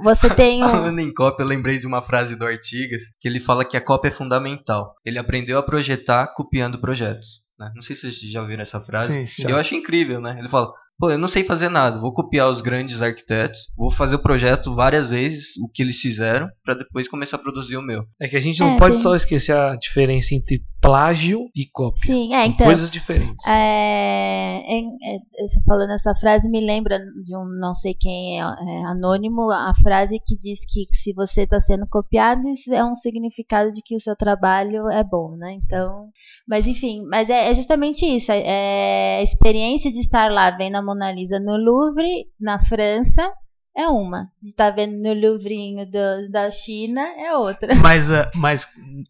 você 0.03 0.29
tem. 0.35 0.65
Um... 0.65 0.69
Falando 0.69 0.99
em 0.99 1.15
cópia, 1.15 1.45
eu 1.45 1.49
lembrei 1.49 1.79
de 1.79 1.87
uma 1.87 2.03
frase 2.03 2.35
do 2.35 2.45
Artigas 2.45 3.03
que 3.21 3.29
ele 3.29 3.39
fala 3.39 3.65
que 3.65 3.77
a 3.77 3.81
cópia 3.81 4.09
é 4.09 4.13
fundamental. 4.13 4.97
Ele 5.05 5.21
aprendeu 5.21 5.57
a 5.57 5.63
projetar 5.63 6.35
copiando 6.35 6.81
projetos. 6.81 7.47
Né? 7.59 7.73
Não 7.75 7.83
sei 7.83 7.97
se 7.97 8.03
vocês 8.03 8.33
já 8.33 8.41
ouviram 8.41 8.63
essa 8.63 8.81
frase. 8.81 9.13
Sim, 9.13 9.27
sim. 9.27 9.51
Eu 9.51 9.57
acho 9.57 9.75
incrível, 9.75 10.21
né? 10.21 10.37
Ele 10.39 10.49
fala: 10.49 10.73
Pô, 10.99 11.11
eu 11.13 11.19
não 11.19 11.29
sei 11.29 11.45
fazer 11.45 11.69
nada, 11.69 12.01
vou 12.01 12.13
copiar 12.13 12.51
os 12.51 12.61
grandes 12.61 13.01
arquitetos, 13.01 13.69
vou 13.77 13.89
fazer 13.89 14.17
o 14.17 14.23
projeto 14.23 14.75
várias 14.75 15.11
vezes, 15.11 15.57
o 15.63 15.69
que 15.69 15.81
eles 15.81 15.97
fizeram, 15.97 16.49
para 16.65 16.75
depois 16.75 17.07
começar 17.07 17.37
a 17.37 17.41
produzir 17.41 17.77
o 17.77 17.83
meu. 17.83 18.05
É 18.21 18.27
que 18.27 18.37
a 18.37 18.41
gente 18.41 18.59
não 18.59 18.75
é, 18.75 18.79
pode 18.79 18.97
só 18.97 19.15
esquecer 19.15 19.55
a 19.55 19.77
diferença 19.77 20.35
entre 20.35 20.61
plágio 20.81 21.51
e 21.55 21.67
cópia. 21.67 22.15
Sim, 22.15 22.35
é, 22.35 22.41
São 22.41 22.51
então, 22.51 22.67
coisas 22.67 22.91
diferentes. 22.91 23.47
É, 23.47 24.63
é, 24.67 24.81
é, 24.81 25.47
você 25.49 25.61
falando 25.67 25.91
essa 25.93 26.15
frase 26.15 26.49
me 26.49 26.61
lembra 26.61 26.99
de 27.25 27.37
um 27.37 27.45
não 27.45 27.75
sei 27.75 27.95
quem 27.95 28.41
é, 28.41 28.45
é 28.45 28.85
anônimo, 28.87 29.51
a 29.51 29.73
frase 29.83 30.21
que 30.25 30.37
diz 30.37 30.61
que 30.67 30.87
se 30.93 31.13
você 31.13 31.43
está 31.43 31.61
sendo 31.61 31.87
copiado, 31.87 32.49
isso 32.49 32.73
é 32.73 32.85
um 32.85 32.95
significado 32.95 33.73
de 33.73 33.83
que 33.83 33.97
o 33.97 34.01
seu 34.01 34.15
trabalho 34.17 34.89
é 34.89 35.03
bom, 35.03 35.37
né? 35.37 35.59
Então, 35.65 36.11
mas 36.47 36.67
enfim, 36.67 37.05
mas 37.09 37.29
é, 37.29 37.51
é 37.51 37.55
justamente 37.55 38.05
isso, 38.05 38.31
é, 38.31 39.19
a 39.19 39.23
experiência 39.23 39.91
de 39.91 40.01
estar 40.01 40.31
lá 40.31 40.51
vendo 40.51 40.77
a 40.77 40.83
Mona 40.83 41.13
Lisa 41.13 41.41
no 41.41 41.57
Louvre, 41.57 42.27
na 42.41 42.59
França, 42.59 43.33
é 43.79 43.87
uma. 43.89 44.29
De 44.43 44.49
estar 44.49 44.71
tá 44.71 44.77
vendo 44.77 44.97
no 45.01 45.15
Louvrinho 45.15 45.87
do, 45.87 46.29
da 46.33 46.51
China 46.51 47.01
é 47.17 47.33
outra. 47.37 47.75
Mas, 47.81 48.11
uh, 48.11 48.29
mas 48.35 48.67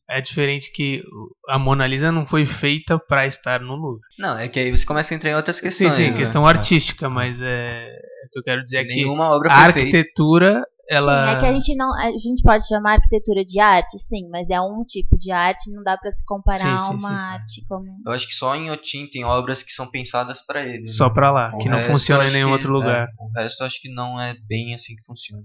é 0.09 0.21
diferente 0.21 0.71
que 0.71 1.03
a 1.49 1.59
Mona 1.59 1.87
Lisa 1.87 2.13
não 2.13 2.27
foi 2.27 2.45
feita 2.45 2.99
para 2.99 3.27
estar 3.27 3.61
no 3.61 3.75
Louvre. 3.75 4.03
Não, 4.19 4.37
é 4.37 4.47
que 4.47 4.61
aí 4.61 4.71
você 4.71 4.85
começa 4.85 5.15
a 5.15 5.17
entrar 5.17 5.31
em 5.31 5.37
outras 5.37 5.59
questões. 5.59 5.95
Sim, 5.95 6.05
sim, 6.05 6.11
né? 6.11 6.19
questão 6.19 6.47
artística, 6.47 7.09
mas 7.09 7.41
é, 7.41 7.87
é 7.87 8.27
o 8.27 8.31
que 8.31 8.39
eu 8.39 8.43
quero 8.43 8.63
dizer 8.63 8.79
é 8.79 8.85
que 8.85 8.95
Nenhuma 8.95 9.31
obra 9.35 9.51
a 9.51 9.57
arquitetura 9.57 10.63
ela... 10.89 11.27
Sim, 11.27 11.37
é 11.37 11.41
que 11.41 11.47
a 11.47 11.53
gente 11.53 11.77
não. 11.77 11.95
A 11.95 12.11
gente 12.13 12.43
pode 12.43 12.67
chamar 12.67 12.95
arquitetura 12.95 13.45
de 13.45 13.61
arte, 13.61 13.99
sim, 13.99 14.29
mas 14.31 14.49
é 14.49 14.61
um 14.61 14.83
tipo 14.85 15.19
de 15.19 15.31
arte, 15.31 15.71
não 15.71 15.83
dá 15.83 15.97
para 15.99 16.11
se 16.11 16.25
comparar 16.25 16.59
sim, 16.59 16.65
sim, 16.65 16.69
a 16.69 16.91
uma 16.91 17.09
sim, 17.11 17.25
arte 17.27 17.65
como. 17.69 17.87
Eu 18.07 18.13
acho 18.13 18.27
que 18.27 18.35
só 18.35 18.57
em 18.57 18.71
Otim 18.71 19.07
tem 19.07 19.25
obras 19.25 19.63
que 19.63 19.73
são 19.73 19.87
pensadas 19.87 20.41
para 20.41 20.65
ele. 20.65 20.87
Só 20.87 21.09
né? 21.09 21.15
para 21.15 21.31
lá, 21.31 21.51
o 21.55 21.59
que 21.59 21.69
não 21.69 21.83
funciona 21.83 22.27
em 22.27 22.33
nenhum 22.33 22.49
que, 22.49 22.55
outro 22.55 22.73
lugar. 22.73 23.09
É, 23.09 23.11
o 23.19 23.31
resto 23.39 23.63
eu 23.63 23.67
acho 23.67 23.81
que 23.81 23.93
não 23.93 24.21
é 24.21 24.35
bem 24.49 24.75
assim 24.75 24.97
que 24.97 25.05
funciona. 25.05 25.45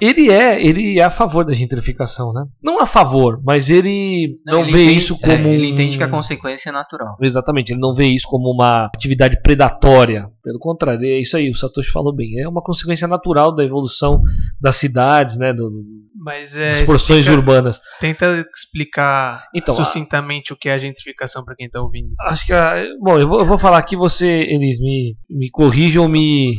Ele 0.00 0.30
é, 0.30 0.64
ele 0.64 0.98
é 0.98 1.02
a 1.02 1.10
favor 1.10 1.44
da 1.44 1.52
gentrificação, 1.52 2.32
né? 2.32 2.44
Não 2.62 2.80
a 2.80 2.86
favor, 2.86 3.40
mas 3.44 3.70
ele 3.70 4.38
não, 4.46 4.58
não 4.58 4.62
ele 4.62 4.72
vê 4.72 4.82
entende, 4.84 4.98
isso 4.98 5.18
como 5.18 5.48
é, 5.48 5.54
ele 5.54 5.68
entende 5.68 5.96
que 5.96 6.04
a 6.04 6.08
consequência 6.08 6.70
é 6.70 6.72
natural. 6.72 7.16
Exatamente, 7.20 7.72
ele 7.72 7.80
não 7.80 7.92
vê 7.92 8.06
isso 8.06 8.26
como 8.28 8.50
uma 8.50 8.86
atividade 8.86 9.40
predatória. 9.42 10.28
Pelo 10.42 10.58
contrário, 10.58 11.04
é 11.04 11.18
isso 11.18 11.36
aí, 11.36 11.50
o 11.50 11.54
Satoshi 11.54 11.90
falou 11.90 12.14
bem. 12.14 12.40
É 12.40 12.48
uma 12.48 12.62
consequência 12.62 13.06
natural 13.06 13.54
da 13.54 13.64
evolução 13.64 14.20
das 14.60 14.76
cidades, 14.76 15.36
né? 15.36 15.52
Do, 15.52 15.70
mas 16.18 16.54
é, 16.54 16.80
das 16.80 16.82
porções 16.82 17.20
explica, 17.20 17.38
urbanas. 17.38 17.80
Tenta 18.00 18.46
explicar 18.54 19.44
então, 19.54 19.74
sucintamente 19.74 20.52
a, 20.52 20.54
o 20.54 20.58
que 20.58 20.68
é 20.68 20.72
a 20.72 20.78
gentrificação 20.78 21.44
para 21.44 21.54
quem 21.54 21.66
está 21.66 21.80
ouvindo. 21.80 22.08
Acho 22.20 22.46
que, 22.46 22.52
a, 22.52 22.82
bom, 23.00 23.18
eu 23.18 23.28
vou, 23.28 23.40
eu 23.40 23.46
vou 23.46 23.58
falar 23.58 23.78
aqui, 23.78 23.94
você, 23.94 24.26
eles 24.26 24.80
me, 24.80 25.16
me 25.28 25.50
corrijam, 25.50 26.08
me 26.08 26.56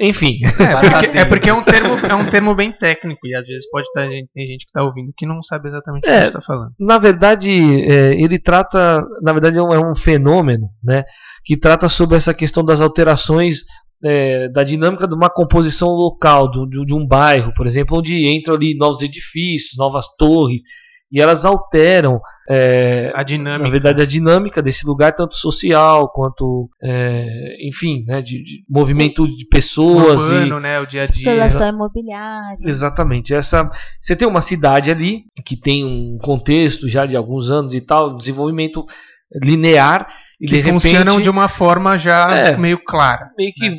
enfim. 0.00 0.38
É 0.44 1.00
porque, 1.00 1.18
é 1.18 1.24
porque, 1.24 1.50
é 1.50 1.54
um 1.54 1.62
termo, 1.62 1.94
é 1.94 2.14
um 2.14 2.30
termo 2.30 2.54
bem 2.54 2.72
técnico 2.72 3.26
e 3.26 3.34
às 3.34 3.46
vezes 3.46 3.68
pode 3.70 3.86
estar 3.86 4.08
tem 4.08 4.46
gente 4.46 4.64
que 4.64 4.70
está 4.70 4.82
ouvindo 4.82 5.12
que 5.16 5.26
não 5.26 5.42
sabe 5.42 5.68
exatamente 5.68 6.04
o 6.04 6.06
que 6.06 6.10
é, 6.10 6.26
está 6.26 6.40
falando. 6.40 6.72
Na 6.78 6.98
verdade, 6.98 7.50
é, 7.50 8.14
ele 8.20 8.38
trata, 8.38 9.02
na 9.22 9.32
verdade 9.32 9.58
é 9.58 9.62
um, 9.62 9.72
é 9.72 9.78
um, 9.78 9.94
fenômeno, 9.94 10.68
né, 10.82 11.04
que 11.44 11.56
trata 11.56 11.88
sobre 11.88 12.16
essa 12.16 12.34
questão 12.34 12.64
das 12.64 12.80
alterações 12.80 13.62
é, 14.04 14.48
da 14.48 14.62
dinâmica 14.62 15.06
de 15.08 15.14
uma 15.14 15.30
composição 15.30 15.88
local 15.88 16.50
de, 16.50 16.84
de 16.84 16.94
um 16.94 17.06
bairro, 17.06 17.52
por 17.54 17.66
exemplo, 17.66 17.98
onde 17.98 18.28
entram 18.28 18.54
ali 18.54 18.76
novos 18.76 19.02
edifícios, 19.02 19.76
novas 19.76 20.06
torres 20.16 20.62
e 21.10 21.20
elas 21.20 21.44
alteram 21.44 22.20
é, 22.50 23.12
a 23.14 23.22
dinâmica. 23.22 23.64
Na 23.64 23.70
verdade, 23.70 24.02
a 24.02 24.06
dinâmica 24.06 24.62
desse 24.62 24.86
lugar, 24.86 25.12
tanto 25.12 25.36
social 25.36 26.10
quanto, 26.10 26.68
é, 26.82 27.56
enfim, 27.66 28.04
né, 28.06 28.22
de, 28.22 28.42
de, 28.42 28.64
movimento 28.68 29.26
de 29.26 29.46
pessoas. 29.46 30.20
Urbano, 30.20 30.58
e, 30.58 30.60
né, 30.60 30.80
o 30.80 30.86
dia 30.86 31.02
a 31.02 31.06
dia. 31.06 31.24
Imobiliária. 31.68 32.58
Exatamente. 32.62 33.34
Essa, 33.34 33.70
você 34.00 34.16
tem 34.16 34.26
uma 34.26 34.40
cidade 34.40 34.90
ali 34.90 35.24
que 35.44 35.56
tem 35.56 35.84
um 35.84 36.18
contexto 36.22 36.88
já 36.88 37.06
de 37.06 37.16
alguns 37.16 37.50
anos 37.50 37.74
e 37.74 37.80
tal, 37.80 38.14
desenvolvimento 38.14 38.84
linear. 39.42 40.06
E 40.40 40.46
que 40.46 40.62
de 40.62 40.72
funcionam 40.72 41.04
repente, 41.04 41.22
de 41.24 41.30
uma 41.30 41.48
forma 41.48 41.98
já 41.98 42.30
é, 42.30 42.56
meio 42.56 42.78
clara. 42.78 43.30
Meio 43.36 43.52
que 43.52 43.68
né? 43.68 43.78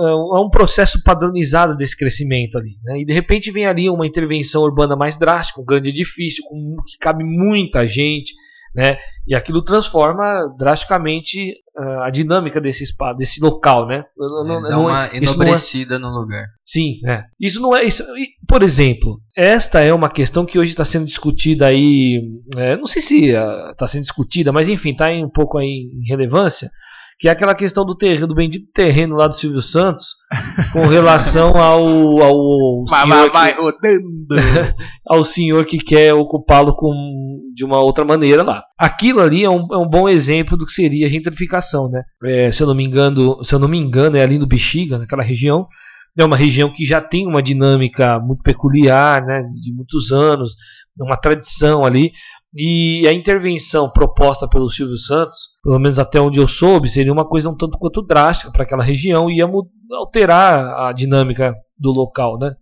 É, 0.00 0.10
é 0.10 0.40
um 0.40 0.50
processo 0.50 1.02
padronizado 1.02 1.76
desse 1.76 1.96
crescimento 1.96 2.58
ali. 2.58 2.76
Né? 2.84 3.00
E 3.00 3.04
de 3.04 3.12
repente 3.12 3.50
vem 3.50 3.66
ali 3.66 3.88
uma 3.90 4.06
intervenção 4.06 4.62
urbana 4.62 4.96
mais 4.96 5.16
drástica, 5.16 5.60
um 5.60 5.64
grande 5.64 5.88
edifício 5.88 6.42
com, 6.44 6.76
que 6.86 6.98
cabe 6.98 7.24
muita 7.24 7.86
gente, 7.86 8.32
né? 8.74 8.98
E 9.26 9.34
aquilo 9.34 9.62
transforma 9.62 10.46
drasticamente 10.58 11.52
uh, 11.76 12.02
a 12.02 12.10
dinâmica 12.10 12.60
desse 12.60 12.84
espaço, 12.84 13.16
desse 13.16 13.40
local, 13.40 13.86
né? 13.86 14.04
Não, 14.16 14.44
não, 14.44 14.66
é, 14.66 14.68
dá 14.68 14.78
uma 14.78 15.06
é, 15.06 15.16
enobrecida 15.16 15.96
é, 15.96 15.98
no 15.98 16.10
lugar. 16.10 16.44
Sim, 16.64 17.00
é. 17.06 17.24
Isso 17.40 17.60
não 17.60 17.76
é 17.76 17.82
isso. 17.82 18.04
Por 18.46 18.62
exemplo, 18.62 19.18
esta 19.36 19.80
é 19.80 19.92
uma 19.92 20.08
questão 20.08 20.46
que 20.46 20.58
hoje 20.58 20.70
está 20.70 20.84
sendo 20.84 21.06
discutida 21.06 21.66
aí. 21.66 22.22
É, 22.56 22.76
não 22.76 22.86
sei 22.86 23.02
se 23.02 23.30
está 23.30 23.84
uh, 23.84 23.88
sendo 23.88 24.02
discutida, 24.02 24.52
mas 24.52 24.68
enfim, 24.68 24.92
está 24.92 25.08
um 25.10 25.30
pouco 25.30 25.58
aí 25.58 25.90
em 25.92 26.08
relevância 26.08 26.70
que 27.18 27.26
é 27.26 27.32
aquela 27.32 27.54
questão 27.54 27.84
do 27.84 27.96
terreno, 27.96 28.28
do 28.28 28.34
bendito 28.34 28.70
terreno 28.72 29.16
lá 29.16 29.26
do 29.26 29.34
Silvio 29.34 29.60
Santos, 29.60 30.14
com 30.72 30.86
relação 30.86 31.56
ao, 31.56 32.22
ao 32.22 32.86
senhor 32.86 33.32
vai, 33.32 33.54
rodando. 33.54 34.36
ao 35.04 35.24
senhor 35.24 35.64
que 35.64 35.78
quer 35.78 36.14
ocupá-lo 36.14 36.76
de 37.52 37.64
uma 37.64 37.80
outra 37.80 38.04
maneira 38.04 38.44
lá. 38.44 38.62
Aquilo 38.78 39.20
ali 39.20 39.42
é 39.42 39.50
um, 39.50 39.66
é 39.72 39.76
um 39.76 39.88
bom 39.88 40.08
exemplo 40.08 40.56
do 40.56 40.64
que 40.64 40.72
seria 40.72 41.06
a 41.06 41.10
gentrificação, 41.10 41.90
né? 41.90 42.04
É, 42.22 42.52
se 42.52 42.62
eu 42.62 42.68
não 42.68 42.74
me 42.74 42.84
engano, 42.84 43.42
se 43.42 43.52
eu 43.52 43.58
não 43.58 43.66
me 43.66 43.78
engano, 43.78 44.16
é 44.16 44.22
ali 44.22 44.38
no 44.38 44.46
Bexiga, 44.46 44.96
naquela 44.96 45.22
região. 45.22 45.66
É 46.16 46.24
uma 46.24 46.36
região 46.36 46.72
que 46.72 46.86
já 46.86 47.00
tem 47.00 47.26
uma 47.26 47.42
dinâmica 47.42 48.18
muito 48.20 48.42
peculiar, 48.42 49.24
né, 49.24 49.42
de 49.60 49.72
muitos 49.72 50.10
anos, 50.10 50.56
uma 50.98 51.16
tradição 51.16 51.84
ali, 51.84 52.12
e 52.58 53.06
a 53.06 53.12
intervenção 53.12 53.88
proposta 53.90 54.48
pelo 54.48 54.68
Silvio 54.68 54.96
Santos, 54.96 55.36
pelo 55.62 55.78
menos 55.78 55.98
até 55.98 56.20
onde 56.20 56.40
eu 56.40 56.48
soube, 56.48 56.88
seria 56.88 57.12
uma 57.12 57.24
coisa 57.24 57.48
um 57.48 57.56
tanto 57.56 57.78
quanto 57.78 58.02
drástica 58.02 58.50
para 58.50 58.64
aquela 58.64 58.82
região 58.82 59.30
e 59.30 59.36
ia 59.38 59.48
alterar 59.92 60.88
a 60.88 60.92
dinâmica 60.92 61.54
do 61.80 61.90
local, 61.92 62.36
né? 62.38 62.52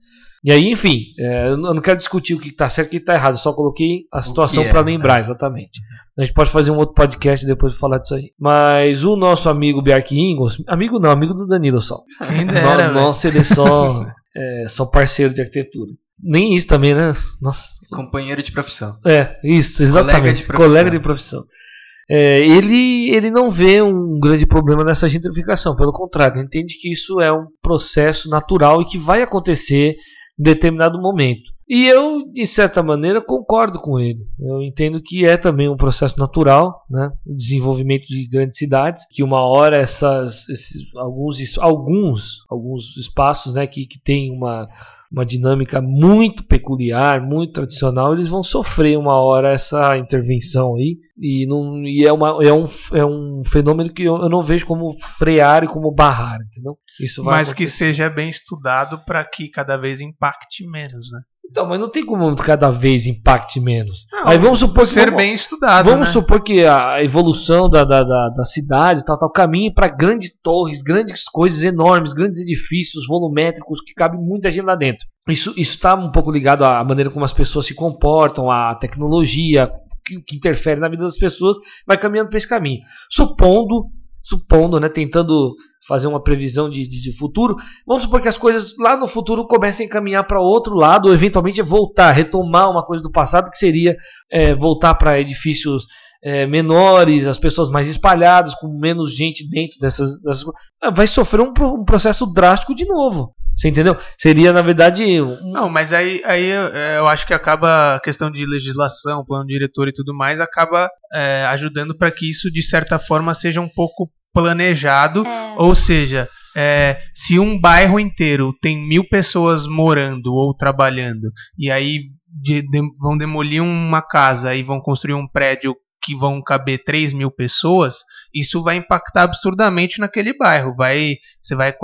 E 0.44 0.52
aí, 0.52 0.70
enfim, 0.70 1.00
é, 1.18 1.48
eu 1.48 1.56
não 1.56 1.80
quero 1.80 1.96
discutir 1.96 2.34
o 2.34 2.38
que 2.38 2.50
está 2.50 2.68
certo 2.68 2.86
e 2.86 2.88
o 2.88 2.90
que 2.90 2.96
está 2.98 3.14
errado, 3.14 3.32
eu 3.34 3.38
só 3.38 3.52
coloquei 3.52 4.02
a 4.12 4.22
situação 4.22 4.62
é, 4.62 4.68
para 4.70 4.80
lembrar, 4.80 5.18
exatamente. 5.18 5.80
A 6.16 6.22
gente 6.22 6.34
pode 6.34 6.50
fazer 6.50 6.70
um 6.70 6.76
outro 6.76 6.94
podcast 6.94 7.44
depois 7.44 7.72
para 7.72 7.80
falar 7.80 7.98
disso 7.98 8.14
aí. 8.14 8.30
Mas 8.38 9.02
o 9.02 9.16
nosso 9.16 9.48
amigo 9.48 9.82
Bjark 9.82 10.14
Ingels, 10.14 10.62
amigo 10.68 11.00
não, 11.00 11.10
amigo 11.10 11.34
do 11.34 11.46
Danilo 11.48 11.80
só. 11.80 11.98
Quem 12.28 12.46
dera, 12.46 12.88
No- 12.88 12.94
Nossa, 12.94 13.26
ele 13.26 13.38
é 13.38 13.44
só, 13.44 14.06
é 14.36 14.66
só 14.68 14.86
parceiro 14.86 15.34
de 15.34 15.40
arquitetura. 15.40 15.90
Nem 16.22 16.54
isso 16.54 16.66
também, 16.66 16.94
né? 16.94 17.12
Nossa, 17.40 17.76
Companheiro 17.90 18.42
de 18.42 18.52
profissão. 18.52 18.96
é, 19.04 19.38
isso, 19.44 19.82
exatamente. 19.82 20.42
de 20.42 20.48
Colega 20.48 20.90
de 20.90 20.98
profissão. 20.98 21.40
profissão. 21.42 21.66
É, 22.08 22.40
ele, 22.46 23.10
ele 23.10 23.30
não 23.30 23.50
vê 23.50 23.82
um 23.82 24.18
grande 24.20 24.46
problema 24.46 24.84
nessa 24.84 25.08
gentrificação, 25.08 25.74
pelo 25.74 25.92
contrário, 25.92 26.36
ele 26.36 26.46
entende 26.46 26.78
que 26.80 26.90
isso 26.90 27.20
é 27.20 27.32
um 27.32 27.46
processo 27.60 28.28
natural 28.28 28.80
e 28.80 28.84
que 28.84 28.96
vai 28.96 29.22
acontecer 29.22 29.96
em 30.38 30.42
determinado 30.42 31.00
momento. 31.00 31.56
E 31.68 31.84
eu, 31.88 32.30
de 32.30 32.46
certa 32.46 32.80
maneira, 32.80 33.20
concordo 33.20 33.80
com 33.80 33.98
ele. 33.98 34.20
Eu 34.38 34.62
entendo 34.62 35.02
que 35.02 35.26
é 35.26 35.36
também 35.36 35.68
um 35.68 35.76
processo 35.76 36.16
natural, 36.16 36.86
né? 36.88 37.10
o 37.26 37.34
desenvolvimento 37.34 38.06
de 38.06 38.28
grandes 38.28 38.56
cidades, 38.56 39.04
que 39.10 39.24
uma 39.24 39.40
hora 39.40 39.76
essas, 39.76 40.48
esses, 40.48 40.94
alguns, 40.94 41.58
alguns, 41.58 42.44
alguns 42.48 42.96
espaços 42.96 43.54
né, 43.54 43.66
que, 43.66 43.84
que 43.84 43.98
têm 43.98 44.30
uma, 44.30 44.68
uma 45.16 45.24
dinâmica 45.24 45.80
muito 45.80 46.44
peculiar, 46.44 47.22
muito 47.22 47.54
tradicional, 47.54 48.12
eles 48.12 48.28
vão 48.28 48.44
sofrer 48.44 48.98
uma 48.98 49.18
hora 49.18 49.48
essa 49.48 49.96
intervenção 49.96 50.76
aí. 50.76 50.98
E, 51.18 51.46
não, 51.46 51.82
e 51.84 52.04
é, 52.04 52.12
uma, 52.12 52.44
é, 52.44 52.52
um, 52.52 52.64
é 52.92 53.04
um 53.06 53.40
fenômeno 53.50 53.90
que 53.90 54.02
eu, 54.02 54.16
eu 54.16 54.28
não 54.28 54.42
vejo 54.42 54.66
como 54.66 54.92
frear 55.18 55.64
e 55.64 55.68
como 55.68 55.90
barrar, 55.90 56.38
entendeu? 56.42 56.76
Isso 57.00 57.24
vai 57.24 57.36
Mas 57.36 57.48
que 57.48 57.62
acontecer. 57.62 57.78
seja 57.78 58.10
bem 58.10 58.28
estudado 58.28 59.02
para 59.06 59.24
que 59.24 59.48
cada 59.48 59.78
vez 59.78 60.02
impacte 60.02 60.68
menos, 60.68 61.10
né? 61.10 61.20
Então, 61.50 61.66
mas 61.66 61.80
não 61.80 61.90
tem 61.90 62.04
como 62.04 62.34
cada 62.36 62.70
vez 62.70 63.06
impacte 63.06 63.60
menos. 63.60 64.06
Não, 64.12 64.28
aí 64.28 64.38
vamos 64.38 64.58
supor 64.58 64.86
que 64.86 64.92
Ser 64.92 65.06
vamos, 65.06 65.16
bem 65.16 65.32
estudado, 65.32 65.88
vamos 65.88 66.08
né? 66.08 66.12
supor 66.12 66.42
que 66.42 66.66
a 66.66 67.02
evolução 67.02 67.68
da, 67.68 67.84
da, 67.84 68.02
da, 68.02 68.28
da 68.30 68.44
cidade 68.44 69.04
tal, 69.04 69.18
tal, 69.18 69.30
caminhe 69.30 69.72
para 69.72 69.88
grandes 69.88 70.40
torres, 70.40 70.82
grandes 70.82 71.24
coisas 71.24 71.62
enormes, 71.62 72.12
grandes 72.12 72.38
edifícios 72.38 73.06
volumétricos 73.06 73.80
que 73.80 73.94
cabe 73.94 74.18
muita 74.18 74.50
gente 74.50 74.66
lá 74.66 74.74
dentro. 74.74 75.06
Isso 75.28 75.54
está 75.56 75.94
um 75.94 76.12
pouco 76.12 76.30
ligado 76.30 76.64
à 76.64 76.84
maneira 76.84 77.10
como 77.10 77.24
as 77.24 77.32
pessoas 77.32 77.66
se 77.66 77.74
comportam, 77.74 78.50
à 78.50 78.74
tecnologia, 78.74 79.70
que, 80.04 80.20
que 80.20 80.36
interfere 80.36 80.80
na 80.80 80.88
vida 80.88 81.04
das 81.04 81.18
pessoas, 81.18 81.56
vai 81.86 81.98
caminhando 81.98 82.28
para 82.28 82.38
esse 82.38 82.48
caminho. 82.48 82.80
Supondo, 83.10 83.86
supondo, 84.26 84.80
né, 84.80 84.88
tentando 84.88 85.54
fazer 85.86 86.08
uma 86.08 86.20
previsão 86.20 86.68
de, 86.68 86.86
de, 86.88 87.00
de 87.00 87.16
futuro, 87.16 87.54
vamos 87.86 88.02
supor 88.02 88.20
que 88.20 88.26
as 88.26 88.36
coisas 88.36 88.74
lá 88.76 88.96
no 88.96 89.06
futuro 89.06 89.46
comecem 89.46 89.86
a 89.86 89.90
caminhar 89.90 90.26
para 90.26 90.40
outro 90.40 90.74
lado, 90.74 91.06
ou 91.06 91.14
eventualmente 91.14 91.62
voltar, 91.62 92.10
retomar 92.10 92.68
uma 92.68 92.84
coisa 92.84 93.02
do 93.02 93.10
passado, 93.10 93.50
que 93.50 93.56
seria 93.56 93.94
é, 94.28 94.52
voltar 94.52 94.94
para 94.94 95.20
edifícios 95.20 95.84
é, 96.24 96.44
menores, 96.44 97.28
as 97.28 97.38
pessoas 97.38 97.70
mais 97.70 97.86
espalhadas, 97.86 98.52
com 98.56 98.66
menos 98.80 99.14
gente 99.14 99.48
dentro 99.48 99.78
dessas. 99.78 100.20
dessas 100.20 100.44
Ah, 100.82 100.90
vai 100.90 101.06
sofrer 101.06 101.40
um, 101.40 101.52
um 101.62 101.84
processo 101.84 102.26
drástico 102.26 102.74
de 102.74 102.84
novo. 102.84 103.32
Você 103.56 103.68
entendeu? 103.68 103.96
Seria, 104.18 104.52
na 104.52 104.60
verdade, 104.62 105.20
um- 105.22 105.50
Não, 105.52 105.68
mas 105.68 105.92
aí, 105.92 106.22
aí 106.26 106.50
é, 106.50 106.98
eu 106.98 107.06
acho 107.06 107.26
que 107.26 107.32
acaba 107.32 107.94
a 107.96 108.00
questão 108.00 108.30
de 108.30 108.44
legislação, 108.44 109.24
plano 109.24 109.46
diretor 109.46 109.88
e 109.88 109.92
tudo 109.92 110.14
mais, 110.14 110.40
acaba 110.40 110.88
é, 111.12 111.44
ajudando 111.50 111.96
para 111.96 112.10
que 112.10 112.28
isso, 112.28 112.50
de 112.50 112.62
certa 112.62 112.98
forma, 112.98 113.32
seja 113.34 113.60
um 113.60 113.68
pouco 113.68 114.10
planejado. 114.34 115.26
É, 115.26 115.54
Ou 115.56 115.74
seja, 115.74 116.28
é, 116.54 116.98
se 117.14 117.38
um 117.38 117.58
bairro 117.58 117.98
inteiro 117.98 118.52
tem 118.60 118.76
mil 118.86 119.08
pessoas 119.08 119.66
morando 119.66 120.34
ou 120.34 120.54
trabalhando, 120.54 121.30
e 121.58 121.70
aí 121.70 122.00
de- 122.42 122.60
de- 122.62 122.90
vão 123.00 123.16
demolir 123.16 123.62
uma 123.62 124.02
casa 124.02 124.54
e 124.54 124.62
vão 124.62 124.78
construir 124.80 125.14
um 125.14 125.26
prédio 125.26 125.74
que 126.02 126.14
vão 126.14 126.42
caber 126.42 126.84
3 126.84 127.12
mil 127.14 127.30
pessoas, 127.30 127.96
isso 128.38 128.62
vai 128.62 128.76
impactar 128.76 129.22
absurdamente 129.22 130.00
naquele 130.00 130.36
bairro. 130.36 130.74
Vai, 130.76 131.16
você 131.42 131.54
vai 131.54 131.74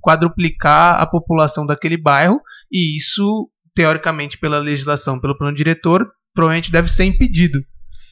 quadruplicar 0.00 1.00
a 1.00 1.06
população 1.06 1.66
daquele 1.66 1.96
bairro, 1.96 2.40
e 2.70 2.96
isso, 2.96 3.50
teoricamente, 3.74 4.38
pela 4.38 4.58
legislação, 4.58 5.20
pelo 5.20 5.36
plano 5.36 5.56
diretor, 5.56 6.10
provavelmente 6.34 6.70
deve 6.72 6.88
ser 6.88 7.04
impedido. 7.04 7.60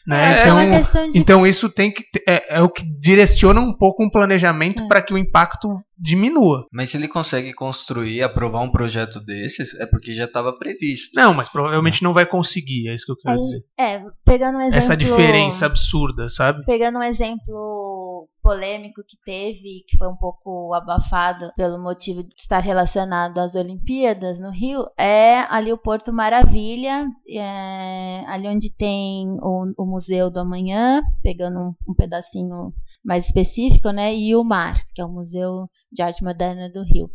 Né? 0.07 0.39
é, 0.39 0.43
então, 0.43 0.57
uma 0.57 0.79
questão 0.79 1.11
de 1.11 1.19
então 1.19 1.47
isso 1.47 1.69
tem 1.69 1.91
que 1.91 2.05
é, 2.29 2.59
é 2.59 2.63
o 2.63 2.69
que 2.69 2.85
direciona 3.01 3.61
um 3.61 3.73
pouco 3.77 4.05
um 4.05 4.11
planejamento 4.11 4.83
É. 4.83 4.87
para 4.87 5.03
que 5.03 5.13
o 5.13 5.19
impacto 5.19 5.69
diminua. 5.99 6.67
Mas 6.73 6.91
se 6.91 6.97
ele 6.97 7.09
consegue 7.09 7.53
construir, 7.53 8.23
aprovar 8.23 8.61
um 8.61 8.71
projeto 8.71 9.19
desses, 9.19 9.75
é 9.81 9.87
porque 9.87 10.13
já 10.13 10.25
estava 10.25 10.57
previsto. 10.57 11.11
Não, 11.15 11.33
mas 11.35 11.49
provavelmente 11.49 12.03
não 12.03 12.13
vai 12.13 12.27
conseguir, 12.27 12.89
é 12.89 12.95
isso 12.95 13.07
que 13.07 13.13
eu 13.13 13.17
quero 13.17 13.37
Aí, 13.37 13.41
dizer. 13.43 13.65
É, 13.79 14.03
pegando 14.25 14.59
um 14.59 14.61
exemplo. 14.61 14.79
Essa 14.79 14.97
diferença 14.97 15.67
absurda, 15.67 16.29
sabe? 16.29 16.65
Pegando 16.65 16.99
um 16.99 17.03
exemplo 17.03 18.06
polêmico 18.43 19.03
que 19.07 19.17
teve, 19.25 19.85
que 19.89 19.97
foi 19.99 20.09
um 20.09 20.17
pouco 20.17 20.73
abafado 20.75 21.53
pelo 21.57 21.83
motivo 21.83 22.23
de 22.23 22.35
estar 22.37 22.61
relacionado 22.61 23.39
às 23.39 23.55
Olimpíadas 23.55 24.39
no 24.41 24.51
Rio, 24.51 24.87
é 24.97 25.41
ali 25.51 25.73
o 25.73 25.79
Porto 25.79 26.13
Maravilha, 26.13 27.07
é, 27.29 28.25
ali 28.27 28.49
onde 28.49 28.71
tem 28.71 29.39
o, 29.41 29.73
o 29.77 29.87
Museu 29.87 30.31
do 30.31 30.41
Amanhã, 30.41 31.03
pegando 31.23 31.59
um, 31.59 31.75
um 31.89 31.95
pedacinho 31.95 32.73
mais 33.05 33.27
específico, 33.27 33.91
né? 33.91 34.15
E 34.15 34.35
o 34.35 34.43
Mar, 34.43 34.85
que 34.95 35.01
é 35.01 35.05
o 35.05 35.09
Museu 35.09 35.69
de 35.93 36.03
Arte 36.03 36.25
Moderna 36.25 36.69
do 36.69 36.83
Rio. 36.83 37.09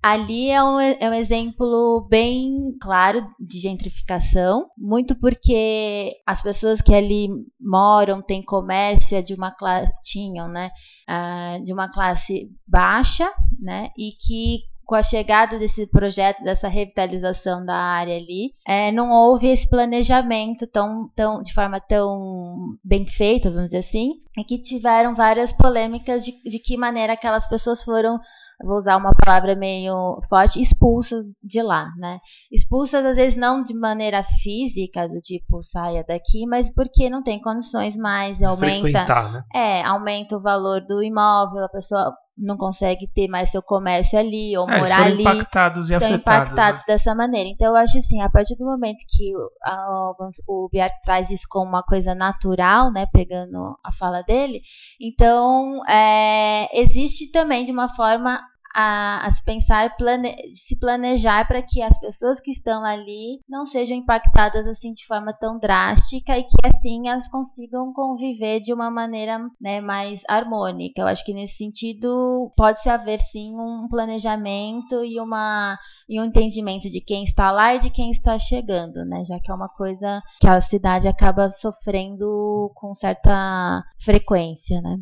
Ali 0.00 0.48
é 0.50 0.62
um, 0.62 0.78
é 0.80 1.10
um 1.10 1.14
exemplo 1.14 2.06
bem 2.08 2.76
claro 2.80 3.26
de 3.38 3.58
gentrificação, 3.58 4.70
muito 4.78 5.18
porque 5.18 6.12
as 6.24 6.40
pessoas 6.40 6.80
que 6.80 6.94
ali 6.94 7.28
moram, 7.60 8.22
têm 8.22 8.40
comércio, 8.40 9.16
é 9.16 9.22
de 9.22 9.34
uma 9.34 9.50
classe, 9.50 9.90
tinham, 10.02 10.46
né, 10.46 10.70
ah, 11.06 11.58
de 11.64 11.72
uma 11.72 11.90
classe 11.90 12.48
baixa, 12.66 13.28
né, 13.60 13.90
e 13.98 14.12
que 14.12 14.68
com 14.88 14.94
a 14.94 15.02
chegada 15.02 15.58
desse 15.58 15.86
projeto, 15.86 16.42
dessa 16.42 16.66
revitalização 16.66 17.62
da 17.62 17.74
área 17.74 18.16
ali, 18.16 18.54
é, 18.66 18.90
não 18.90 19.10
houve 19.10 19.48
esse 19.48 19.68
planejamento 19.68 20.66
tão, 20.66 21.10
tão, 21.14 21.42
de 21.42 21.52
forma 21.52 21.78
tão 21.78 22.74
bem 22.82 23.06
feita, 23.06 23.50
vamos 23.50 23.66
dizer 23.66 23.80
assim, 23.80 24.12
e 24.38 24.44
que 24.44 24.62
tiveram 24.62 25.14
várias 25.14 25.52
polêmicas 25.52 26.24
de, 26.24 26.32
de 26.42 26.58
que 26.58 26.78
maneira 26.78 27.12
aquelas 27.12 27.46
pessoas 27.46 27.82
foram 27.82 28.18
vou 28.62 28.76
usar 28.76 28.96
uma 28.96 29.12
palavra 29.12 29.54
meio 29.54 30.20
forte, 30.28 30.60
expulsas 30.60 31.24
de 31.42 31.62
lá, 31.62 31.88
né? 31.96 32.18
Expulsas 32.50 33.04
às 33.04 33.16
vezes 33.16 33.36
não 33.36 33.62
de 33.62 33.74
maneira 33.74 34.22
física, 34.22 35.08
do 35.08 35.20
tipo 35.20 35.62
saia 35.62 36.04
daqui, 36.06 36.46
mas 36.46 36.72
porque 36.72 37.08
não 37.08 37.22
tem 37.22 37.40
condições 37.40 37.96
mais, 37.96 38.42
aumenta, 38.42 39.04
né? 39.30 39.44
é, 39.54 39.82
aumenta 39.82 40.36
o 40.36 40.42
valor 40.42 40.80
do 40.86 41.02
imóvel, 41.02 41.64
a 41.64 41.68
pessoa 41.68 42.12
não 42.38 42.56
consegue 42.56 43.08
ter 43.14 43.26
mais 43.28 43.50
seu 43.50 43.60
comércio 43.62 44.18
ali 44.18 44.56
ou 44.56 44.68
É, 44.68 44.78
morar 44.78 45.02
ali 45.06 45.22
impactados 45.22 45.86
e 45.86 45.88
são 45.88 45.96
afetados. 45.96 46.20
impactados 46.22 46.80
né? 46.80 46.84
dessa 46.86 47.14
maneira. 47.14 47.48
Então, 47.48 47.68
eu 47.68 47.76
acho 47.76 47.98
assim, 47.98 48.20
a 48.20 48.30
partir 48.30 48.56
do 48.56 48.64
momento 48.64 48.98
que 49.08 49.34
o, 49.36 49.50
a- 49.64 50.12
o 50.46 50.68
Biar 50.70 50.90
traz 51.02 51.30
isso 51.30 51.46
como 51.48 51.68
uma 51.68 51.82
coisa 51.82 52.14
natural, 52.14 52.92
né, 52.92 53.06
pegando 53.12 53.76
a 53.84 53.90
fala 53.92 54.22
dele, 54.22 54.60
então 55.00 55.84
é, 55.88 56.68
existe 56.80 57.30
também 57.32 57.64
de 57.64 57.72
uma 57.72 57.88
forma 57.94 58.40
a, 58.80 59.26
a 59.26 59.30
se 59.32 59.42
pensar, 59.42 59.96
plane, 59.96 60.36
se 60.54 60.78
planejar 60.78 61.48
para 61.48 61.60
que 61.60 61.82
as 61.82 61.98
pessoas 61.98 62.38
que 62.38 62.52
estão 62.52 62.84
ali 62.84 63.40
não 63.48 63.66
sejam 63.66 63.96
impactadas 63.96 64.68
assim 64.68 64.92
de 64.92 65.04
forma 65.04 65.32
tão 65.32 65.58
drástica 65.58 66.38
e 66.38 66.44
que 66.44 66.54
assim 66.64 67.08
elas 67.08 67.26
consigam 67.26 67.92
conviver 67.92 68.60
de 68.60 68.72
uma 68.72 68.88
maneira 68.88 69.40
né, 69.60 69.80
mais 69.80 70.20
harmônica. 70.28 71.00
Eu 71.00 71.08
acho 71.08 71.24
que 71.24 71.34
nesse 71.34 71.56
sentido 71.56 72.52
pode-se 72.56 72.88
haver 72.88 73.20
sim 73.20 73.52
um 73.58 73.88
planejamento 73.90 75.02
e, 75.04 75.18
uma, 75.18 75.76
e 76.08 76.20
um 76.20 76.26
entendimento 76.26 76.88
de 76.88 77.00
quem 77.00 77.24
está 77.24 77.50
lá 77.50 77.74
e 77.74 77.80
de 77.80 77.90
quem 77.90 78.12
está 78.12 78.38
chegando, 78.38 79.04
né? 79.04 79.24
Já 79.24 79.40
que 79.40 79.50
é 79.50 79.54
uma 79.54 79.68
coisa 79.68 80.22
que 80.40 80.48
a 80.48 80.60
cidade 80.60 81.08
acaba 81.08 81.48
sofrendo 81.48 82.70
com 82.76 82.94
certa 82.94 83.82
frequência, 84.00 84.80
né? 84.80 84.98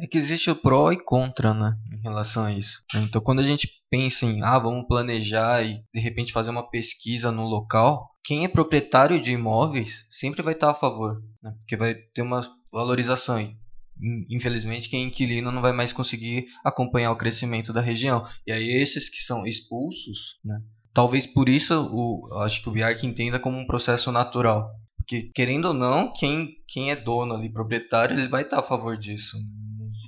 É 0.00 0.06
que 0.06 0.16
existe 0.16 0.50
o 0.50 0.56
pró 0.56 0.90
e 0.90 0.96
contra, 0.96 1.52
né, 1.52 1.76
em 1.92 2.00
relação 2.00 2.46
a 2.46 2.52
isso. 2.52 2.82
Então, 2.94 3.17
quando 3.20 3.40
a 3.40 3.46
gente 3.46 3.68
pensa 3.90 4.26
em, 4.26 4.42
ah, 4.42 4.58
vamos 4.58 4.86
planejar 4.86 5.64
e 5.64 5.82
de 5.94 6.00
repente 6.00 6.32
fazer 6.32 6.50
uma 6.50 6.68
pesquisa 6.68 7.30
no 7.30 7.44
local, 7.44 8.08
quem 8.24 8.44
é 8.44 8.48
proprietário 8.48 9.20
de 9.20 9.32
imóveis 9.32 10.04
sempre 10.10 10.42
vai 10.42 10.54
estar 10.54 10.70
a 10.70 10.74
favor, 10.74 11.22
né, 11.42 11.52
porque 11.58 11.76
vai 11.76 11.94
ter 11.94 12.22
uma 12.22 12.42
valorização. 12.72 13.40
E, 13.40 13.56
in- 14.00 14.26
infelizmente, 14.36 14.88
quem 14.88 15.04
é 15.04 15.06
inquilino 15.06 15.50
não 15.50 15.62
vai 15.62 15.72
mais 15.72 15.92
conseguir 15.92 16.46
acompanhar 16.64 17.12
o 17.12 17.16
crescimento 17.16 17.72
da 17.72 17.80
região. 17.80 18.24
E 18.46 18.52
aí, 18.52 18.68
esses 18.70 19.08
que 19.08 19.22
são 19.22 19.46
expulsos, 19.46 20.36
né, 20.44 20.60
talvez 20.92 21.26
por 21.26 21.48
isso 21.48 21.74
o, 21.92 22.40
acho 22.42 22.62
que 22.62 22.68
o 22.68 22.72
Biark 22.72 23.06
entenda 23.06 23.38
como 23.38 23.58
um 23.58 23.66
processo 23.66 24.12
natural. 24.12 24.68
Porque, 24.98 25.30
querendo 25.34 25.68
ou 25.68 25.74
não, 25.74 26.12
quem, 26.12 26.50
quem 26.68 26.90
é 26.90 26.96
dono 26.96 27.34
ali, 27.34 27.50
proprietário, 27.50 28.18
ele 28.18 28.28
vai 28.28 28.42
estar 28.42 28.58
a 28.58 28.62
favor 28.62 28.94
disso. 28.94 29.38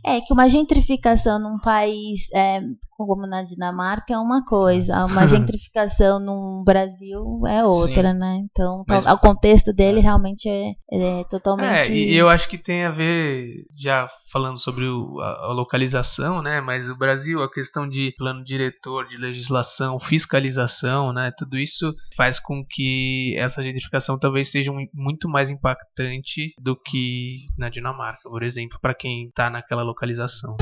É 0.04 0.20
que 0.20 0.32
uma 0.32 0.48
gentrificação 0.48 1.38
num 1.38 1.58
país 1.58 2.20
é, 2.34 2.60
como 3.06 3.26
na 3.26 3.42
Dinamarca 3.42 4.14
é 4.14 4.18
uma 4.18 4.44
coisa, 4.44 5.04
uma 5.06 5.26
gentrificação 5.28 6.18
no 6.18 6.62
Brasil 6.64 7.22
é 7.46 7.64
outra, 7.64 8.12
Sim. 8.12 8.18
né? 8.18 8.38
Então, 8.50 8.84
Mas- 8.88 9.06
o 9.06 9.18
contexto 9.18 9.72
dele 9.72 10.00
realmente 10.00 10.48
é, 10.48 10.72
é 10.92 11.24
totalmente. 11.24 11.90
É, 11.92 11.94
e 11.94 12.14
eu 12.16 12.28
acho 12.28 12.48
que 12.48 12.58
tem 12.58 12.84
a 12.84 12.90
ver, 12.90 13.64
já 13.78 14.08
falando 14.32 14.58
sobre 14.58 14.86
o- 14.86 15.18
a, 15.20 15.46
a 15.46 15.52
localização, 15.52 16.40
né? 16.40 16.60
Mas 16.60 16.88
o 16.88 16.96
Brasil, 16.96 17.42
a 17.42 17.50
questão 17.52 17.88
de 17.88 18.14
plano 18.16 18.44
diretor, 18.44 19.08
de 19.08 19.16
legislação, 19.16 19.98
fiscalização, 19.98 21.12
né? 21.12 21.32
Tudo 21.36 21.58
isso 21.58 21.92
faz 22.16 22.38
com 22.38 22.64
que 22.68 23.34
essa 23.38 23.62
gentrificação 23.62 24.18
talvez 24.18 24.50
seja 24.50 24.70
um- 24.70 24.86
muito 24.94 25.28
mais 25.28 25.50
impactante 25.50 26.52
do 26.60 26.76
que 26.76 27.36
na 27.58 27.68
Dinamarca, 27.68 28.28
por 28.28 28.42
exemplo, 28.42 28.78
para 28.80 28.94
quem 28.94 29.26
está 29.28 29.50
naquela 29.50 29.82
localização. 29.82 30.56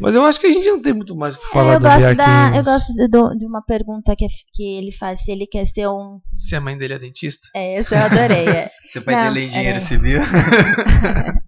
Mas 0.00 0.14
eu 0.14 0.24
acho 0.24 0.40
que 0.40 0.46
a 0.46 0.52
gente 0.52 0.68
não 0.68 0.80
tem 0.80 0.92
muito 0.94 1.14
mais 1.14 1.34
o 1.34 1.38
que 1.40 1.46
É, 1.46 1.50
falar 1.50 1.74
eu, 1.74 1.78
do 1.80 1.84
gosto 1.86 2.16
da, 2.16 2.56
eu 2.56 2.64
gosto 2.64 2.94
de, 2.94 3.08
do- 3.08 3.36
de 3.36 3.46
uma 3.46 3.62
pergunta 3.62 4.16
que, 4.16 4.26
que 4.54 4.62
ele 4.78 4.92
faz, 4.92 5.20
se 5.22 5.30
ele 5.30 5.46
quer 5.46 5.66
ser 5.66 5.88
um. 5.88 6.20
Se 6.34 6.56
a 6.56 6.60
mãe 6.60 6.76
dele 6.78 6.94
é 6.94 6.98
dentista, 6.98 7.48
É, 7.54 7.74
essa 7.74 7.94
eu 7.94 8.02
adorei. 8.04 8.48
É. 8.48 8.70
Seu 8.92 9.02
pai 9.02 9.14
Não, 9.14 9.32
dele 9.32 9.44
é 9.44 9.48
engenheiro 9.48 9.76
é. 9.78 9.80
civil. 9.80 10.20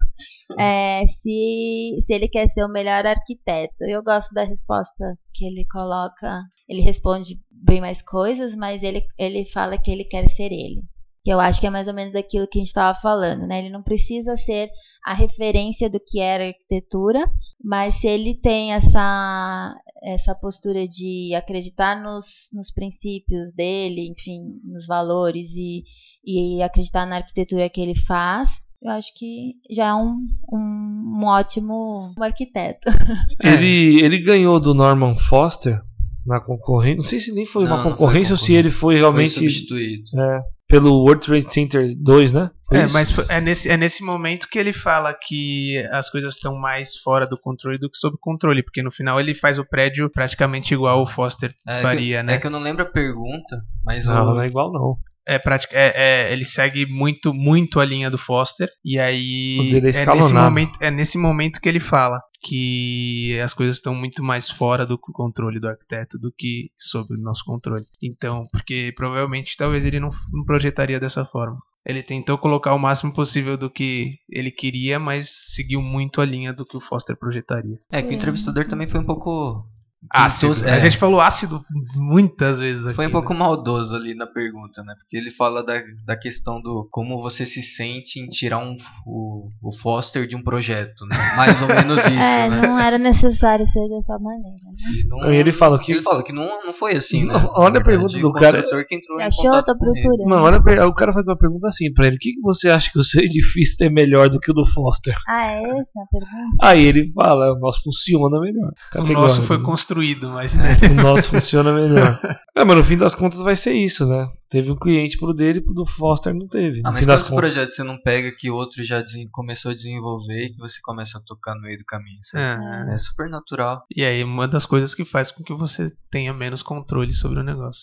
É, 0.58 1.06
se, 1.06 1.96
se 2.00 2.12
ele 2.12 2.28
quer 2.28 2.46
ser 2.48 2.62
o 2.62 2.68
melhor 2.68 3.06
arquiteto. 3.06 3.74
Eu 3.88 4.02
gosto 4.02 4.32
da 4.34 4.44
resposta 4.44 5.16
que 5.34 5.46
ele 5.46 5.64
coloca. 5.70 6.42
Ele 6.68 6.82
responde 6.82 7.36
bem 7.50 7.80
mais 7.80 8.02
coisas, 8.02 8.54
mas 8.54 8.82
ele, 8.82 9.02
ele 9.18 9.44
fala 9.46 9.78
que 9.78 9.90
ele 9.90 10.04
quer 10.04 10.28
ser 10.28 10.52
ele. 10.52 10.82
Que 11.24 11.32
eu 11.32 11.40
acho 11.40 11.58
que 11.60 11.66
é 11.66 11.70
mais 11.70 11.88
ou 11.88 11.94
menos 11.94 12.14
aquilo 12.14 12.46
que 12.46 12.58
a 12.58 12.60
gente 12.60 12.68
estava 12.68 12.98
falando, 13.00 13.46
né? 13.46 13.60
Ele 13.60 13.70
não 13.70 13.82
precisa 13.82 14.36
ser 14.36 14.68
a 15.06 15.14
referência 15.14 15.88
do 15.88 15.98
que 15.98 16.20
era 16.20 16.46
arquitetura, 16.48 17.24
mas 17.64 17.94
se 18.00 18.06
ele 18.06 18.34
tem 18.34 18.72
essa, 18.72 19.74
essa 20.02 20.34
postura 20.34 20.86
de 20.86 21.34
acreditar 21.34 22.02
nos, 22.02 22.24
nos 22.52 22.72
princípios 22.72 23.52
dele, 23.52 24.08
enfim, 24.10 24.40
nos 24.64 24.86
valores 24.86 25.48
e, 25.54 25.84
e 26.24 26.62
acreditar 26.62 27.06
na 27.06 27.16
arquitetura 27.16 27.68
que 27.70 27.80
ele 27.80 27.94
faz, 27.94 28.48
eu 28.82 28.90
acho 28.90 29.14
que 29.16 29.52
já 29.70 29.88
é 29.88 29.94
um, 29.94 30.16
um, 30.52 31.20
um 31.20 31.24
ótimo 31.24 32.12
arquiteto. 32.20 32.90
Ele, 33.44 34.02
ele 34.02 34.18
ganhou 34.18 34.58
do 34.58 34.74
Norman 34.74 35.14
Foster 35.16 35.80
na 36.26 36.40
concorrência. 36.40 36.96
Não 36.96 37.04
sei 37.08 37.20
se 37.20 37.32
nem 37.32 37.44
foi 37.44 37.64
Não, 37.64 37.70
uma 37.70 37.76
não 37.76 37.82
foi 37.84 37.92
concorrência 37.92 38.32
ou 38.32 38.36
se 38.36 38.42
concorrência. 38.46 38.58
ele 38.58 38.70
foi 38.70 38.94
Foi 38.94 38.96
realmente 38.96 39.30
substituído. 39.34 40.04
é, 40.20 40.40
pelo 40.72 41.02
World 41.04 41.22
Trade 41.26 41.52
Center 41.52 41.94
2, 41.94 42.32
né? 42.32 42.50
Foi 42.66 42.78
É, 42.78 42.84
isso? 42.84 42.94
mas 42.94 43.28
é 43.28 43.40
nesse, 43.42 43.68
é 43.68 43.76
nesse 43.76 44.02
momento 44.02 44.48
que 44.48 44.58
ele 44.58 44.72
fala 44.72 45.12
que 45.12 45.76
as 45.92 46.08
coisas 46.08 46.34
estão 46.34 46.56
mais 46.56 46.96
fora 46.96 47.26
do 47.26 47.36
controle 47.38 47.76
do 47.78 47.90
que 47.90 47.98
sob 47.98 48.16
controle, 48.18 48.62
porque 48.62 48.82
no 48.82 48.90
final 48.90 49.20
ele 49.20 49.34
faz 49.34 49.58
o 49.58 49.64
prédio 49.66 50.08
praticamente 50.08 50.72
igual 50.72 51.02
o 51.02 51.06
Foster 51.06 51.54
É 51.68 51.76
que- 51.76 51.82
faria, 51.82 52.22
né? 52.22 52.34
É 52.34 52.38
que 52.38 52.46
eu 52.46 52.50
não 52.50 52.58
lembro 52.58 52.82
a 52.84 52.86
pergunta, 52.86 53.62
mas 53.84 54.06
Não, 54.06 54.22
o, 54.30 54.34
não 54.34 54.42
é 54.42 54.46
igual 54.46 54.72
não. 54.72 54.96
É, 55.26 55.38
prática, 55.38 55.76
é, 55.76 55.92
é, 55.94 56.32
ele 56.32 56.44
segue 56.44 56.86
muito, 56.86 57.32
muito 57.32 57.78
a 57.78 57.84
linha 57.84 58.10
do 58.10 58.18
Foster. 58.18 58.68
E 58.84 58.98
aí 58.98 59.58
é 59.74 59.78
é, 59.78 59.80
nesse 59.80 60.34
momento, 60.34 60.78
é 60.80 60.90
nesse 60.90 61.18
momento 61.18 61.60
que 61.60 61.68
ele 61.68 61.80
fala 61.80 62.20
que 62.42 63.38
as 63.40 63.54
coisas 63.54 63.76
estão 63.76 63.94
muito 63.94 64.22
mais 64.22 64.50
fora 64.50 64.84
do 64.84 64.98
controle 64.98 65.60
do 65.60 65.68
arquiteto 65.68 66.18
do 66.18 66.32
que 66.36 66.70
sob 66.76 67.14
o 67.14 67.20
nosso 67.20 67.44
controle. 67.44 67.84
Então, 68.02 68.46
porque 68.50 68.92
provavelmente 68.96 69.56
talvez 69.56 69.84
ele 69.84 70.00
não, 70.00 70.10
não 70.32 70.44
projetaria 70.44 70.98
dessa 70.98 71.24
forma. 71.24 71.58
Ele 71.84 72.02
tentou 72.02 72.38
colocar 72.38 72.74
o 72.74 72.78
máximo 72.78 73.12
possível 73.12 73.56
do 73.56 73.68
que 73.68 74.12
ele 74.28 74.50
queria, 74.50 75.00
mas 75.00 75.30
seguiu 75.54 75.82
muito 75.82 76.20
a 76.20 76.24
linha 76.24 76.52
do 76.52 76.64
que 76.64 76.76
o 76.76 76.80
Foster 76.80 77.16
projetaria. 77.18 77.76
é 77.90 78.02
que 78.02 78.10
o 78.10 78.14
entrevistador 78.14 78.66
também 78.66 78.88
foi 78.88 79.00
um 79.00 79.04
pouco 79.04 79.66
Ácido. 80.10 80.54
tentou- 80.54 80.68
é, 80.68 80.74
A 80.74 80.78
gente 80.78 80.98
falou 80.98 81.20
ácido 81.20 81.60
muitas 81.94 82.58
vezes 82.58 82.84
aqui. 82.86 82.94
foi 82.96 83.06
um 83.06 83.08
né? 83.08 83.12
pouco 83.12 83.34
maldoso 83.34 83.94
ali 83.94 84.14
na 84.14 84.26
pergunta, 84.26 84.82
né? 84.82 84.94
Porque 84.98 85.16
ele 85.16 85.30
fala 85.30 85.62
da, 85.62 85.74
da 86.04 86.16
questão 86.16 86.60
do 86.60 86.88
como 86.90 87.20
você 87.20 87.46
se 87.46 87.62
sente 87.62 88.18
em 88.20 88.26
tirar 88.28 88.58
um, 88.58 88.76
o, 89.06 89.48
o 89.62 89.72
Foster 89.72 90.26
de 90.26 90.36
um 90.36 90.42
projeto, 90.42 91.06
né? 91.06 91.16
Mais 91.36 91.60
ou 91.62 91.68
menos 91.68 91.98
isso, 92.00 92.08
é, 92.08 92.48
né? 92.48 92.66
não 92.66 92.78
era 92.78 92.98
necessário 92.98 93.66
ser 93.66 93.88
dessa 93.88 94.18
maneira. 94.18 94.56
Né? 94.64 94.72
E 95.04 95.06
não- 95.08 95.32
ele 95.32 95.52
fala 95.52 95.78
que- 95.78 95.92
ele 95.92 96.02
fala 96.02 96.22
que 96.22 96.32
não, 96.32 96.64
não 96.64 96.72
foi 96.72 96.96
assim, 96.96 97.24
né? 97.24 97.34
Olha 97.54 97.78
a 97.80 97.84
pergunta 97.84 98.18
do 98.18 98.28
o 98.28 98.32
cara. 98.32 98.62
que 98.84 98.94
entrou 98.94 99.16
Você 99.18 99.22
achou? 99.22 99.62
Tô 99.62 99.78
procurando. 99.78 100.28
Não, 100.28 100.42
olha, 100.42 100.86
o 100.86 100.94
cara 100.94 101.12
faz 101.12 101.26
uma 101.26 101.36
pergunta 101.38 101.68
assim 101.68 101.92
pra 101.92 102.06
ele: 102.06 102.16
o 102.16 102.18
que, 102.18 102.32
que 102.34 102.40
você 102.40 102.68
acha 102.68 102.90
que 102.90 102.98
o 102.98 103.04
seu 103.04 103.22
edifício 103.22 103.84
é 103.86 103.88
melhor 103.88 104.28
do 104.28 104.38
que 104.40 104.50
o 104.50 104.54
do 104.54 104.64
Foster? 104.64 105.14
Ah, 105.28 105.46
é 105.52 105.62
essa 105.62 106.00
a 106.00 106.06
pergunta? 106.10 106.56
Aí 106.62 106.82
ele 106.84 107.12
fala: 107.14 107.52
o 107.54 107.58
nosso 107.58 107.82
funciona 107.84 108.40
melhor. 108.40 108.72
O 108.96 109.12
nosso 109.12 109.42
foi 109.42 109.58
né? 109.58 109.64
Construído, 109.92 110.30
mas 110.30 110.54
né? 110.54 110.76
O 110.90 110.94
nosso 111.02 111.28
funciona 111.30 111.72
melhor. 111.72 112.18
É, 112.54 112.66
mas 112.66 112.76
no 112.76 112.84
fim 112.84 112.98
das 112.98 113.14
contas 113.14 113.40
vai 113.40 113.56
ser 113.56 113.72
isso, 113.72 114.06
né? 114.06 114.28
Teve 114.50 114.70
um 114.70 114.76
cliente 114.76 115.16
pro 115.16 115.32
dele 115.32 115.58
e 115.58 115.62
pro 115.62 115.72
do 115.72 115.86
Foster 115.86 116.34
não 116.34 116.46
teve. 116.46 116.80
Ah, 116.84 116.88
no 116.88 116.92
mas 116.92 117.00
fim 117.00 117.06
das 117.06 117.22
quantos 117.22 117.30
contas. 117.30 117.50
projetos 117.52 117.76
você 117.76 117.82
não 117.82 117.96
pega 117.96 118.30
que 118.30 118.50
outro 118.50 118.84
já 118.84 119.02
começou 119.32 119.70
a 119.70 119.74
desenvolver 119.74 120.44
e 120.44 120.50
que 120.52 120.58
você 120.58 120.78
começa 120.82 121.16
a 121.16 121.22
tocar 121.22 121.54
no 121.54 121.62
meio 121.62 121.78
do 121.78 121.84
caminho? 121.86 122.18
É. 122.34 122.92
É 122.92 122.96
super 122.98 123.30
natural. 123.30 123.84
E 123.96 124.04
aí, 124.04 124.22
uma 124.22 124.46
das 124.46 124.66
coisas 124.66 124.94
que 124.94 125.02
faz 125.02 125.30
com 125.30 125.42
que 125.42 125.54
você 125.54 125.90
tenha 126.10 126.32
menos 126.34 126.62
controle 126.62 127.10
sobre 127.12 127.40
o 127.40 127.42
negócio. 127.42 127.80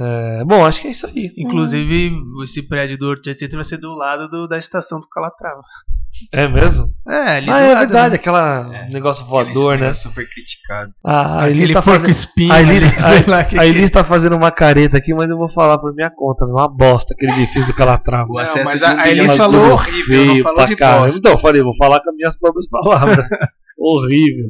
É, 0.00 0.44
bom, 0.44 0.64
acho 0.66 0.80
que 0.82 0.88
é 0.88 0.90
isso 0.90 1.06
aí. 1.06 1.32
Inclusive, 1.36 2.12
esse 2.42 2.66
prédio 2.68 2.98
do 2.98 3.14
Center 3.22 3.50
vai 3.54 3.64
ser 3.64 3.76
do 3.76 3.92
lado 3.94 4.28
do- 4.28 4.48
da 4.48 4.58
estação 4.58 4.98
do 4.98 5.08
Calatrava. 5.08 5.62
É 6.30 6.46
mesmo? 6.46 6.86
É, 7.08 7.36
ali 7.38 7.50
Ah, 7.50 7.54
do 7.58 7.58
é 7.64 7.68
lado, 7.74 7.78
verdade, 7.80 8.10
né? 8.10 8.14
aquela 8.16 8.70
É. 8.74 8.88
negócio 8.92 9.24
voador, 9.24 9.78
né? 9.78 9.88
é 9.88 9.94
super 9.94 10.28
criticado. 10.28 10.92
Ah, 11.04 11.38
a 11.40 11.44
Aquele 11.44 11.62
Elis 11.62 11.70
tá 11.74 11.82
porco 11.82 12.00
fazendo. 12.00 12.10
espinho 12.10 12.52
A 12.52 12.60
Elis, 12.60 12.82
sei 13.00 13.24
lá 13.26 13.44
que 13.44 13.58
a 13.58 13.66
Elis 13.66 13.90
tá 13.90 14.04
fazendo 14.04 14.36
uma 14.36 14.50
careta 14.50 14.96
aqui, 14.98 15.12
mas 15.14 15.28
eu 15.28 15.36
vou 15.36 15.48
falar 15.48 15.78
por 15.78 15.94
minha 15.94 16.10
conta. 16.10 16.44
Uma 16.46 16.68
bosta 16.68 17.14
aquele 17.14 17.32
edifício 17.32 17.66
do 17.72 17.74
Calatrava. 17.76 18.28
Não, 18.28 18.38
acesso 18.38 18.64
mas 18.64 18.78
de 18.80 18.84
a- 18.84 18.88
um 18.88 18.92
a 18.92 19.02
bilhão 19.02 19.10
Elis 19.24 19.32
de 19.32 19.38
falou 19.38 19.60
dólares. 19.68 19.88
horrível, 19.92 20.24
não 20.26 20.42
falou 20.42 20.66
de 20.66 20.76
bosta. 20.76 21.18
Então, 21.18 21.32
eu 21.32 21.38
falei, 21.38 21.62
vou 21.62 21.76
falar 21.76 22.00
com 22.00 22.10
as 22.10 22.16
minhas 22.16 22.38
próprias 22.38 22.68
palavras. 22.68 23.28
Horrível. 23.84 24.48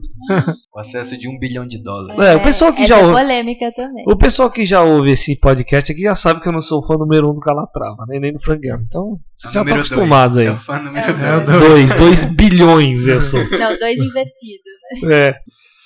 O 0.74 0.78
acesso 0.78 1.16
de 1.16 1.26
um 1.26 1.38
bilhão 1.38 1.66
de 1.66 1.82
dólares. 1.82 2.20
É, 2.22 2.36
o 2.36 2.40
pessoal 2.42 2.72
que 2.72 2.80
essa 2.82 2.88
já 2.88 2.98
é 2.98 3.02
ouve- 3.02 3.18
polêmica 3.20 3.72
também. 3.74 4.04
O 4.06 4.14
pessoal 4.16 4.50
que 4.50 4.66
já 4.66 4.82
ouve 4.82 5.10
esse 5.12 5.40
podcast 5.40 5.90
aqui 5.90 6.02
já 6.02 6.14
sabe 6.14 6.40
que 6.42 6.48
eu 6.48 6.52
não 6.52 6.60
sou 6.60 6.82
fã 6.84 6.96
número 6.96 7.30
um 7.30 7.34
do 7.34 7.40
Calatrava, 7.40 8.04
nem, 8.08 8.20
nem 8.20 8.32
do 8.32 8.38
Frank 8.40 8.60
Gehry. 8.62 8.82
Então, 8.86 9.14
É 9.14 9.18
vocês 9.34 9.54
já 9.54 9.60
estão 9.60 9.64
número 9.64 9.76
dois. 9.78 9.92
acostumados 9.92 10.36
aí. 10.36 10.46
É 10.46 10.50
o 10.50 10.56
fã 10.58 10.78
número 10.78 10.98
É, 11.10 11.12
dois. 11.12 11.22
é 11.22 11.36
o 11.36 11.58
Dois, 11.68 11.94
dois 11.94 12.24
bilhões 12.26 13.06
eu 13.06 13.22
sou. 13.22 13.40
Não, 13.58 13.78
dois 13.78 13.96
invertidos. 13.96 15.10
É. 15.10 15.34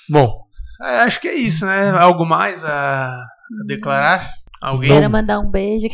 Bom, 0.09 0.41
É, 0.83 0.99
acho 0.99 1.21
que 1.21 1.27
é 1.29 1.35
isso, 1.35 1.65
né? 1.65 1.89
Algo 1.91 2.25
mais 2.25 2.63
a, 2.65 3.07
a 3.13 3.23
declarar? 3.65 4.29
Alguém? 4.61 4.89
Quero 4.89 5.09
mandar 5.09 5.39
um 5.39 5.49
beijo. 5.51 5.87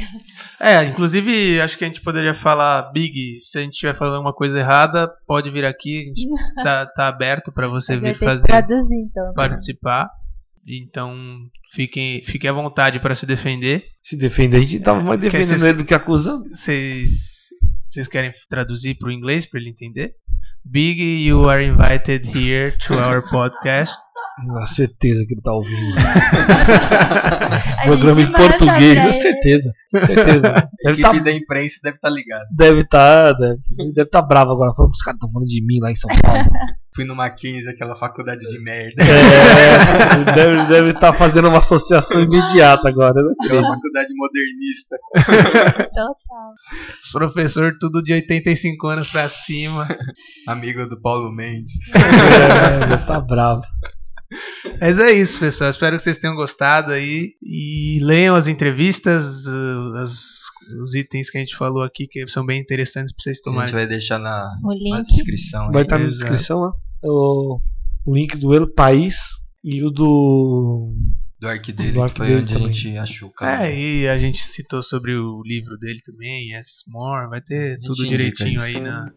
É, 0.59 0.83
inclusive, 0.85 1.59
acho 1.59 1.77
que 1.77 1.83
a 1.83 1.87
gente 1.87 2.01
poderia 2.01 2.33
falar, 2.33 2.91
Big, 2.93 3.39
se 3.41 3.57
a 3.57 3.61
gente 3.61 3.73
estiver 3.73 3.93
falando 3.93 4.21
uma 4.21 4.33
coisa 4.33 4.59
errada, 4.59 5.11
pode 5.27 5.51
vir 5.51 5.65
aqui, 5.65 5.99
a 5.99 6.03
gente 6.03 6.27
tá, 6.63 6.85
tá 6.85 7.07
aberto 7.07 7.51
pra 7.51 7.67
você 7.67 7.97
vir 7.97 8.15
fazer, 8.15 8.47
traduzir, 8.47 8.95
então. 8.95 9.25
né? 9.27 9.33
participar. 9.35 10.09
Então, 10.65 11.13
fiquem, 11.73 12.23
fiquem 12.23 12.49
à 12.49 12.53
vontade 12.53 12.99
para 13.01 13.13
se 13.15 13.25
defender. 13.25 13.83
se 14.01 14.15
defende. 14.15 14.55
A 14.55 14.61
gente 14.61 14.79
tava 14.79 15.01
mais 15.01 15.19
Quer 15.19 15.25
defendendo 15.29 15.47
vocês- 15.59 15.63
ele 15.63 15.77
do 15.79 15.85
que 15.85 15.93
acusando. 15.93 16.45
Vocês 16.55 17.33
vocês 17.89 18.07
querem 18.07 18.31
traduzir 18.49 18.95
para 18.95 19.09
o 19.09 19.11
inglês 19.11 19.45
para 19.45 19.59
ele 19.59 19.69
entender? 19.69 20.13
Big, 20.65 20.99
you 21.27 21.47
are 21.49 21.63
invited 21.63 22.25
here 22.25 22.75
to 22.87 22.93
our 22.93 23.21
podcast. 23.29 23.93
Com 24.35 24.65
certeza 24.65 25.25
que 25.27 25.33
ele 25.35 25.41
tá 25.41 25.53
ouvindo. 25.53 25.95
A 27.77 27.85
Programa 27.85 28.21
em 28.21 28.31
português, 28.31 28.95
pra 28.95 29.05
com 29.05 29.13
certeza. 29.13 29.71
certeza. 29.91 30.49
A 30.49 30.89
Deve 30.89 31.01
equipe 31.01 31.17
tá, 31.17 31.23
da 31.23 31.31
imprensa 31.31 31.79
deve 31.83 31.95
estar 31.97 32.09
ligada. 32.09 32.45
deve 32.51 32.83
tá, 32.87 33.33
deve, 33.33 33.59
deve 33.93 34.09
tá 34.09 34.21
bravo 34.21 34.51
agora. 34.53 34.71
Falando 34.73 34.91
que 34.91 34.95
os 34.97 35.01
caras 35.03 35.17
estão 35.17 35.31
falando 35.31 35.47
de 35.47 35.63
mim 35.65 35.79
lá 35.81 35.91
em 35.91 35.95
São 35.95 36.09
Paulo. 36.21 36.43
Fui 36.95 37.05
no 37.05 37.15
Mackenzie, 37.15 37.67
aquela 37.69 37.95
faculdade 37.95 38.41
de 38.41 38.59
merda. 38.59 39.03
É, 39.03 40.33
deve 40.35 40.67
deve 40.67 40.89
estar 40.91 41.11
fazendo 41.13 41.47
uma 41.49 41.57
associação 41.57 42.21
imediata 42.21 42.87
agora, 42.87 43.15
né? 43.15 43.33
Aquela 43.43 43.67
faculdade 43.67 44.09
modernista. 44.15 44.95
Total. 45.89 46.53
Os 47.03 47.11
professor 47.11 47.73
tudo 47.79 48.03
de 48.03 48.13
85 48.13 48.87
anos 48.87 49.09
para 49.09 49.27
cima. 49.27 49.87
Amigo 50.47 50.87
do 50.87 51.01
Paulo 51.01 51.31
Mendes. 51.31 51.73
É, 51.95 52.97
tá 53.07 53.19
bravo. 53.19 53.63
Mas 54.79 54.99
é 54.99 55.11
isso, 55.11 55.39
pessoal. 55.39 55.69
Espero 55.69 55.97
que 55.97 56.03
vocês 56.03 56.17
tenham 56.17 56.35
gostado 56.35 56.91
aí. 56.91 57.31
E 57.41 57.99
leiam 58.01 58.35
as 58.35 58.47
entrevistas, 58.47 59.45
uh, 59.45 59.93
as- 60.01 60.43
os 60.83 60.95
itens 60.95 61.29
que 61.29 61.37
a 61.37 61.41
gente 61.41 61.55
falou 61.55 61.83
aqui, 61.83 62.07
que 62.07 62.27
são 62.27 62.45
bem 62.45 62.59
interessantes 62.61 63.13
para 63.13 63.23
vocês 63.23 63.37
A 63.37 63.39
gente 63.39 63.43
tomarem. 63.43 63.73
vai 63.73 63.87
deixar 63.87 64.19
na, 64.19 64.47
O 64.63 64.89
na 64.89 65.01
descrição. 65.01 65.71
Vai 65.71 65.83
estar 65.83 65.97
na 65.99 66.05
Exato. 66.05 66.21
descrição 66.31 66.59
lá. 66.59 66.71
O, 67.03 67.59
o 68.05 68.13
link 68.15 68.37
do 68.37 68.53
El 68.53 68.67
País 68.73 69.17
e 69.63 69.83
o 69.83 69.89
do. 69.89 70.93
Do 71.43 71.73
dele, 71.73 71.91
Do 71.91 72.01
arc 72.01 72.13
que 72.13 72.17
foi 72.17 72.27
dele 72.27 72.41
onde 72.41 72.53
também. 72.53 72.69
a 72.69 72.71
gente 72.71 72.97
achou 72.97 73.29
o 73.29 73.31
cara. 73.31 73.67
É, 73.67 73.77
e 73.79 74.07
a 74.07 74.17
gente 74.17 74.39
citou 74.43 74.81
sobre 74.81 75.13
o 75.13 75.41
livro 75.43 75.77
dele 75.77 75.99
também, 76.01 76.53
Yes 76.53 76.83
More, 76.87 77.29
vai 77.29 77.41
ter 77.41 77.79
tudo 77.81 78.07
direitinho 78.07 78.61
aí 78.61 78.79
na, 78.79 79.11